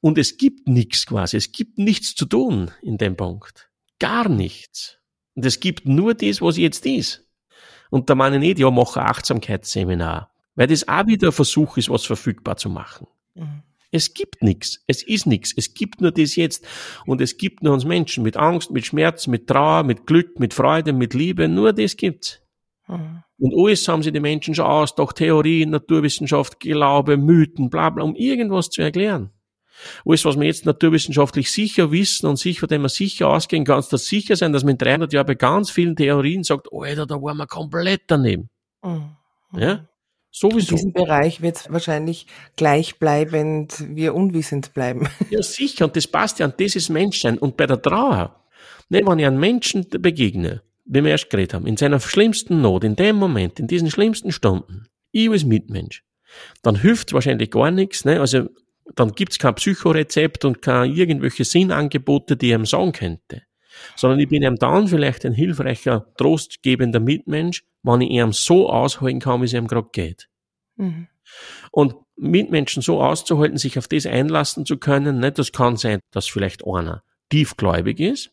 Und 0.00 0.18
es 0.18 0.36
gibt 0.36 0.66
nichts 0.66 1.06
quasi. 1.06 1.36
Es 1.36 1.52
gibt 1.52 1.78
nichts 1.78 2.14
zu 2.14 2.26
tun 2.26 2.70
in 2.82 2.96
dem 2.96 3.16
Punkt. 3.16 3.70
Gar 3.98 4.28
nichts. 4.28 4.98
Und 5.34 5.44
es 5.44 5.60
gibt 5.60 5.86
nur 5.86 6.14
das, 6.14 6.40
was 6.40 6.56
jetzt 6.56 6.86
ist. 6.86 7.26
Und 7.90 8.08
da 8.08 8.14
meine 8.14 8.36
ich 8.36 8.40
nicht, 8.40 8.58
ja, 8.58 8.70
mache 8.70 9.02
Achtsamkeitsseminar. 9.02 10.32
Weil 10.54 10.68
das 10.68 10.88
auch 10.88 11.06
wieder 11.06 11.28
ein 11.28 11.32
Versuch 11.32 11.76
ist, 11.76 11.90
was 11.90 12.04
verfügbar 12.04 12.56
zu 12.56 12.70
machen. 12.70 13.06
Mhm. 13.34 13.62
Es 13.92 14.14
gibt 14.14 14.42
nichts. 14.42 14.82
Es 14.86 15.02
ist 15.02 15.26
nichts. 15.26 15.52
Es 15.56 15.74
gibt 15.74 16.00
nur 16.00 16.12
das 16.12 16.36
jetzt. 16.36 16.64
Und 17.06 17.20
es 17.20 17.36
gibt 17.36 17.62
nur 17.62 17.74
uns 17.74 17.84
Menschen 17.84 18.22
mit 18.22 18.36
Angst, 18.36 18.70
mit 18.70 18.86
Schmerz, 18.86 19.26
mit 19.26 19.48
Trauer, 19.48 19.82
mit 19.82 20.06
Glück, 20.06 20.38
mit 20.38 20.54
Freude, 20.54 20.92
mit 20.92 21.12
Liebe. 21.12 21.48
Nur 21.48 21.72
das 21.72 21.96
gibt's. 21.96 22.40
Mhm. 22.86 23.22
Und 23.40 23.54
alles 23.56 23.88
haben 23.88 24.02
sie 24.02 24.12
die 24.12 24.20
Menschen 24.20 24.54
schon 24.54 24.66
aus, 24.66 24.94
doch 24.94 25.12
Theorie, 25.12 25.64
Naturwissenschaft, 25.64 26.60
Glaube, 26.60 27.16
Mythen, 27.16 27.70
bla 27.70 27.90
bla, 27.90 28.04
um 28.04 28.14
irgendwas 28.14 28.68
zu 28.68 28.82
erklären. 28.82 29.30
Alles, 30.04 30.26
was 30.26 30.38
wir 30.38 30.46
jetzt 30.46 30.66
naturwissenschaftlich 30.66 31.50
sicher 31.50 31.90
wissen 31.90 32.26
und 32.26 32.38
sich, 32.38 32.60
von 32.60 32.68
dem 32.68 32.82
man 32.82 32.90
sicher 32.90 33.28
ausgehen 33.28 33.64
kann, 33.64 33.82
das 33.90 34.04
sicher 34.04 34.36
sein, 34.36 34.52
dass 34.52 34.62
man 34.62 34.72
in 34.72 34.78
300 34.78 35.12
Jahren 35.14 35.26
bei 35.26 35.34
ganz 35.34 35.70
vielen 35.70 35.96
Theorien 35.96 36.42
sagt, 36.42 36.68
Alter, 36.70 37.06
da 37.06 37.14
waren 37.16 37.38
wir 37.38 37.46
komplett 37.46 38.02
daneben. 38.08 38.50
Mhm. 38.82 39.16
Ja? 39.56 39.88
Sowieso. 40.30 40.72
In 40.72 40.76
diesem 40.76 40.92
Bereich 40.92 41.40
wird 41.40 41.56
es 41.56 41.72
wahrscheinlich 41.72 42.26
gleichbleibend 42.56 43.84
wir 43.88 44.14
unwissend 44.14 44.74
bleiben. 44.74 45.08
Ja, 45.30 45.42
sicher. 45.42 45.86
Und 45.86 45.96
das 45.96 46.06
passt 46.06 46.38
ja. 46.38 46.46
Und 46.46 46.60
das 46.60 46.76
ist 46.76 46.88
Menschsein. 46.88 47.38
Und 47.38 47.56
bei 47.56 47.66
der 47.66 47.82
Trauer, 47.82 48.44
ne, 48.90 49.00
wenn 49.04 49.18
ich 49.18 49.26
einem 49.26 49.40
Menschen 49.40 49.86
begegne, 49.88 50.62
wie 50.90 51.04
wir 51.04 51.12
erst 51.12 51.30
geredet 51.30 51.54
haben, 51.54 51.66
in 51.66 51.76
seiner 51.76 52.00
schlimmsten 52.00 52.60
Not, 52.60 52.82
in 52.82 52.96
dem 52.96 53.16
Moment, 53.16 53.60
in 53.60 53.68
diesen 53.68 53.90
schlimmsten 53.90 54.32
Stunden, 54.32 54.86
ich 55.12 55.30
als 55.30 55.44
Mitmensch, 55.44 56.02
dann 56.62 56.74
hilft 56.74 57.12
wahrscheinlich 57.12 57.50
gar 57.50 57.70
nichts. 57.70 58.04
Ne? 58.04 58.20
Also 58.20 58.48
dann 58.96 59.12
gibt's 59.12 59.38
kein 59.38 59.54
Psychorezept 59.54 60.44
und 60.44 60.62
keine 60.62 60.92
irgendwelche 60.92 61.44
Sinnangebote, 61.44 62.36
die 62.36 62.48
ich 62.48 62.54
ihm 62.54 62.66
sagen 62.66 62.92
könnte. 62.92 63.42
Sondern 63.96 64.18
ich 64.18 64.28
bin 64.28 64.42
ihm 64.42 64.56
dann 64.56 64.88
vielleicht 64.88 65.24
ein 65.24 65.32
hilfreicher, 65.32 66.12
trostgebender 66.16 67.00
Mitmensch, 67.00 67.64
wenn 67.84 68.00
ich 68.00 68.10
ihm 68.10 68.32
so 68.32 68.68
aushalten 68.68 69.20
kann, 69.20 69.40
wie 69.40 69.46
es 69.46 69.52
ihm 69.52 69.68
gerade 69.68 69.88
geht. 69.92 70.28
Mhm. 70.76 71.06
Und 71.70 71.94
Mitmenschen 72.16 72.82
so 72.82 73.00
auszuhalten, 73.00 73.58
sich 73.58 73.78
auf 73.78 73.86
das 73.86 74.06
einlassen 74.06 74.66
zu 74.66 74.76
können, 74.76 75.20
ne, 75.20 75.30
das 75.30 75.52
kann 75.52 75.76
sein, 75.76 76.00
dass 76.10 76.26
vielleicht 76.26 76.66
einer 76.66 77.04
tiefgläubig 77.30 78.00
ist. 78.00 78.32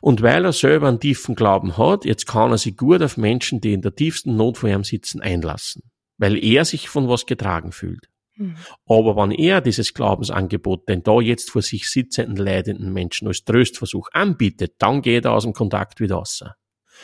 Und 0.00 0.22
weil 0.22 0.44
er 0.44 0.52
selber 0.52 0.88
einen 0.88 1.00
tiefen 1.00 1.34
Glauben 1.34 1.76
hat, 1.76 2.04
jetzt 2.04 2.26
kann 2.26 2.50
er 2.50 2.58
sich 2.58 2.76
gut 2.76 3.02
auf 3.02 3.16
Menschen, 3.16 3.60
die 3.60 3.72
in 3.72 3.82
der 3.82 3.94
tiefsten 3.94 4.36
Not 4.36 4.58
vor 4.58 4.68
ihm 4.68 4.84
sitzen, 4.84 5.20
einlassen. 5.20 5.82
Weil 6.16 6.42
er 6.42 6.64
sich 6.64 6.88
von 6.88 7.08
was 7.08 7.26
getragen 7.26 7.72
fühlt. 7.72 8.08
Mhm. 8.36 8.56
Aber 8.86 9.16
wenn 9.16 9.30
er 9.30 9.60
dieses 9.60 9.94
Glaubensangebot 9.94 10.88
den 10.88 11.02
da 11.02 11.20
jetzt 11.20 11.50
vor 11.50 11.62
sich 11.62 11.90
sitzenden, 11.90 12.36
leidenden 12.36 12.92
Menschen 12.92 13.28
als 13.28 13.44
Tröstversuch 13.44 14.08
anbietet, 14.12 14.74
dann 14.78 15.02
geht 15.02 15.24
er 15.24 15.32
aus 15.32 15.44
dem 15.44 15.52
Kontakt 15.52 16.00
wieder 16.00 16.16
raus. 16.16 16.42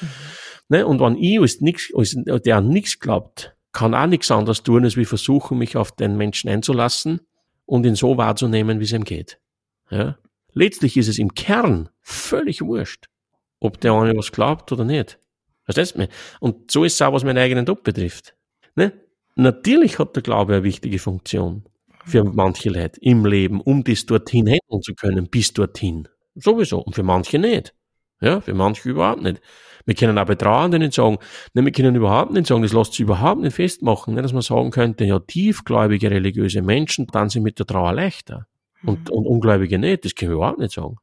Mhm. 0.00 0.08
Ne? 0.68 0.86
Und 0.86 1.00
wenn 1.00 1.16
ich 1.16 1.40
als 1.40 1.60
nix, 1.60 1.92
als 1.94 2.16
der 2.24 2.56
an 2.56 2.68
nichts 2.68 2.98
glaubt, 2.98 3.56
kann 3.72 3.94
auch 3.94 4.06
nichts 4.06 4.30
anderes 4.30 4.62
tun, 4.62 4.84
als 4.84 4.96
wie 4.96 5.04
versuchen, 5.04 5.58
mich 5.58 5.76
auf 5.76 5.92
den 5.92 6.16
Menschen 6.16 6.48
einzulassen 6.48 7.20
und 7.66 7.84
ihn 7.84 7.96
so 7.96 8.16
wahrzunehmen, 8.16 8.80
wie 8.80 8.84
es 8.84 8.92
ihm 8.92 9.04
geht. 9.04 9.40
Ja? 9.90 10.16
Letztlich 10.54 10.96
ist 10.96 11.08
es 11.08 11.18
im 11.18 11.34
Kern 11.34 11.88
völlig 12.00 12.62
wurscht, 12.62 13.06
ob 13.60 13.80
der 13.80 13.92
eine 13.92 14.16
was 14.16 14.32
glaubt 14.32 14.70
oder 14.72 14.84
nicht. 14.84 15.18
Verstehst 15.64 15.94
du 15.94 15.98
mich? 15.98 16.10
Und 16.40 16.70
so 16.70 16.84
ist 16.84 16.94
es 16.94 17.02
auch, 17.02 17.12
was 17.12 17.24
meinen 17.24 17.38
eigenen 17.38 17.66
Job 17.66 17.82
betrifft. 17.82 18.34
Ne? 18.76 18.92
Natürlich 19.34 19.98
hat 19.98 20.14
der 20.14 20.22
Glaube 20.22 20.54
eine 20.54 20.64
wichtige 20.64 20.98
Funktion 20.98 21.64
für 22.04 22.22
manche 22.22 22.70
Leute 22.70 23.00
im 23.00 23.24
Leben, 23.24 23.60
um 23.60 23.82
das 23.82 24.06
dorthin 24.06 24.46
handeln 24.46 24.82
zu 24.82 24.94
können, 24.94 25.28
bis 25.28 25.52
dorthin. 25.52 26.08
Sowieso. 26.34 26.80
Und 26.80 26.94
für 26.94 27.02
manche 27.02 27.38
nicht. 27.38 27.74
Ja, 28.20 28.40
für 28.40 28.54
manche 28.54 28.88
überhaupt 28.88 29.22
nicht. 29.22 29.40
Wir 29.86 29.94
können 29.94 30.18
auch 30.18 30.24
bei 30.26 30.34
Trauernden 30.34 30.80
nicht 30.80 30.94
sagen, 30.94 31.18
ne, 31.52 31.64
wir 31.64 31.72
können 31.72 31.94
überhaupt 31.94 32.32
nicht 32.32 32.46
sagen, 32.46 32.62
das 32.62 32.72
lässt 32.72 32.92
sich 32.92 33.00
überhaupt 33.00 33.40
nicht 33.40 33.54
festmachen, 33.54 34.14
ne, 34.14 34.22
dass 34.22 34.32
man 34.32 34.42
sagen 34.42 34.70
könnte, 34.70 35.04
ja, 35.04 35.18
tiefgläubige 35.18 36.10
religiöse 36.10 36.62
Menschen, 36.62 37.06
dann 37.08 37.28
sind 37.28 37.42
mit 37.42 37.58
der 37.58 37.66
Trauer 37.66 37.92
leichter. 37.92 38.46
Und, 38.86 39.08
mhm. 39.08 39.14
und 39.14 39.26
Ungläubige 39.26 39.78
nicht, 39.78 40.04
das 40.04 40.14
können 40.14 40.32
wir 40.32 40.36
überhaupt 40.36 40.58
nicht 40.58 40.72
sagen. 40.72 40.96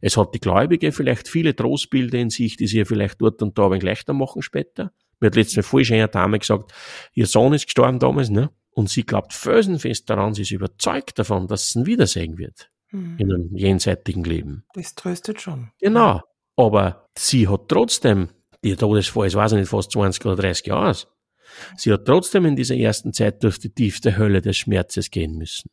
Es 0.00 0.16
hat 0.16 0.34
die 0.34 0.40
Gläubige 0.40 0.92
vielleicht 0.92 1.28
viele 1.28 1.54
Trostbilder 1.54 2.18
in 2.18 2.30
sich, 2.30 2.56
die 2.56 2.66
sie 2.66 2.78
ja 2.78 2.84
vielleicht 2.84 3.20
dort 3.20 3.42
und 3.42 3.58
da 3.58 3.64
ein 3.64 3.70
wenig 3.72 3.82
leichter 3.82 4.12
machen 4.12 4.42
später. 4.42 4.92
Mir 5.20 5.26
hat 5.28 5.36
letztens 5.36 5.58
eine 5.58 5.62
voll 5.64 5.84
schöne 5.84 6.08
Dame 6.08 6.38
gesagt, 6.38 6.72
ihr 7.14 7.26
Sohn 7.26 7.52
ist 7.52 7.66
gestorben 7.66 7.98
damals, 7.98 8.30
ne? 8.30 8.50
Und 8.70 8.90
sie 8.90 9.04
glaubt 9.04 9.32
felsenfest 9.32 10.10
daran, 10.10 10.34
sie 10.34 10.42
ist 10.42 10.50
überzeugt 10.50 11.18
davon, 11.18 11.46
dass 11.46 11.64
es 11.64 11.76
ihn 11.76 11.86
wiedersehen 11.86 12.38
wird. 12.38 12.70
Mhm. 12.90 13.16
In 13.18 13.32
einem 13.32 13.56
jenseitigen 13.56 14.24
Leben. 14.24 14.64
Das 14.74 14.94
tröstet 14.94 15.40
schon. 15.40 15.70
Genau. 15.80 16.22
Aber 16.56 17.08
sie 17.16 17.48
hat 17.48 17.68
trotzdem, 17.68 18.28
ihr 18.62 18.76
Todesfall 18.76 19.26
ist, 19.26 19.36
weiß 19.36 19.52
ich 19.52 19.58
nicht, 19.60 19.68
fast 19.68 19.92
20 19.92 20.24
oder 20.26 20.36
30 20.36 20.66
Jahre 20.66 20.90
aus. 20.90 21.08
Sie 21.76 21.92
hat 21.92 22.04
trotzdem 22.04 22.46
in 22.46 22.56
dieser 22.56 22.76
ersten 22.76 23.12
Zeit 23.12 23.42
durch 23.44 23.58
die 23.60 23.72
tiefste 23.72 24.16
Hölle 24.16 24.40
des 24.40 24.56
Schmerzes 24.56 25.10
gehen 25.10 25.36
müssen. 25.36 25.70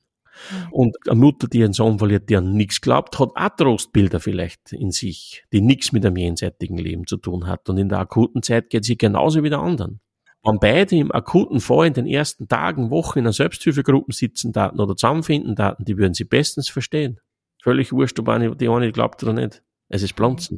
Mhm. 0.51 0.71
Und 0.71 0.97
eine 1.07 1.19
Mutter, 1.19 1.47
die 1.47 1.59
ihren 1.59 1.73
Sohn 1.73 1.99
verliert, 1.99 2.29
die 2.29 2.37
an 2.37 2.53
nichts 2.53 2.81
glaubt, 2.81 3.19
hat 3.19 3.29
auch 3.35 3.49
Trostbilder 3.57 4.19
vielleicht 4.19 4.73
in 4.73 4.91
sich, 4.91 5.43
die 5.51 5.61
nichts 5.61 5.91
mit 5.91 6.05
einem 6.05 6.17
jenseitigen 6.17 6.77
Leben 6.77 7.07
zu 7.07 7.17
tun 7.17 7.47
hat. 7.47 7.69
Und 7.69 7.77
in 7.77 7.89
der 7.89 7.99
akuten 7.99 8.43
Zeit 8.43 8.69
geht 8.69 8.85
sie 8.85 8.97
genauso 8.97 9.43
wie 9.43 9.49
der 9.49 9.59
anderen. 9.59 9.99
Wenn 10.43 10.59
beide 10.59 10.95
im 10.95 11.11
akuten 11.11 11.59
Fall 11.59 11.87
in 11.87 11.93
den 11.93 12.07
ersten 12.07 12.47
Tagen, 12.47 12.89
Wochen 12.89 13.19
in 13.19 13.25
einer 13.25 13.33
Selbsthilfegruppe 13.33 14.11
sitzen 14.13 14.51
daten 14.51 14.79
oder 14.79 14.95
zusammenfinden 14.95 15.55
daten, 15.55 15.85
die 15.85 15.97
würden 15.97 16.15
sie 16.15 16.23
bestens 16.23 16.69
verstehen. 16.69 17.19
Völlig 17.61 17.91
wurscht, 17.91 18.19
ob 18.19 18.29
eine, 18.29 18.55
die 18.55 18.67
eine 18.67 18.91
glaubt 18.91 19.21
oder 19.23 19.33
nicht. 19.33 19.61
Es 19.89 20.01
ist 20.03 20.13
Pflanzen. 20.13 20.57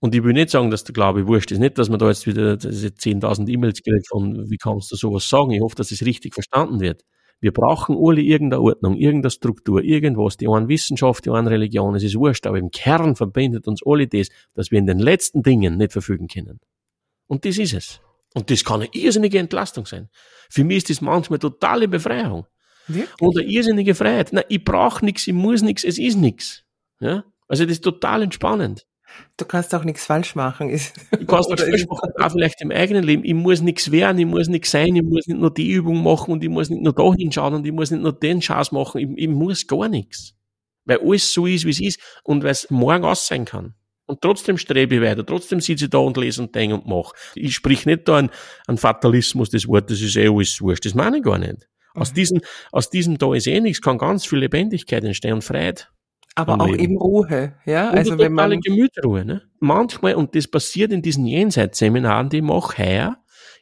Und 0.00 0.14
ich 0.14 0.22
will 0.22 0.34
nicht 0.34 0.50
sagen, 0.50 0.70
dass 0.70 0.84
der 0.84 0.92
Glaube 0.92 1.26
wurscht 1.26 1.50
ist. 1.50 1.58
Nicht, 1.58 1.78
dass 1.78 1.88
man 1.88 1.98
da 1.98 2.08
jetzt 2.08 2.26
wieder 2.26 2.56
diese 2.56 2.88
10.000 2.88 3.48
E-Mails 3.48 3.82
kriegt 3.82 4.08
von, 4.08 4.48
wie 4.50 4.58
kannst 4.58 4.92
du 4.92 4.96
sowas 4.96 5.28
sagen? 5.28 5.52
Ich 5.52 5.62
hoffe, 5.62 5.74
dass 5.76 5.90
es 5.90 6.04
richtig 6.04 6.34
verstanden 6.34 6.80
wird. 6.80 7.02
Wir 7.40 7.52
brauchen 7.52 7.96
alle 7.98 8.22
irgendeine 8.22 8.62
Ordnung, 8.62 8.96
irgendeine 8.96 9.30
Struktur, 9.30 9.82
irgendwas, 9.82 10.36
die 10.36 10.48
einen 10.48 10.68
Wissenschaft, 10.68 11.26
die 11.26 11.30
einen 11.30 11.48
Religion, 11.48 11.94
es 11.94 12.02
ist 12.02 12.16
wurscht, 12.16 12.46
aber 12.46 12.58
im 12.58 12.70
Kern 12.70 13.14
verbindet 13.14 13.68
uns 13.68 13.82
alle 13.84 14.06
das, 14.06 14.28
dass 14.54 14.70
wir 14.70 14.78
in 14.78 14.86
den 14.86 14.98
letzten 14.98 15.42
Dingen 15.42 15.76
nicht 15.76 15.92
verfügen 15.92 16.28
können. 16.28 16.60
Und 17.26 17.44
das 17.44 17.58
ist 17.58 17.74
es. 17.74 18.00
Und 18.34 18.50
das 18.50 18.64
kann 18.64 18.82
eine 18.82 18.90
irrsinnige 18.92 19.38
Entlastung 19.38 19.86
sein. 19.86 20.08
Für 20.50 20.64
mich 20.64 20.78
ist 20.78 20.90
das 20.90 21.00
manchmal 21.00 21.38
totale 21.38 21.88
Befreiung. 21.88 22.46
Wirklich? 22.86 23.10
Eine 23.20 23.42
irrsinnige 23.50 23.94
Freiheit. 23.94 24.28
Na, 24.32 24.42
ich 24.48 24.64
brauche 24.64 25.04
nichts, 25.04 25.26
ich 25.26 25.32
muss 25.32 25.62
nichts, 25.62 25.84
es 25.84 25.98
ist 25.98 26.16
nichts. 26.16 26.64
Ja? 27.00 27.24
Also 27.48 27.64
das 27.64 27.72
ist 27.72 27.84
total 27.84 28.22
entspannend. 28.22 28.86
Du 29.36 29.44
kannst 29.44 29.74
auch 29.74 29.84
nichts 29.84 30.04
falsch 30.04 30.34
machen. 30.34 30.68
Du 31.10 31.26
kannst 31.26 31.48
nichts 31.50 31.64
falsch 31.64 31.86
machen, 31.86 32.10
auch 32.18 32.32
vielleicht 32.32 32.60
im 32.60 32.70
eigenen 32.70 33.04
Leben. 33.04 33.24
Ich 33.24 33.34
muss 33.34 33.60
nichts 33.60 33.90
werden, 33.90 34.18
ich 34.18 34.26
muss 34.26 34.48
nichts 34.48 34.70
sein, 34.70 34.96
ich 34.96 35.02
muss 35.02 35.26
nicht 35.26 35.38
nur 35.38 35.52
die 35.52 35.70
Übung 35.70 36.02
machen 36.02 36.32
und 36.32 36.42
ich 36.42 36.50
muss 36.50 36.70
nicht 36.70 36.82
nur 36.82 36.94
da 36.94 37.12
hinschauen 37.14 37.54
und 37.54 37.66
ich 37.66 37.72
muss 37.72 37.90
nicht 37.90 38.02
nur 38.02 38.12
den 38.12 38.40
Chance 38.40 38.74
machen, 38.74 39.00
ich, 39.00 39.24
ich 39.24 39.28
muss 39.28 39.66
gar 39.66 39.88
nichts. 39.88 40.34
Weil 40.84 41.00
alles 41.00 41.32
so 41.32 41.46
ist, 41.46 41.64
wie 41.64 41.70
es 41.70 41.80
ist 41.80 42.00
und 42.22 42.44
weil 42.44 42.52
es 42.52 42.70
morgen 42.70 43.04
aus 43.04 43.26
sein 43.26 43.44
kann. 43.44 43.74
Und 44.06 44.20
trotzdem 44.20 44.56
strebe 44.56 44.94
ich 44.94 45.00
weiter, 45.00 45.26
trotzdem 45.26 45.60
sitze 45.60 45.84
ich 45.84 45.90
da 45.90 45.98
und 45.98 46.16
lese 46.16 46.40
und 46.40 46.54
denke 46.54 46.76
und 46.76 46.86
mache. 46.86 47.12
Ich 47.34 47.54
sprich 47.54 47.86
nicht 47.86 48.06
da 48.06 48.18
an, 48.18 48.30
an 48.66 48.78
Fatalismus 48.78 49.50
des 49.50 49.66
Wortes, 49.66 49.98
das 49.98 50.08
ist 50.08 50.16
eh 50.16 50.28
alles 50.28 50.60
wurscht. 50.60 50.84
Das 50.84 50.94
meine 50.94 51.18
ich 51.18 51.24
gar 51.24 51.38
nicht. 51.38 51.68
Aus, 51.94 52.12
mhm. 52.12 52.14
diesem, 52.14 52.40
aus 52.70 52.90
diesem 52.90 53.18
da 53.18 53.34
ist 53.34 53.48
eh 53.48 53.60
nichts, 53.60 53.82
kann 53.82 53.98
ganz 53.98 54.24
viel 54.24 54.38
Lebendigkeit 54.38 55.02
entstehen 55.02 55.34
und 55.34 55.42
Freiheit. 55.42 55.90
Aber 56.36 56.60
auch 56.60 56.66
Leben. 56.66 56.82
eben 56.82 56.98
Ruhe, 56.98 57.54
ja. 57.64 57.90
Und 57.90 57.98
also 57.98 58.18
wenn 58.18 58.32
man 58.32 58.60
Gemütsruhe, 58.60 59.24
ne? 59.24 59.42
Manchmal 59.58 60.14
und 60.14 60.34
das 60.34 60.46
passiert 60.46 60.92
in 60.92 61.00
diesen 61.00 61.24
Jenseitsseminaren, 61.26 62.28
die 62.28 62.38
ich 62.38 62.42
mache 62.42 62.78
heuer. 62.78 63.16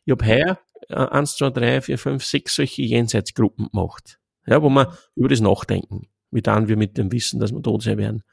Ich 0.04 0.10
habe 0.10 0.26
heuer 0.26 0.58
äh, 0.88 0.94
eins, 0.94 1.36
zwei, 1.36 1.50
drei, 1.50 1.80
vier, 1.80 1.98
fünf, 1.98 2.24
sechs 2.24 2.56
solche 2.56 2.82
Jenseitsgruppen 2.82 3.70
gemacht, 3.70 4.18
ja, 4.46 4.60
wo 4.60 4.68
wir 4.70 4.98
über 5.14 5.28
das 5.28 5.40
nachdenken. 5.40 6.08
Wie 6.32 6.42
dann 6.42 6.66
wir 6.66 6.76
mit 6.76 6.98
dem 6.98 7.12
Wissen, 7.12 7.38
dass 7.38 7.52
wir 7.52 7.62
tot 7.62 7.82
sein 7.84 7.96
werden. 7.96 8.24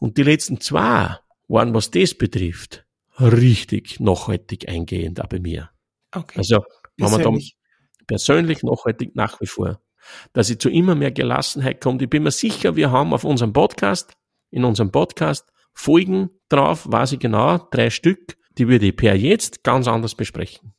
Und 0.00 0.16
die 0.18 0.24
letzten 0.24 0.60
zwei 0.60 1.16
waren, 1.46 1.72
was 1.72 1.92
das 1.92 2.14
betrifft, 2.14 2.84
richtig 3.20 4.00
nachhaltig 4.00 4.68
eingehend 4.68 5.20
auch 5.20 5.28
bei 5.28 5.38
mir. 5.38 5.70
Okay. 6.12 6.38
Also, 6.38 6.64
wenn 6.96 7.10
man 7.10 7.22
da 7.22 7.32
persönlich 8.08 8.64
nachhaltig 8.64 9.14
nach 9.14 9.40
wie 9.40 9.46
vor 9.46 9.80
dass 10.32 10.50
ich 10.50 10.58
zu 10.58 10.70
immer 10.70 10.94
mehr 10.94 11.10
Gelassenheit 11.10 11.80
komme. 11.80 12.02
Ich 12.02 12.10
bin 12.10 12.22
mir 12.22 12.30
sicher, 12.30 12.76
wir 12.76 12.90
haben 12.90 13.12
auf 13.12 13.24
unserem 13.24 13.52
Podcast, 13.52 14.12
in 14.50 14.64
unserem 14.64 14.90
Podcast 14.90 15.46
Folgen 15.72 16.30
drauf, 16.48 16.86
weiß 16.90 17.12
ich 17.12 17.18
genau, 17.18 17.58
drei 17.70 17.90
Stück, 17.90 18.36
die 18.56 18.68
würde 18.68 18.86
ich 18.86 18.96
per 18.96 19.14
jetzt 19.14 19.62
ganz 19.62 19.86
anders 19.86 20.14
besprechen. 20.14 20.72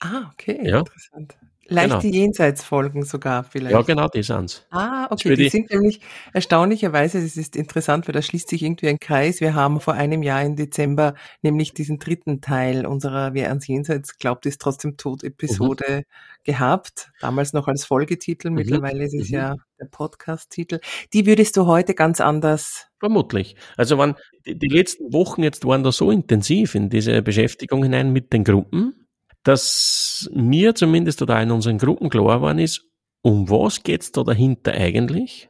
Ah, 0.00 0.30
okay, 0.32 0.60
ja. 0.62 0.80
interessant. 0.80 1.36
Leichte 1.68 2.00
genau. 2.00 2.14
Jenseitsfolgen 2.14 3.04
sogar 3.04 3.44
vielleicht. 3.44 3.72
Ja, 3.72 3.82
genau, 3.82 4.08
die 4.08 4.22
sind's. 4.22 4.66
Ah, 4.70 5.06
okay, 5.10 5.36
die 5.36 5.48
sind 5.48 5.70
nämlich 5.70 6.00
erstaunlicherweise, 6.32 7.18
es 7.18 7.36
ist 7.36 7.56
interessant, 7.56 8.06
weil 8.06 8.12
da 8.12 8.20
schließt 8.20 8.48
sich 8.48 8.62
irgendwie 8.62 8.88
ein 8.88 8.98
Kreis. 8.98 9.40
Wir 9.40 9.54
haben 9.54 9.80
vor 9.80 9.94
einem 9.94 10.22
Jahr 10.22 10.42
im 10.42 10.56
Dezember 10.56 11.14
nämlich 11.40 11.72
diesen 11.72 11.98
dritten 11.98 12.40
Teil 12.40 12.84
unserer 12.84 13.32
Wer 13.32 13.48
ans 13.48 13.66
Jenseits 13.66 14.18
glaubt, 14.18 14.44
ist 14.44 14.60
trotzdem 14.60 14.96
tot 14.96 15.22
Episode 15.22 15.98
mhm. 15.98 16.02
Gehabt. 16.44 17.10
Damals 17.20 17.52
noch 17.52 17.68
als 17.68 17.84
Folgetitel, 17.84 18.50
mhm. 18.50 18.56
mittlerweile 18.56 19.04
ist 19.04 19.14
es 19.14 19.30
mhm. 19.30 19.34
ja 19.34 19.56
der 19.80 19.86
Podcast-Titel. 19.86 20.80
Die 21.12 21.26
würdest 21.26 21.56
du 21.56 21.66
heute 21.66 21.94
ganz 21.94 22.20
anders 22.20 22.88
Vermutlich. 23.02 23.56
Also 23.76 23.98
waren 23.98 24.14
die, 24.46 24.56
die 24.56 24.68
letzten 24.68 25.12
Wochen 25.12 25.42
jetzt 25.42 25.64
waren 25.64 25.82
da 25.82 25.90
so 25.90 26.12
intensiv 26.12 26.76
in 26.76 26.88
diese 26.88 27.20
Beschäftigung 27.20 27.82
hinein 27.82 28.12
mit 28.12 28.32
den 28.32 28.44
Gruppen, 28.44 29.08
dass 29.42 30.30
mir 30.32 30.76
zumindest 30.76 31.20
oder 31.20 31.42
in 31.42 31.50
unseren 31.50 31.78
Gruppen 31.78 32.10
klar 32.10 32.36
geworden 32.36 32.60
ist, 32.60 32.86
um 33.20 33.50
was 33.50 33.82
geht's 33.82 34.12
da 34.12 34.22
dahinter 34.22 34.70
eigentlich? 34.72 35.48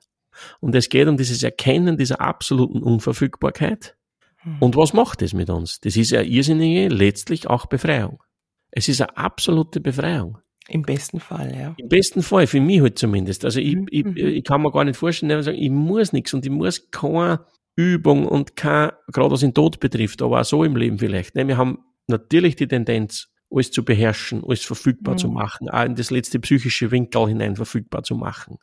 Und 0.60 0.74
es 0.74 0.88
geht 0.88 1.08
um 1.08 1.18
dieses 1.18 1.42
Erkennen 1.42 1.98
dieser 1.98 2.22
absoluten 2.22 2.82
Unverfügbarkeit. 2.82 3.98
Hm. 4.38 4.56
Und 4.60 4.74
was 4.74 4.94
macht 4.94 5.20
das 5.20 5.34
mit 5.34 5.50
uns? 5.50 5.78
Das 5.80 5.98
ist 5.98 6.10
ja 6.10 6.22
irrsinnige, 6.22 6.88
letztlich 6.88 7.48
auch 7.48 7.66
Befreiung. 7.66 8.22
Es 8.70 8.88
ist 8.88 9.02
eine 9.02 9.14
absolute 9.18 9.78
Befreiung. 9.80 10.38
Im 10.68 10.82
besten 10.82 11.20
Fall, 11.20 11.54
ja. 11.54 11.74
Im 11.76 11.88
besten 11.88 12.22
Fall, 12.22 12.46
für 12.46 12.60
mich 12.60 12.80
halt 12.80 12.98
zumindest. 12.98 13.44
Also 13.44 13.60
ich, 13.60 13.76
mhm. 13.76 13.86
ich, 13.90 14.06
ich 14.16 14.44
kann 14.44 14.62
mir 14.62 14.70
gar 14.70 14.84
nicht 14.84 14.96
vorstellen, 14.96 15.46
ich 15.46 15.70
muss 15.70 16.12
nichts 16.12 16.32
und 16.34 16.46
ich 16.46 16.52
muss 16.52 16.90
keine 16.90 17.44
Übung 17.74 18.26
und 18.26 18.56
kein, 18.56 18.92
gerade 19.08 19.30
was 19.30 19.40
den 19.40 19.54
Tod 19.54 19.80
betrifft, 19.80 20.22
aber 20.22 20.40
auch 20.40 20.44
so 20.44 20.62
im 20.64 20.76
Leben 20.76 20.98
vielleicht. 20.98 21.34
Wir 21.34 21.56
haben 21.56 21.78
natürlich 22.06 22.56
die 22.56 22.68
Tendenz, 22.68 23.28
alles 23.50 23.70
zu 23.70 23.84
beherrschen, 23.84 24.42
alles 24.46 24.64
verfügbar 24.64 25.14
mhm. 25.14 25.18
zu 25.18 25.28
machen, 25.28 25.68
auch 25.68 25.84
in 25.84 25.94
das 25.94 26.10
letzte 26.10 26.38
psychische 26.40 26.90
Winkel 26.90 27.28
hinein 27.28 27.56
verfügbar 27.56 28.02
zu 28.02 28.14
machen. 28.14 28.58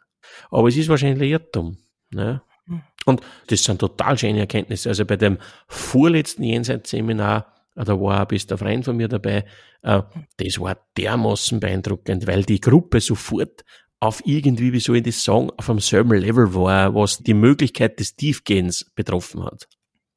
Aber 0.49 0.67
es 0.67 0.77
ist 0.77 0.89
wahrscheinlich 0.89 1.29
Irrtum. 1.29 1.77
Ne? 2.11 2.41
Mhm. 2.65 2.81
Und 3.05 3.21
das 3.47 3.63
sind 3.63 3.79
total 3.79 4.17
schöne 4.17 4.39
Erkenntnisse. 4.39 4.89
Also 4.89 5.05
bei 5.05 5.15
dem 5.15 5.37
vorletzten 5.67 6.43
Jenseitsseminar, 6.43 7.53
da 7.75 7.99
war 7.99 8.21
ein 8.21 8.27
bester 8.27 8.57
Freund 8.57 8.85
von 8.85 8.97
mir 8.97 9.07
dabei, 9.07 9.45
äh, 9.81 10.01
das 10.37 10.59
war 10.59 10.77
dermaßen 10.97 11.59
beeindruckend, 11.59 12.27
weil 12.27 12.43
die 12.43 12.59
Gruppe 12.59 12.99
sofort 13.01 13.63
auf 13.99 14.21
irgendwie, 14.25 14.71
wie 14.73 14.79
soll 14.79 14.97
ich 14.97 15.03
das 15.03 15.23
sagen, 15.23 15.51
auf 15.57 15.69
einem 15.69 15.79
selben 15.79 16.13
Level 16.13 16.53
war, 16.53 16.95
was 16.95 17.19
die 17.19 17.33
Möglichkeit 17.33 17.99
des 17.99 18.15
Tiefgehens 18.15 18.91
betroffen 18.95 19.43
hat. 19.43 19.67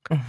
Mhm. 0.08 0.20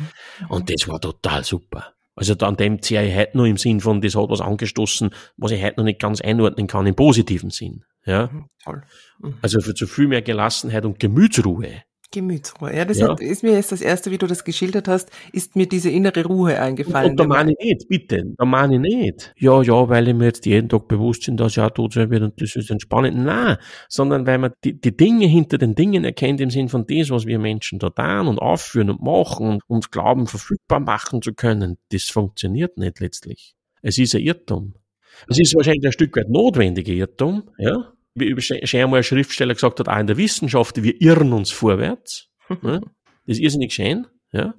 Und 0.49 0.69
das 0.69 0.87
war 0.87 0.99
total 0.99 1.43
super. 1.43 1.93
Also 2.15 2.35
an 2.35 2.57
dem 2.57 2.81
ziehe 2.81 3.07
ich 3.07 3.15
heute 3.15 3.37
nur 3.37 3.47
im 3.47 3.57
Sinn 3.57 3.79
von, 3.79 4.01
das 4.01 4.15
hat 4.15 4.29
was 4.29 4.41
angestoßen, 4.41 5.09
was 5.37 5.51
ich 5.51 5.63
heute 5.63 5.77
noch 5.77 5.85
nicht 5.85 5.99
ganz 5.99 6.21
einordnen 6.21 6.67
kann 6.67 6.85
im 6.85 6.95
positiven 6.95 7.49
Sinn. 7.49 7.83
Ja. 8.05 8.27
Mhm, 8.27 8.45
toll. 8.63 8.83
Mhm. 9.19 9.37
Also 9.41 9.61
für 9.61 9.73
zu 9.73 9.87
viel 9.87 10.07
mehr 10.07 10.21
Gelassenheit 10.21 10.85
und 10.85 10.99
Gemütsruhe 10.99 11.83
Gemütsruhe. 12.13 12.73
Ja, 12.73 12.85
das 12.85 12.99
ja. 12.99 13.09
Hat, 13.09 13.19
ist 13.19 13.43
mir 13.43 13.53
jetzt 13.53 13.71
das 13.71 13.81
erste, 13.81 14.11
wie 14.11 14.17
du 14.17 14.27
das 14.27 14.45
geschildert 14.45 14.87
hast, 14.87 15.09
ist 15.33 15.55
mir 15.55 15.67
diese 15.67 15.89
innere 15.89 16.23
Ruhe 16.25 16.59
eingefallen. 16.59 17.11
Und, 17.11 17.19
und 17.19 17.29
da 17.29 17.35
meine 17.35 17.51
ich 17.51 17.65
nicht, 17.65 17.87
bitte, 17.89 18.23
da 18.37 18.45
meine 18.45 18.75
ich 18.75 18.81
nicht. 18.81 19.33
Ja, 19.37 19.61
ja, 19.61 19.89
weil 19.89 20.07
ich 20.07 20.13
mir 20.13 20.25
jetzt 20.25 20.45
jeden 20.45 20.69
Tag 20.69 20.87
bewusst 20.87 21.25
bin, 21.25 21.35
dass 21.35 21.53
ich 21.53 21.59
auch 21.59 21.71
tot 21.71 21.93
sein 21.93 22.09
wird 22.09 22.23
und 22.23 22.39
das 22.41 22.55
ist 22.55 22.71
entspannend. 22.71 23.17
Nein, 23.17 23.57
sondern 23.89 24.25
weil 24.25 24.37
man 24.37 24.53
die, 24.63 24.79
die 24.79 24.95
Dinge 24.95 25.25
hinter 25.25 25.57
den 25.57 25.75
Dingen 25.75 26.05
erkennt 26.05 26.39
im 26.39 26.49
Sinn 26.49 26.69
von 26.69 26.85
das, 26.87 27.09
was 27.09 27.25
wir 27.25 27.39
Menschen 27.39 27.79
da 27.79 27.89
tun 27.89 28.27
und 28.27 28.39
aufführen 28.39 28.91
und 28.91 29.01
machen 29.01 29.47
und 29.47 29.63
uns 29.67 29.91
glauben, 29.91 30.27
verfügbar 30.27 30.79
machen 30.79 31.21
zu 31.21 31.33
können. 31.33 31.77
Das 31.91 32.03
funktioniert 32.03 32.77
nicht 32.77 32.99
letztlich. 32.99 33.55
Es 33.81 33.97
ist 33.97 34.15
ein 34.15 34.21
Irrtum. 34.21 34.75
Es 35.27 35.39
ist 35.39 35.55
wahrscheinlich 35.55 35.85
ein 35.85 35.91
Stück 35.91 36.15
weit 36.15 36.29
notwendiger 36.29 36.93
Irrtum, 36.93 37.49
ja, 37.57 37.93
wie 38.15 38.41
schon 38.41 38.57
einmal 38.81 38.99
ein 38.99 39.03
Schriftsteller 39.03 39.53
gesagt 39.53 39.79
hat, 39.79 39.89
auch 39.89 39.99
in 39.99 40.07
der 40.07 40.17
Wissenschaft, 40.17 40.81
wir 40.83 40.99
irren 41.01 41.33
uns 41.33 41.51
vorwärts. 41.51 42.29
ne? 42.61 42.81
Das 43.25 43.37
ist 43.37 43.39
irrsinnig 43.39 43.73
schön. 43.73 44.07
Ja? 44.31 44.53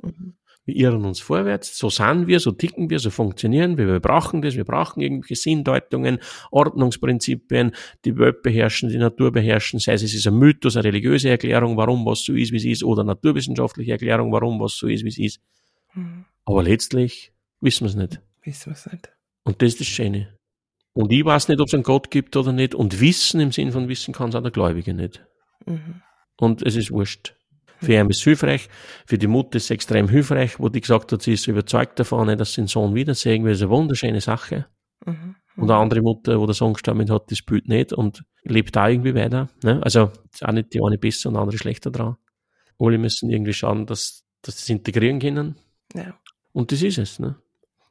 Wir 0.67 0.77
irren 0.77 1.05
uns 1.05 1.21
vorwärts. 1.21 1.77
So 1.77 1.91
sind 1.91 2.27
wir, 2.27 2.41
so 2.41 2.51
ticken 2.51 2.89
wir, 2.89 2.99
so 2.99 3.11
funktionieren 3.11 3.77
wir. 3.77 3.87
Wir 3.87 4.01
brauchen 4.01 4.41
das. 4.41 4.57
Wir 4.57 4.65
brauchen 4.65 5.03
irgendwelche 5.03 5.37
Sinndeutungen, 5.37 6.19
Ordnungsprinzipien, 6.51 7.73
die 8.05 8.17
Welt 8.17 8.43
beherrschen, 8.43 8.89
die 8.89 8.97
Natur 8.97 9.31
beherrschen. 9.31 9.79
Sei 9.79 9.93
es, 9.93 10.03
es 10.03 10.15
ist 10.15 10.27
ein 10.27 10.39
Mythos, 10.39 10.77
eine 10.77 10.85
religiöse 10.85 11.29
Erklärung, 11.29 11.77
warum 11.77 12.07
was 12.07 12.25
so 12.25 12.33
ist, 12.33 12.53
wie 12.53 12.57
es 12.57 12.65
ist, 12.65 12.83
oder 12.85 13.05
naturwissenschaftliche 13.05 13.93
Erklärung, 13.93 14.33
warum 14.33 14.59
was 14.59 14.77
so 14.77 14.89
ist, 14.89 15.05
wie 15.05 15.09
es 15.09 15.19
ist. 15.19 15.41
Mhm. 15.93 16.25
Aber 16.47 16.63
letztlich 16.63 17.33
wissen 17.61 17.85
wir 17.85 17.91
es 17.91 17.97
nicht. 17.97 18.21
Wissen 18.43 18.67
wir 18.67 18.73
es 18.73 18.87
nicht. 18.91 19.13
Und 19.45 19.61
das 19.61 19.69
ist 19.69 19.81
das 19.81 19.87
Schöne. 19.87 20.35
Und 20.95 21.13
ich 21.13 21.25
weiß 21.25 21.49
nicht, 21.49 21.61
ob 21.61 21.67
es 21.67 21.75
einen 21.75 21.83
Gott 21.83 22.11
gibt 22.11 22.37
oder 22.37 22.53
nicht. 22.53 22.75
Und 22.75 23.01
Wissen 23.01 23.41
im 23.41 23.53
Sinn 23.53 23.73
von 23.73 23.89
Wissen 23.89 24.15
kann 24.15 24.29
es 24.31 24.35
auch 24.37 24.43
der 24.43 24.53
Gläubige 24.53 24.95
nicht. 24.95 25.25
Mhm. 25.67 26.03
Und 26.37 26.63
es 26.63 26.77
ist 26.77 26.91
wurscht. 26.91 27.35
Für 27.81 27.95
ihn 27.95 28.09
ist 28.09 28.19
es 28.19 28.23
hilfreich, 28.23 28.69
für 29.05 29.19
die 29.19 29.27
Mutter 29.27 29.57
ist 29.57 29.65
es 29.65 29.71
extrem 29.71 30.09
hilfreich, 30.09 30.59
wo 30.59 30.69
die 30.69 30.81
gesagt 30.81 31.13
hat, 31.13 31.21
sie 31.21 31.35
ist 31.35 31.47
überzeugt 31.49 31.99
davon, 31.99 32.27
dass 32.39 32.55
sie 32.55 32.63
den 32.63 32.69
Sohn 32.69 32.95
wiedersehen 32.95 33.45
will. 33.45 33.53
Das 33.53 33.59
ist 33.59 33.65
eine 33.65 33.73
wunderschöne 33.73 34.21
Sache. 34.21 34.67
Mhm. 35.05 35.37
Und 35.57 35.71
eine 35.71 35.81
andere 35.81 36.01
Mutter, 36.01 36.41
wo 36.41 36.47
der 36.47 36.55
Sohn 36.55 36.73
gestorben 36.73 37.09
hat, 37.11 37.31
das 37.31 37.39
spielt 37.39 37.69
nicht 37.69 37.93
und 37.93 38.25
lebt 38.43 38.75
da 38.75 38.89
irgendwie 38.89 39.15
weiter. 39.15 39.49
Ne? 39.63 39.81
Also 39.83 40.11
ist 40.33 40.45
auch 40.45 40.53
nicht 40.53 40.73
die 40.75 40.81
eine 40.83 40.99
besser 40.99 41.29
und 41.29 41.35
die 41.35 41.41
andere 41.41 41.59
schlechter 41.59 41.91
dran. 41.91 42.17
Alle 42.79 42.99
müssen 42.99 43.31
irgendwie 43.31 43.53
schauen, 43.53 43.87
dass, 43.87 44.25
dass 44.43 44.57
sie 44.57 44.63
es 44.63 44.71
integrieren 44.71 45.21
können. 45.21 45.57
Ja. 45.95 46.19
Und 46.53 46.73
das 46.73 46.83
ist 46.83 46.99
es. 46.99 47.19
Ne? 47.19 47.37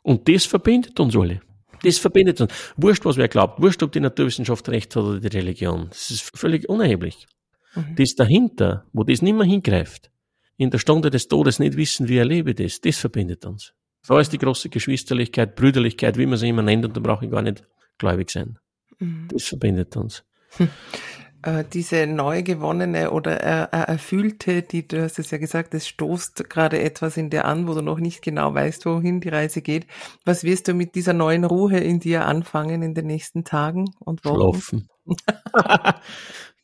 Und 0.01 0.27
das 0.27 0.45
verbindet 0.45 0.99
uns 0.99 1.15
alle. 1.15 1.41
Das 1.83 1.97
verbindet 1.97 2.41
uns. 2.41 2.53
Wurscht, 2.77 3.05
was 3.05 3.17
wer 3.17 3.27
glaubt. 3.27 3.61
Wurscht, 3.61 3.83
ob 3.83 3.91
die 3.91 3.99
Naturwissenschaft 3.99 4.67
recht 4.69 4.95
hat 4.95 5.03
oder 5.03 5.19
die 5.19 5.37
Religion. 5.37 5.87
Das 5.89 6.11
ist 6.11 6.35
völlig 6.35 6.67
unerheblich. 6.69 7.27
Mhm. 7.75 7.95
Das 7.95 8.15
dahinter, 8.15 8.85
wo 8.93 9.03
das 9.03 9.21
nicht 9.21 9.35
mehr 9.35 9.45
hingreift, 9.45 10.09
in 10.57 10.69
der 10.69 10.79
Stunde 10.79 11.09
des 11.09 11.27
Todes 11.27 11.59
nicht 11.59 11.77
wissen, 11.77 12.07
wie 12.07 12.17
erlebe 12.17 12.53
das, 12.55 12.81
das 12.81 12.97
verbindet 12.97 13.45
uns. 13.45 13.73
Da 14.07 14.19
ist 14.19 14.33
die 14.33 14.37
große 14.37 14.69
Geschwisterlichkeit, 14.69 15.55
Brüderlichkeit, 15.55 16.17
wie 16.17 16.25
man 16.25 16.37
sie 16.37 16.49
immer 16.49 16.61
nennt, 16.61 16.85
und 16.85 16.95
da 16.95 16.99
brauche 16.99 17.25
ich 17.25 17.31
gar 17.31 17.41
nicht 17.41 17.63
gläubig 17.97 18.29
sein. 18.29 18.59
Mhm. 18.99 19.27
Das 19.31 19.43
verbindet 19.43 19.95
uns. 19.97 20.23
Äh, 21.43 21.65
diese 21.71 22.07
neu 22.07 22.41
gewonnene 22.41 23.11
oder 23.11 23.31
erfüllte, 23.33 24.61
die 24.61 24.87
du 24.87 25.03
hast 25.03 25.19
es 25.19 25.29
ja 25.31 25.37
gesagt, 25.37 25.73
es 25.73 25.87
stoßt 25.87 26.49
gerade 26.49 26.81
etwas 26.81 27.17
in 27.17 27.29
dir 27.29 27.45
an, 27.45 27.67
wo 27.67 27.73
du 27.73 27.81
noch 27.81 27.99
nicht 27.99 28.21
genau 28.21 28.53
weißt, 28.53 28.85
wohin 28.85 29.19
die 29.19 29.29
Reise 29.29 29.61
geht. 29.61 29.85
Was 30.23 30.43
wirst 30.43 30.69
du 30.69 30.73
mit 30.73 30.95
dieser 30.95 31.13
neuen 31.13 31.43
Ruhe 31.43 31.77
in 31.77 31.99
dir 31.99 32.25
anfangen 32.25 32.81
in 32.81 32.93
den 32.93 33.07
nächsten 33.07 33.43
Tagen 33.43 33.85
und 33.99 34.23
Wochen? 34.23 34.61
Schlafen. 34.61 34.89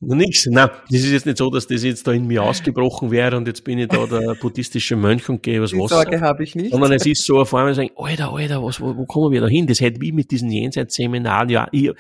Nichts. 0.01 0.45
Nein, 0.49 0.69
das 0.89 1.01
ist 1.01 1.11
jetzt 1.11 1.25
nicht 1.25 1.37
so, 1.37 1.49
dass 1.49 1.67
das 1.67 1.83
jetzt 1.83 2.07
da 2.07 2.13
in 2.13 2.25
mir 2.25 2.41
ausgebrochen 2.41 3.11
wäre 3.11 3.35
und 3.35 3.45
jetzt 3.47 3.65
bin 3.65 3.79
ich 3.79 3.89
da 3.89 4.05
der 4.05 4.33
buddhistische 4.35 4.95
Mönch 4.95 5.27
und 5.27 5.43
gehe 5.43 5.61
was 5.61 5.73
Wasser. 5.73 5.95
Sorge 5.95 6.21
habe 6.21 6.41
ich 6.41 6.55
nicht. 6.55 6.71
Sondern 6.71 6.93
es 6.93 7.05
ist 7.05 7.25
so 7.25 7.41
auf 7.41 7.53
einmal 7.53 7.75
sagen, 7.75 7.89
Alter, 7.97 8.31
Alter, 8.31 8.63
was, 8.63 8.79
wo, 8.79 8.95
wo 8.95 9.05
kommen 9.05 9.33
wir 9.33 9.41
da 9.41 9.47
hin? 9.47 9.67
Das 9.67 9.81
hätte 9.81 9.99
wie 9.99 10.13
mit 10.13 10.31
diesen 10.31 10.49
Jenseitsseminaren, 10.49 11.49
ja, 11.49 11.67
ich, 11.73 11.91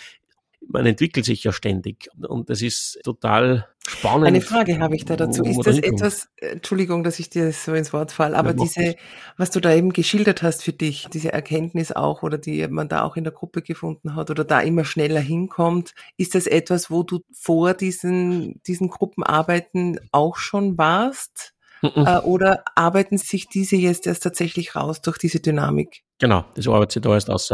man 0.69 0.85
entwickelt 0.85 1.25
sich 1.25 1.43
ja 1.43 1.51
ständig 1.51 2.09
und 2.27 2.49
das 2.49 2.61
ist 2.61 2.99
total 3.03 3.67
spannend. 3.87 4.27
Eine 4.27 4.41
Frage 4.41 4.79
habe 4.79 4.95
ich 4.95 5.03
da 5.03 5.15
dazu. 5.15 5.43
Ist 5.43 5.65
das 5.65 5.79
etwas, 5.79 6.29
Entschuldigung, 6.37 7.03
dass 7.03 7.19
ich 7.19 7.29
dir 7.29 7.51
so 7.51 7.73
ins 7.73 7.91
Wort 7.91 8.11
falle, 8.11 8.37
aber 8.37 8.51
ja, 8.51 8.55
diese, 8.55 8.95
was 9.35 9.49
du 9.49 9.59
da 9.59 9.73
eben 9.73 9.93
geschildert 9.93 10.43
hast 10.43 10.63
für 10.63 10.73
dich, 10.73 11.07
diese 11.11 11.33
Erkenntnis 11.33 11.91
auch 11.91 12.21
oder 12.21 12.37
die 12.37 12.67
man 12.67 12.87
da 12.87 13.03
auch 13.03 13.17
in 13.17 13.23
der 13.23 13.33
Gruppe 13.33 13.63
gefunden 13.63 14.15
hat 14.15 14.29
oder 14.29 14.45
da 14.45 14.61
immer 14.61 14.85
schneller 14.85 15.21
hinkommt, 15.21 15.95
ist 16.17 16.35
das 16.35 16.45
etwas, 16.45 16.91
wo 16.91 17.01
du 17.01 17.21
vor 17.33 17.73
diesen, 17.73 18.61
diesen 18.67 18.89
Gruppenarbeiten 18.89 19.99
auch 20.11 20.37
schon 20.37 20.77
warst? 20.77 21.53
Äh, 21.81 22.17
oder 22.19 22.65
arbeiten 22.75 23.17
sich 23.17 23.47
diese 23.47 23.77
jetzt 23.77 24.05
erst 24.05 24.23
tatsächlich 24.23 24.75
raus 24.75 25.01
durch 25.01 25.17
diese 25.17 25.39
Dynamik? 25.39 26.03
Genau, 26.19 26.43
das 26.55 26.67
arbeitet 26.67 26.91
sich 26.91 27.01
da 27.01 27.13
erst 27.13 27.29
aus. 27.29 27.53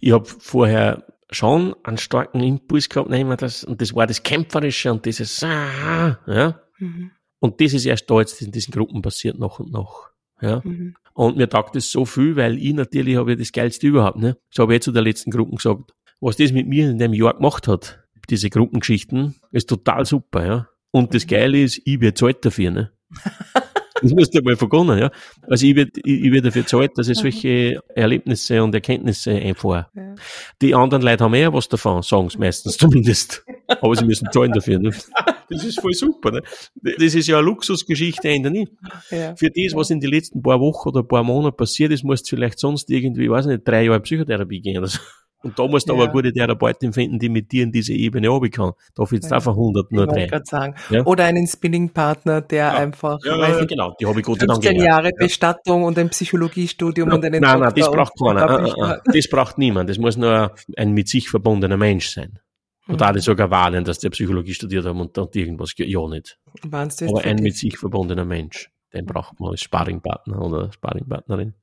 Ich 0.00 0.10
habe 0.10 0.24
vorher 0.26 1.04
schon 1.34 1.74
einen 1.82 1.98
starken 1.98 2.40
Impuls 2.40 2.88
gehabt, 2.88 3.10
nehmen 3.10 3.36
das, 3.36 3.64
und 3.64 3.80
das 3.80 3.94
war 3.94 4.06
das 4.06 4.22
Kämpferische 4.22 4.92
und 4.92 5.04
dieses, 5.04 5.42
ah, 5.42 6.18
ja. 6.26 6.60
Mhm. 6.78 7.12
Und 7.38 7.60
das 7.60 7.72
ist 7.72 7.86
erst 7.86 8.08
da 8.10 8.20
jetzt 8.20 8.40
in 8.40 8.52
diesen 8.52 8.72
Gruppen 8.72 9.02
passiert, 9.02 9.38
nach 9.38 9.58
und 9.58 9.72
nach. 9.72 10.10
Ja. 10.40 10.60
Mhm. 10.64 10.94
Und 11.14 11.36
mir 11.36 11.48
taugt 11.48 11.76
das 11.76 11.90
so 11.90 12.04
viel, 12.04 12.36
weil 12.36 12.58
ich 12.58 12.72
natürlich 12.72 13.16
habe 13.16 13.32
ja 13.32 13.36
das 13.36 13.52
Geilste 13.52 13.86
überhaupt, 13.86 14.18
ne? 14.18 14.36
Das 14.50 14.62
habe 14.62 14.74
ich 14.74 14.82
zu 14.82 14.92
der 14.92 15.02
letzten 15.02 15.30
Gruppen 15.30 15.56
gesagt. 15.56 15.92
Was 16.20 16.36
das 16.36 16.52
mit 16.52 16.68
mir 16.68 16.88
in 16.88 16.98
dem 16.98 17.12
Jahr 17.12 17.34
gemacht 17.34 17.66
hat, 17.68 18.04
diese 18.30 18.48
Gruppengeschichten, 18.48 19.34
ist 19.50 19.68
total 19.68 20.06
super, 20.06 20.46
ja. 20.46 20.68
Und 20.90 21.14
das 21.14 21.24
mhm. 21.24 21.30
Geile 21.30 21.62
ist, 21.62 21.82
ich 21.84 22.00
werde 22.00 22.14
zahlt 22.14 22.44
dafür, 22.44 22.70
ne? 22.70 22.92
Das 24.12 24.12
musst 24.12 24.34
du 24.34 24.42
mal 24.42 24.56
vergonnen, 24.56 24.98
ja. 24.98 25.10
Also 25.42 25.66
ich 25.66 25.76
werde 25.76 25.92
ich, 26.04 26.24
ich 26.24 26.32
werd 26.32 26.46
dafür 26.46 26.66
zahlt, 26.66 26.98
dass 26.98 27.08
ich 27.08 27.18
solche 27.18 27.80
Erlebnisse 27.94 28.62
und 28.62 28.74
Erkenntnisse 28.74 29.30
einfahre. 29.30 29.86
Ja. 29.94 30.14
Die 30.60 30.74
anderen 30.74 31.02
Leute 31.02 31.24
haben 31.24 31.34
eher 31.34 31.52
was 31.52 31.68
davon, 31.68 32.02
sagen 32.02 32.26
es 32.26 32.38
meistens 32.38 32.76
zumindest. 32.78 33.44
Aber 33.68 33.94
sie 33.94 34.04
müssen 34.04 34.28
zahlen 34.32 34.52
dafür. 34.52 34.78
Ne? 34.78 34.90
Das 35.48 35.64
ist 35.64 35.80
voll 35.80 35.94
super. 35.94 36.32
Ne? 36.32 36.42
Das 36.82 37.14
ist 37.14 37.28
ja 37.28 37.38
eine 37.38 37.46
Luxusgeschichte 37.46 38.28
ändern 38.28 38.54
nicht. 38.54 38.72
Ja. 39.10 39.36
Für 39.36 39.50
das, 39.50 39.74
was 39.74 39.90
in 39.90 40.00
den 40.00 40.10
letzten 40.10 40.42
paar 40.42 40.60
Wochen 40.60 40.88
oder 40.88 41.02
paar 41.02 41.22
Monaten 41.22 41.56
passiert 41.56 41.92
ist, 41.92 42.04
musst 42.04 42.26
du 42.26 42.36
vielleicht 42.36 42.58
sonst 42.58 42.90
irgendwie, 42.90 43.30
weiß 43.30 43.46
nicht, 43.46 43.66
drei 43.66 43.84
Jahre 43.84 44.00
Psychotherapie 44.00 44.60
gehen 44.60 44.78
oder 44.78 44.88
so. 44.88 44.98
Und 45.42 45.58
da 45.58 45.66
musst 45.66 45.88
du 45.88 45.92
ja. 45.92 45.98
aber 45.98 46.04
eine 46.04 46.12
gute 46.12 46.32
Therapeutin 46.32 46.92
finden, 46.92 47.18
die 47.18 47.28
mit 47.28 47.50
dir 47.50 47.64
in 47.64 47.72
diese 47.72 47.92
Ebene 47.92 48.30
oben 48.30 48.50
kann. 48.50 48.72
Da 48.94 49.04
findest 49.04 49.30
du 49.30 49.34
ja. 49.34 49.38
einfach 49.38 49.52
100 49.52 49.90
nur 49.90 50.06
drei. 50.06 50.28
Sagen. 50.44 50.74
Ja? 50.90 51.04
Oder 51.04 51.24
einen 51.24 51.46
Spinning-Partner, 51.46 52.40
der 52.42 52.74
einfach, 52.74 53.18
ja, 53.24 53.38
weiß 53.38 53.60
ja, 53.60 53.64
genau, 53.64 53.94
die 54.00 54.06
habe 54.06 54.20
ich 54.20 54.26
Gott 54.26 54.40
sei 54.40 54.46
Dank 54.46 54.62
Jahre 54.64 55.10
Bestattung 55.18 55.84
und 55.84 55.98
ein 55.98 56.08
Psychologiestudium 56.10 57.10
und 57.12 57.24
einen 57.24 57.42
Nein, 57.42 57.60
nein, 57.60 57.72
das 57.74 57.90
braucht 57.90 58.12
keiner. 58.18 58.48
Ah, 58.48 58.64
ah, 58.64 58.82
ah. 58.82 59.00
Das 59.04 59.28
braucht 59.28 59.58
niemand. 59.58 59.90
Das 59.90 59.98
muss 59.98 60.16
nur 60.16 60.54
ein 60.76 60.92
mit 60.92 61.08
sich 61.08 61.28
verbundener 61.28 61.76
Mensch 61.76 62.08
sein. 62.08 62.38
Und 62.88 63.00
mhm. 63.00 63.16
ich 63.16 63.22
sogar 63.22 63.50
warnen, 63.50 63.84
dass 63.84 63.98
der 64.00 64.10
Psychologie 64.10 64.54
studiert 64.54 64.84
haben 64.84 65.00
und, 65.00 65.16
und 65.16 65.36
irgendwas, 65.36 65.72
ja 65.76 66.08
nicht. 66.08 66.38
Aber 66.62 67.24
ein 67.24 67.36
mit 67.36 67.56
sich 67.56 67.78
verbundener 67.78 68.24
Mensch, 68.24 68.70
den 68.92 69.06
braucht 69.06 69.38
man 69.38 69.50
als 69.50 69.60
Sparringpartner 69.62 70.40
oder 70.40 70.72
Sparringpartnerin. 70.72 71.54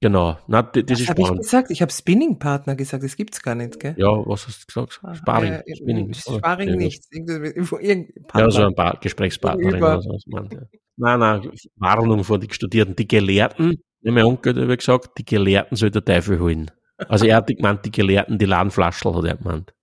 Genau. 0.00 0.36
Na, 0.46 0.62
das 0.62 0.84
was 0.88 1.00
ist 1.00 1.06
spannend. 1.06 1.30
ich 1.32 1.42
gesagt? 1.42 1.70
Ich 1.70 1.80
habe 1.80 1.90
Spinning-Partner 1.90 2.76
gesagt, 2.76 3.02
das 3.02 3.16
gibt's 3.16 3.42
gar 3.42 3.54
nicht, 3.54 3.80
gell? 3.80 3.94
Ja, 3.96 4.08
was 4.26 4.46
hast 4.46 4.62
du 4.62 4.66
gesagt? 4.66 5.00
Ah, 5.02 5.14
Sparring, 5.14 5.52
äh, 5.52 5.76
Spinning. 5.76 6.12
Sparring 6.12 6.68
ja, 6.68 6.76
nicht. 6.76 7.04
Ja, 8.34 8.50
so 8.50 8.66
ein 8.66 8.74
paar 8.74 8.98
Gesprächspartnerin 9.00 9.82
oder 9.82 10.02
so. 10.02 10.18
Meint, 10.26 10.52
ja. 10.52 10.60
Nein, 10.98 11.20
nein, 11.20 11.50
Warnung 11.76 12.24
vor 12.24 12.38
den 12.38 12.50
Studierenden. 12.50 12.96
Die 12.96 13.08
Gelehrten, 13.08 13.82
wie 14.02 14.10
mein 14.10 14.24
Onkel 14.24 14.68
hat 14.68 14.78
gesagt, 14.78 15.18
die 15.18 15.24
Gelehrten 15.24 15.76
soll 15.76 15.90
der 15.90 16.04
Teufel 16.04 16.40
holen. 16.40 16.70
Also 17.08 17.26
er 17.26 17.36
hat 17.36 17.48
gemeint, 17.48 17.84
die 17.84 17.90
Gelehrten, 17.90 18.38
die 18.38 18.46
Ladenflaschel, 18.46 19.14
hat 19.14 19.24
er 19.24 19.36
gemeint. 19.36 19.74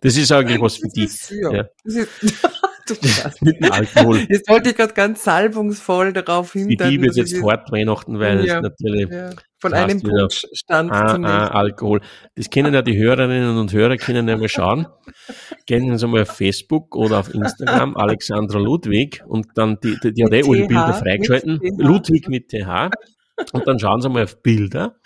Das 0.00 0.16
ist 0.16 0.30
eigentlich 0.32 0.60
was 0.60 0.76
für 0.76 0.88
die. 0.88 1.08
Ja. 1.42 1.68
Das 1.84 1.94
ist, 1.94 2.08
mit 3.40 3.62
dem 3.62 3.72
Alkohol. 3.72 4.26
Jetzt 4.28 4.48
wollte 4.48 4.70
ich 4.70 4.76
gerade 4.76 4.94
ganz 4.94 5.24
salbungsvoll 5.24 6.12
darauf 6.12 6.52
hindeuten. 6.52 6.84
Ich 6.84 6.90
liebe 6.90 7.06
jetzt 7.06 7.42
hart 7.42 7.70
Weihnachten, 7.72 8.18
weil 8.18 8.44
ja, 8.44 8.56
es 8.56 8.62
natürlich 8.62 9.08
ja. 9.10 9.30
von 9.58 9.74
einem 9.74 10.00
Punkt 10.02 10.48
stand 10.52 10.92
ah, 10.92 11.14
zum 11.14 11.24
ah, 11.24 11.48
Alkohol. 11.48 12.00
Das 12.34 12.50
kennen 12.50 12.74
ja 12.74 12.82
die 12.82 12.96
Hörerinnen 12.96 13.56
und 13.58 13.72
Hörer, 13.72 13.96
können 13.96 14.28
ja 14.28 14.36
mal 14.36 14.48
schauen. 14.48 14.86
Gehen 15.66 15.96
Sie 15.96 16.06
mal 16.06 16.22
auf 16.22 16.36
Facebook 16.36 16.96
oder 16.96 17.18
auf 17.18 17.34
Instagram, 17.34 17.96
Alexandra 17.96 18.58
Ludwig, 18.58 19.22
und 19.26 19.46
dann, 19.54 19.78
die, 19.82 19.96
die, 20.02 20.12
die 20.12 20.24
hat 20.24 20.32
eh 20.32 20.42
alle 20.42 20.66
Bilder 20.66 20.94
freigeschalten. 20.94 21.60
Ludwig 21.78 22.28
mit 22.28 22.48
TH. 22.48 22.90
Und 23.52 23.66
dann 23.66 23.78
schauen 23.78 24.00
Sie 24.00 24.08
mal 24.08 24.24
auf 24.24 24.42
Bilder 24.42 24.96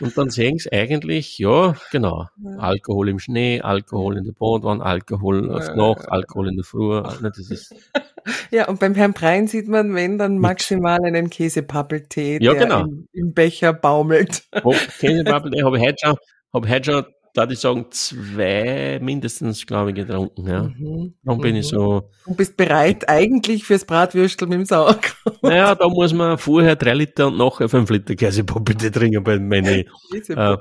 und 0.00 0.16
dann 0.16 0.30
sehen 0.30 0.58
Sie 0.58 0.72
eigentlich, 0.72 1.38
ja, 1.38 1.74
genau, 1.90 2.28
Alkohol 2.58 3.08
im 3.08 3.18
Schnee, 3.18 3.60
Alkohol 3.60 4.18
in 4.18 4.24
der 4.24 4.32
Badwanne, 4.32 4.84
Alkohol 4.84 5.50
auf 5.50 5.74
Nacht, 5.74 6.08
Alkohol 6.08 6.48
in 6.48 6.56
der 6.56 6.64
Früh. 6.64 7.02
Das 7.02 7.38
ist 7.38 7.74
ja, 8.50 8.68
und 8.68 8.80
beim 8.80 8.94
Herrn 8.94 9.12
Brein 9.12 9.48
sieht 9.48 9.68
man, 9.68 9.94
wenn 9.94 10.18
dann 10.18 10.38
maximal 10.38 11.00
einen 11.04 11.30
Käsepappeltee, 11.30 12.38
ja, 12.40 12.52
der 12.52 12.62
genau. 12.62 12.80
im, 12.82 13.08
im, 13.12 13.34
Becher 13.34 13.72
baumelt. 13.72 14.44
Oh, 14.62 14.74
Käsepappeltee 14.98 15.62
habe 15.64 15.78
ich 15.78 15.84
heute 15.84 15.96
schon, 16.00 16.16
habe 16.54 16.66
ich 16.66 16.72
heute 16.72 16.92
schon 16.92 17.04
da 17.34 17.48
ich 17.48 17.58
sagen, 17.58 17.86
zwei 17.90 18.98
mindestens, 19.02 19.66
glaube 19.66 19.90
ich, 19.90 19.96
getrunken. 19.96 20.46
Ja. 20.46 20.62
Mhm. 20.62 21.14
Dann 21.22 21.38
bin 21.38 21.52
mhm. 21.52 21.60
ich 21.60 21.68
so. 21.68 22.10
Du 22.26 22.34
bist 22.34 22.56
bereit 22.56 23.08
eigentlich 23.08 23.64
fürs 23.64 23.84
Bratwürstel 23.84 24.48
mit 24.48 24.58
dem 24.58 24.64
Sauerkraut. 24.64 25.42
Naja, 25.42 25.74
da 25.74 25.88
muss 25.88 26.12
man 26.12 26.38
vorher 26.38 26.76
drei 26.76 26.94
Liter 26.94 27.28
und 27.28 27.38
nachher 27.38 27.68
fünf 27.68 27.90
Liter 27.90 28.14
Käsepuppete 28.14 28.90
trinken 28.90 29.22
bei 29.22 29.38
meinen 29.38 29.84
äh, 30.28 30.56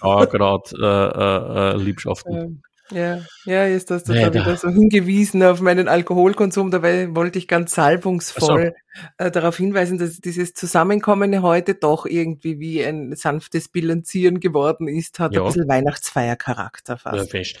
Sauerkraut 0.00 0.72
äh, 0.72 0.84
äh, 0.84 1.72
äh, 1.72 1.76
Liebschaften. 1.76 2.36
Ähm. 2.36 2.62
Ja, 2.92 3.20
ja, 3.44 3.64
ist 3.64 3.90
das 3.90 4.04
total 4.04 4.34
wieder 4.34 4.56
so 4.56 4.68
hingewiesen 4.68 5.42
auf 5.42 5.60
meinen 5.60 5.88
Alkoholkonsum. 5.88 6.70
Dabei 6.70 7.14
wollte 7.14 7.38
ich 7.38 7.46
ganz 7.46 7.74
salbungsvoll 7.74 8.74
so. 9.18 9.24
äh, 9.24 9.30
darauf 9.30 9.56
hinweisen, 9.56 9.98
dass 9.98 10.20
dieses 10.20 10.54
Zusammenkommen 10.54 11.42
heute 11.42 11.74
doch 11.74 12.06
irgendwie 12.06 12.58
wie 12.58 12.84
ein 12.84 13.14
sanftes 13.14 13.68
Bilanzieren 13.68 14.40
geworden 14.40 14.88
ist, 14.88 15.18
hat 15.20 15.34
ja. 15.34 15.42
ein 15.42 15.46
bisschen 15.46 15.68
Weihnachtsfeiercharakter 15.68 16.98
fast. 16.98 17.16
Ja, 17.16 17.24
fest. 17.24 17.60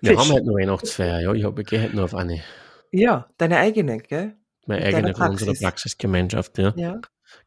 Wir 0.00 0.12
Fisch. 0.12 0.18
haben 0.18 0.32
halt 0.32 0.46
noch 0.46 0.54
Weihnachtsfeier, 0.54 1.20
ja. 1.20 1.32
Ich 1.34 1.44
habe 1.44 1.62
gehe 1.64 1.80
halt 1.80 1.94
noch 1.94 2.04
auf 2.04 2.14
eine. 2.14 2.42
Ja, 2.90 3.28
deine 3.36 3.58
eigene, 3.58 3.98
gell? 3.98 4.34
Meine 4.66 4.84
eigene 4.84 5.14
von 5.14 5.30
unserer 5.30 5.54
Praxisgemeinschaft, 5.54 6.58
ja. 6.58 6.72
ja. 6.76 7.00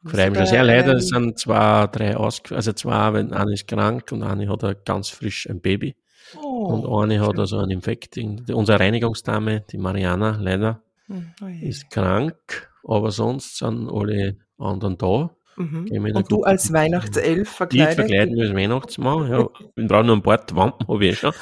Freue 0.05 0.29
mich 0.29 0.39
schon 0.39 0.47
sehr. 0.47 0.63
Leider 0.63 0.99
sind 0.99 1.39
zwei, 1.39 1.87
drei 1.87 2.15
aus, 2.15 2.41
also 2.51 2.73
zwei, 2.73 3.13
wenn 3.13 3.33
eine 3.33 3.53
ist 3.53 3.67
krank 3.67 4.11
und 4.11 4.23
eine 4.23 4.47
hat 4.47 4.85
ganz 4.85 5.09
frisch 5.09 5.49
ein 5.49 5.61
Baby. 5.61 5.95
Oh, 6.41 6.65
und 6.65 7.03
eine 7.03 7.25
hat 7.25 7.39
also 7.39 7.59
einen 7.59 7.71
Infekt. 7.71 8.17
Unsere 8.17 8.79
Reinigungsdame, 8.79 9.61
die 9.69 9.77
Mariana, 9.77 10.37
leider, 10.39 10.81
hm, 11.07 11.33
oh 11.41 11.47
ist 11.47 11.89
krank, 11.89 12.69
aber 12.87 13.11
sonst 13.11 13.57
sind 13.57 13.89
alle 13.89 14.37
anderen 14.57 14.97
da. 14.97 15.29
Mhm. 15.55 15.87
Und 16.15 16.31
du 16.31 16.43
als 16.43 16.73
Weihnachtself 16.73 17.49
verkleidet? 17.49 17.91
Ich 17.91 17.95
verkleide 17.95 18.31
mich 18.31 18.43
als 18.43 18.55
Weihnachtsmann, 18.55 19.29
ja. 19.29 19.47
Ich 19.75 19.87
brauche 19.87 20.03
nur 20.03 20.15
ein 20.15 20.23
paar 20.23 20.43
Wampen, 20.53 20.87
habe 20.87 21.05
ich 21.05 21.11
eh 21.11 21.15
schon. 21.15 21.33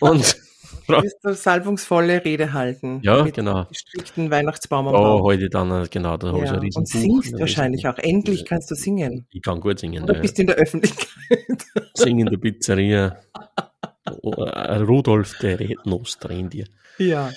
Und 0.00 0.36
Du 0.86 0.92
wirst 1.02 1.18
du 1.22 1.34
salbungsvolle 1.34 2.24
Rede 2.24 2.52
halten. 2.52 3.00
Ja, 3.02 3.24
mit 3.24 3.34
genau. 3.34 3.64
Gestrickten 3.64 4.30
Weihnachtsbaum 4.30 4.88
am 4.88 4.94
Da 4.94 5.14
oh, 5.14 5.22
heute 5.22 5.48
dann, 5.48 5.88
genau, 5.90 6.16
da 6.16 6.28
habe 6.28 6.44
ich 6.44 6.50
ein 6.50 6.58
riesen 6.58 6.78
Und 6.78 6.88
singst 6.88 7.38
wahrscheinlich 7.38 7.86
auch. 7.88 7.98
Endlich 7.98 8.44
kannst 8.44 8.70
du 8.70 8.74
singen. 8.74 9.26
Ich 9.30 9.42
kann 9.42 9.60
gut 9.60 9.78
singen. 9.78 10.06
Du 10.06 10.12
ja. 10.12 10.20
bist 10.20 10.38
in 10.38 10.46
der 10.46 10.56
Öffentlichkeit. 10.56 11.08
Singen 11.94 12.26
in 12.26 12.32
der 12.32 12.38
Pizzeria. 12.38 13.16
Rudolf 14.08 15.38
der 15.38 15.60
Rednos-Reindier. 15.60 16.66
Ja. 16.98 17.32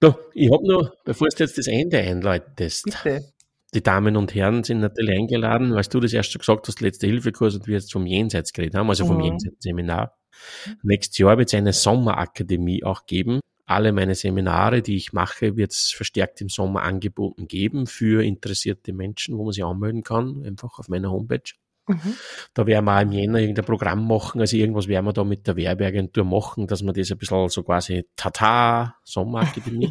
So, 0.00 0.14
ich 0.32 0.50
habe 0.50 0.66
noch, 0.66 0.90
bevor 1.04 1.28
du 1.28 1.42
jetzt 1.42 1.58
das 1.58 1.66
Ende 1.66 1.98
einläutest, 1.98 2.84
Bitte. 2.84 3.32
die 3.74 3.82
Damen 3.82 4.16
und 4.16 4.34
Herren 4.34 4.64
sind 4.64 4.80
natürlich 4.80 5.18
eingeladen, 5.18 5.74
weil 5.74 5.82
du 5.82 6.00
das 6.00 6.12
erst 6.12 6.32
schon 6.32 6.40
gesagt 6.40 6.68
hast, 6.68 6.80
letzte 6.80 7.06
Hilfekurs 7.06 7.54
und 7.54 7.66
wir 7.66 7.74
jetzt 7.74 7.92
vom 7.92 8.06
Jenseits 8.06 8.52
geredet 8.52 8.76
haben, 8.76 8.88
also 8.88 9.06
vom 9.06 9.18
mhm. 9.18 9.24
Jenseits-Seminar. 9.24 10.16
Nächstes 10.82 11.18
Jahr 11.18 11.36
wird 11.36 11.48
es 11.48 11.54
eine 11.54 11.72
Sommerakademie 11.72 12.82
auch 12.82 13.04
geben. 13.06 13.40
Alle 13.66 13.92
meine 13.92 14.14
Seminare, 14.14 14.82
die 14.82 14.96
ich 14.96 15.12
mache, 15.12 15.56
wird 15.56 15.72
es 15.72 15.92
verstärkt 15.92 16.40
im 16.40 16.48
Sommer 16.48 16.82
angeboten 16.82 17.46
geben 17.46 17.86
für 17.86 18.24
interessierte 18.24 18.92
Menschen, 18.92 19.38
wo 19.38 19.44
man 19.44 19.52
sich 19.52 19.64
anmelden 19.64 20.02
kann, 20.02 20.42
einfach 20.44 20.78
auf 20.78 20.88
meiner 20.88 21.10
Homepage. 21.10 21.52
Mhm. 21.90 22.14
Da 22.54 22.66
werden 22.66 22.84
wir 22.84 22.96
auch 22.96 23.00
im 23.02 23.12
Jänner 23.12 23.38
irgendein 23.38 23.64
Programm 23.64 24.06
machen, 24.06 24.40
also 24.40 24.56
irgendwas 24.56 24.88
werden 24.88 25.06
wir 25.06 25.12
da 25.12 25.24
mit 25.24 25.46
der 25.46 25.56
Werbeagentur 25.56 26.24
machen, 26.24 26.66
dass 26.66 26.82
man 26.82 26.94
das 26.94 27.10
ein 27.10 27.18
bisschen 27.18 27.48
so 27.48 27.62
quasi 27.62 28.06
Tata, 28.16 28.96
Sommerakademie. 29.04 29.90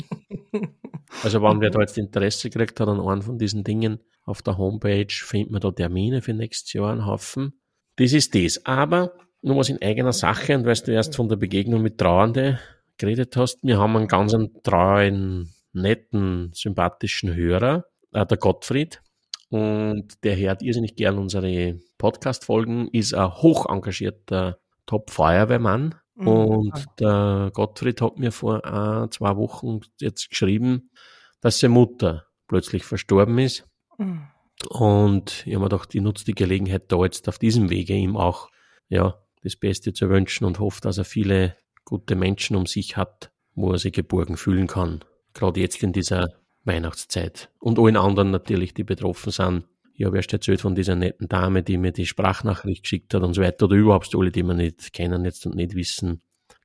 also 1.24 1.42
wenn 1.42 1.62
wer 1.62 1.70
da 1.70 1.82
jetzt 1.82 1.98
Interesse 1.98 2.50
kriegt 2.50 2.80
hat 2.80 2.88
an 2.88 3.00
einem 3.00 3.22
von 3.22 3.38
diesen 3.38 3.64
Dingen, 3.64 4.00
auf 4.24 4.42
der 4.42 4.58
Homepage 4.58 5.08
findet 5.10 5.52
man 5.52 5.62
da 5.62 5.72
Termine 5.72 6.22
für 6.22 6.34
nächstes 6.34 6.74
Jahr 6.74 6.92
einen 6.92 7.06
Haufen. 7.06 7.60
Das 7.96 8.14
ist 8.14 8.36
das. 8.36 8.66
Aber 8.66 9.14
nur 9.42 9.58
was 9.58 9.70
in 9.70 9.82
eigener 9.82 10.14
Sache, 10.14 10.56
und 10.56 10.66
weil 10.66 10.76
du 10.76 10.92
erst 10.92 11.16
von 11.16 11.30
der 11.30 11.36
Begegnung 11.36 11.82
mit 11.82 11.98
Trauernde 11.98 12.60
geredet 12.98 13.36
hast, 13.38 13.60
wir 13.64 13.80
haben 13.80 13.96
einen 13.98 14.08
ganz 14.08 14.36
treuen, 14.64 15.54
netten, 15.74 16.52
sympathischen 16.54 17.34
Hörer, 17.34 17.86
äh, 18.12 18.26
der 18.26 18.38
Gottfried, 18.38 19.02
und 19.50 20.24
der 20.24 20.38
hört 20.38 20.62
irrsinnig 20.62 20.96
gern 20.96 21.18
unsere 21.18 21.80
Podcast-Folgen, 21.98 22.88
ist 22.90 23.14
ein 23.14 23.34
hoch 23.34 23.68
engagierter 23.68 24.60
Top-Feuerwehrmann 24.86 25.96
Mhm. 26.20 26.28
Und 26.28 26.86
der 27.00 27.50
Gottfried 27.54 28.02
hat 28.02 28.20
mir 28.20 28.32
vor 28.32 28.66
ein, 28.66 29.10
zwei 29.12 29.38
Wochen 29.38 29.80
jetzt 30.00 30.30
geschrieben, 30.30 30.92
dass 31.40 31.60
seine 31.60 31.74
Mutter 31.74 32.26
plötzlich 32.48 32.84
verstorben 32.84 33.40
ist. 33.40 33.66
Mhm. 33.98 34.28
Und 34.70 35.44
ich 35.48 35.54
habe 35.54 35.64
mir 35.64 35.70
gedacht, 35.70 35.96
ich 35.96 36.02
nutze 36.02 36.26
die 36.26 36.36
Gelegenheit 36.36 36.92
da 36.92 37.04
jetzt 37.04 37.30
auf 37.30 37.40
diesem 37.40 37.70
Wege 37.70 37.94
ihm 37.94 38.18
auch, 38.18 38.50
ja, 38.90 39.22
das 39.42 39.56
Beste 39.56 39.94
zu 39.94 40.10
wünschen 40.10 40.44
und 40.44 40.60
hoffe, 40.60 40.82
dass 40.82 40.98
er 40.98 41.06
viele 41.06 41.56
gute 41.86 42.16
Menschen 42.16 42.58
um 42.58 42.66
sich 42.66 42.98
hat, 42.98 43.32
wo 43.56 43.72
er 43.72 43.78
sich 43.78 43.94
geborgen 43.94 44.36
fühlen 44.36 44.68
kann. 44.68 45.06
Gerade 45.34 45.62
jetzt 45.62 45.82
in 45.82 45.94
dieser 45.94 46.39
Weihnachtszeit. 46.64 47.50
Und 47.60 47.80
allen 47.80 47.98
anderen 47.98 48.32
natürlich, 48.32 48.74
die 48.74 48.84
betroffen 48.84 49.32
sind. 49.32 49.66
Ich 49.94 50.06
habe 50.06 50.18
erst 50.18 50.32
erzählt 50.32 50.62
von 50.62 50.76
dieser 50.76 50.96
netten 50.96 51.28
Dame, 51.28 51.62
die 51.62 51.78
mir 51.78 51.92
die 51.92 52.06
Sprachnachricht 52.06 52.84
geschickt 52.84 53.14
hat 53.14 53.22
und 53.22 53.34
so 53.34 53.42
weiter. 53.42 53.66
Oder 53.66 53.76
überhaupt 53.76 54.16
alle, 54.16 54.32
die 54.32 54.44
wir 54.44 54.54
nicht 54.54 54.94
kennen 54.94 55.26
jetzt 55.26 55.46
und 55.46 55.56
nicht 55.56 55.76
wissen. 55.76 56.22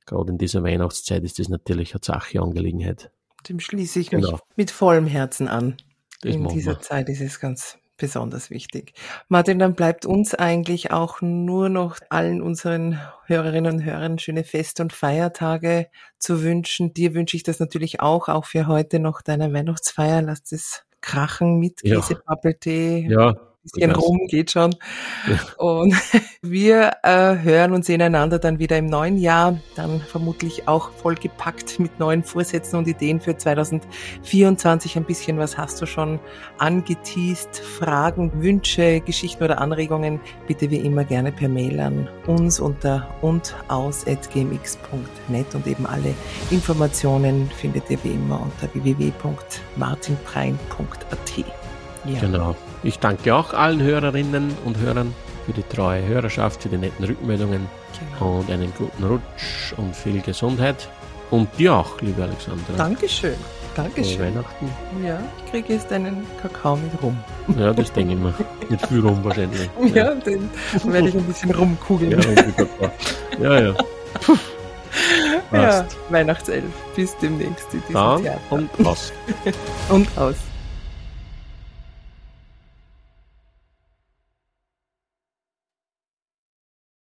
Gerade 0.06 0.32
in 0.32 0.38
dieser 0.38 0.62
Weihnachtszeit 0.62 1.24
ist 1.24 1.38
das 1.38 1.48
natürlich 1.48 1.94
eine 1.94 2.04
Sache 2.04 2.40
Angelegenheit. 2.40 3.10
Dem 3.48 3.60
schließe 3.60 4.00
ich 4.00 4.10
genau. 4.10 4.32
mich 4.32 4.40
mit 4.56 4.70
vollem 4.70 5.06
Herzen 5.06 5.48
an. 5.48 5.76
Das 6.22 6.34
in 6.34 6.48
dieser 6.48 6.72
wir. 6.72 6.80
Zeit 6.80 7.08
ist 7.08 7.20
es 7.20 7.40
ganz 7.40 7.78
besonders 7.96 8.50
wichtig. 8.50 8.94
Martin, 9.28 9.58
dann 9.58 9.74
bleibt 9.74 10.06
uns 10.06 10.34
eigentlich 10.34 10.90
auch 10.90 11.20
nur 11.20 11.68
noch 11.68 11.98
allen 12.10 12.42
unseren 12.42 13.00
Hörerinnen 13.26 13.74
und 13.74 13.84
Hörern 13.84 14.18
schöne 14.18 14.44
Fest- 14.44 14.80
und 14.80 14.92
Feiertage 14.92 15.88
zu 16.18 16.42
wünschen. 16.42 16.92
Dir 16.94 17.14
wünsche 17.14 17.36
ich 17.36 17.42
das 17.42 17.60
natürlich 17.60 18.00
auch, 18.00 18.28
auch 18.28 18.44
für 18.44 18.66
heute 18.66 18.98
noch 18.98 19.22
deine 19.22 19.52
Weihnachtsfeier. 19.52 20.22
Lasst 20.22 20.52
es 20.52 20.84
krachen 21.00 21.58
mit 21.58 21.80
ja. 21.82 21.96
Käsepappeltee. 21.96 23.06
Ja, 23.08 23.34
bisschen 23.64 23.90
rum 23.92 24.20
geht 24.28 24.50
schon. 24.50 24.74
Ja. 25.28 25.38
Und 25.56 25.94
wir 26.42 26.92
äh, 27.02 27.38
hören 27.38 27.72
und 27.72 27.84
sehen 27.84 28.02
einander 28.02 28.38
dann 28.38 28.58
wieder 28.58 28.76
im 28.78 28.86
neuen 28.86 29.16
Jahr, 29.16 29.58
dann 29.74 30.00
vermutlich 30.00 30.68
auch 30.68 30.90
vollgepackt 30.90 31.80
mit 31.80 31.98
neuen 31.98 32.22
Vorsätzen 32.22 32.78
und 32.78 32.86
Ideen 32.86 33.20
für 33.20 33.36
2024. 33.36 34.96
Ein 34.96 35.04
bisschen 35.04 35.38
was 35.38 35.58
hast 35.58 35.80
du 35.80 35.86
schon 35.86 36.20
angeteased. 36.58 37.58
Fragen, 37.58 38.30
Wünsche, 38.42 39.00
Geschichten 39.00 39.44
oder 39.44 39.60
Anregungen 39.60 40.20
bitte 40.46 40.70
wie 40.70 40.78
immer 40.78 41.04
gerne 41.04 41.32
per 41.32 41.48
Mail 41.48 41.80
an 41.80 42.08
uns 42.26 42.60
unter 42.60 43.08
und 43.22 43.54
aus.gmx.net 43.68 45.54
und 45.54 45.66
eben 45.66 45.86
alle 45.86 46.14
Informationen 46.50 47.50
findet 47.50 47.88
ihr 47.90 47.98
wie 48.04 48.12
immer 48.12 48.42
unter 48.42 48.68
www.martinprein.at. 48.74 51.44
Ja. 52.06 52.20
Genau. 52.20 52.54
Ich 52.84 52.98
danke 52.98 53.34
auch 53.34 53.54
allen 53.54 53.80
Hörerinnen 53.80 54.54
und 54.66 54.76
Hörern 54.76 55.14
für 55.46 55.54
die 55.54 55.62
treue 55.62 56.06
Hörerschaft, 56.06 56.62
für 56.62 56.68
die 56.68 56.76
netten 56.76 57.06
Rückmeldungen 57.06 57.66
genau. 57.98 58.40
und 58.40 58.50
einen 58.50 58.70
guten 58.76 59.04
Rutsch 59.04 59.72
und 59.78 59.96
viel 59.96 60.20
Gesundheit. 60.20 60.88
Und 61.30 61.48
dir 61.58 61.74
auch, 61.74 61.98
liebe 62.02 62.22
Alexandra. 62.22 62.74
Dankeschön. 62.76 63.36
Dankeschön. 63.74 64.18
Frohe 64.18 64.26
Weihnachten. 64.26 64.70
Ja, 65.02 65.18
ich 65.38 65.50
kriege 65.50 65.72
jetzt 65.72 65.90
einen 65.92 66.26
Kakao 66.42 66.76
mit 66.76 67.02
Rum. 67.02 67.18
Ja, 67.58 67.72
das 67.72 67.90
denke 67.90 68.12
ich 68.12 68.18
mir. 68.18 68.34
Mit 68.68 68.86
viel 68.86 69.00
Rum 69.00 69.24
wahrscheinlich. 69.24 69.70
Ja, 69.94 70.12
ja. 70.12 70.14
den 70.16 70.50
werde 70.84 71.08
ich 71.08 71.14
ein 71.14 71.24
bisschen 71.24 71.50
rumkugeln. 71.52 72.12
Ja, 73.40 73.60
ja. 73.60 73.74
ja. 75.52 75.58
ja, 75.58 75.86
Weihnachtself. 76.10 76.64
Bis 76.94 77.16
demnächst 77.16 77.72
in 77.72 77.80
diesem 77.80 77.94
Dann 77.94 78.22
Theater. 78.22 78.40
und 78.50 78.86
aus. 78.86 79.10
und 79.88 80.18
aus. 80.18 80.36